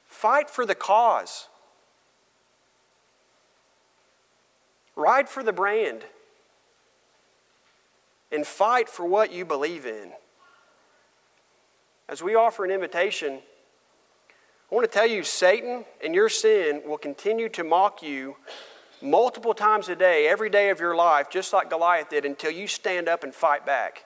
Fight 0.05 0.49
for 0.49 0.65
the 0.65 0.75
cause. 0.75 1.47
Ride 4.97 5.29
for 5.29 5.43
the 5.43 5.53
brand. 5.53 6.03
And 8.33 8.45
fight 8.45 8.89
for 8.89 9.05
what 9.05 9.31
you 9.31 9.45
believe 9.45 9.85
in. 9.85 10.11
As 12.09 12.21
we 12.21 12.35
offer 12.35 12.65
an 12.65 12.71
invitation, 12.71 13.39
I 14.71 14.75
want 14.75 14.89
to 14.89 14.91
tell 14.91 15.07
you 15.07 15.23
Satan 15.23 15.85
and 16.03 16.15
your 16.15 16.29
sin 16.29 16.81
will 16.85 16.97
continue 16.97 17.49
to 17.49 17.63
mock 17.63 18.01
you 18.01 18.35
multiple 19.01 19.53
times 19.53 19.89
a 19.89 19.95
day, 19.95 20.27
every 20.27 20.49
day 20.49 20.69
of 20.69 20.79
your 20.79 20.95
life, 20.95 21.29
just 21.29 21.53
like 21.53 21.69
Goliath 21.69 22.09
did, 22.09 22.25
until 22.25 22.51
you 22.51 22.67
stand 22.67 23.07
up 23.07 23.23
and 23.23 23.33
fight 23.33 23.65
back. 23.65 24.05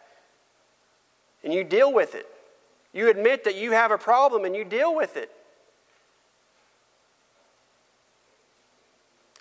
And 1.43 1.53
you 1.53 1.63
deal 1.63 1.93
with 1.93 2.15
it. 2.15 2.27
You 2.91 3.09
admit 3.09 3.45
that 3.45 3.55
you 3.55 3.71
have 3.71 3.91
a 3.91 3.97
problem 3.97 4.43
and 4.43 4.55
you 4.55 4.65
deal 4.65 4.93
with 4.93 5.15
it. 5.15 5.31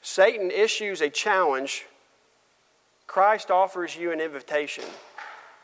Satan 0.02 0.50
issues 0.50 1.00
a 1.00 1.10
challenge, 1.10 1.86
Christ 3.06 3.50
offers 3.50 3.96
you 3.96 4.12
an 4.12 4.20
invitation. 4.20 4.84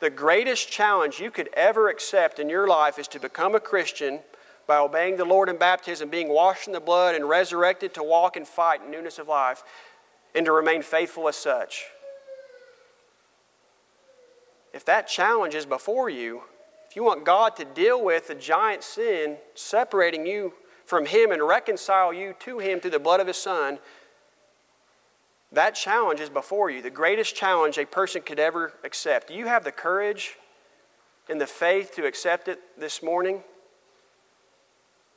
The 0.01 0.11
greatest 0.11 0.71
challenge 0.71 1.21
you 1.21 1.31
could 1.31 1.49
ever 1.55 1.89
accept 1.89 2.39
in 2.39 2.49
your 2.49 2.67
life 2.67 2.99
is 2.99 3.09
to 3.09 3.21
become 3.21 3.55
a 3.55 3.61
Christian 3.61 4.21
by 4.67 4.79
obeying 4.79 5.17
the 5.17 5.25
Lord 5.25 5.49
in 5.49 5.57
baptism, 5.57 6.09
being 6.09 6.29
washed 6.29 6.67
in 6.67 6.73
the 6.73 6.81
blood, 6.81 7.15
and 7.15 7.29
resurrected 7.29 7.95
to 7.95 8.03
walk 8.03 8.37
and 8.37 8.47
fight 8.47 8.83
in 8.83 8.91
newness 8.91 9.19
of 9.19 9.29
life, 9.29 9.63
and 10.35 10.47
to 10.47 10.53
remain 10.53 10.83
faithful 10.83 11.29
as 11.29 11.37
such. 11.37 11.85
If 14.73 14.85
that 14.87 15.07
challenge 15.07 15.55
is 15.55 15.67
before 15.67 16.11
you, 16.11 16.43
if 16.89 16.97
you 16.97 17.05
want 17.05 17.25
God 17.25 17.57
to 17.57 17.65
deal 17.65 18.03
with 18.03 18.29
the 18.29 18.35
giant 18.35 18.83
sin 18.83 19.37
separating 19.55 20.27
you 20.27 20.55
from 20.85 21.07
Him 21.07 21.31
and 21.31 21.43
reconcile 21.43 22.13
you 22.13 22.35
to 22.41 22.59
Him 22.59 22.81
through 22.81 22.91
the 22.91 22.99
blood 22.99 23.21
of 23.21 23.27
His 23.27 23.37
Son, 23.37 23.79
that 25.53 25.77
challenge 25.77 26.19
is 26.19 26.29
before 26.29 26.71
you, 26.71 26.83
the 26.83 26.91
greatest 26.91 27.37
challenge 27.37 27.79
a 27.79 27.87
person 27.87 28.23
could 28.23 28.41
ever 28.41 28.73
accept. 28.83 29.29
Do 29.29 29.35
you 29.35 29.47
have 29.47 29.63
the 29.63 29.73
courage 29.73 30.37
and 31.29 31.41
the 31.41 31.47
faith 31.47 31.95
to 31.95 32.07
accept 32.07 32.49
it 32.49 32.61
this 32.77 33.03
morning? 33.03 33.43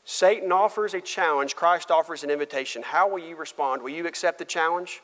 Satan 0.09 0.53
offers 0.53 0.93
a 0.93 1.01
challenge, 1.01 1.57
Christ 1.57 1.91
offers 1.91 2.23
an 2.23 2.29
invitation. 2.29 2.81
How 2.81 3.09
will 3.09 3.19
you 3.19 3.35
respond? 3.35 3.81
Will 3.81 3.89
you 3.89 4.07
accept 4.07 4.39
the 4.39 4.45
challenge? 4.45 5.01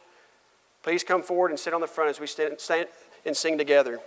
Please 0.81 1.03
come 1.03 1.21
forward 1.21 1.51
and 1.51 1.59
sit 1.59 1.73
on 1.73 1.81
the 1.81 1.87
front 1.87 2.09
as 2.09 2.21
we 2.21 2.25
stand 2.25 2.57
and 3.25 3.35
sing 3.35 3.57
together. 3.57 3.99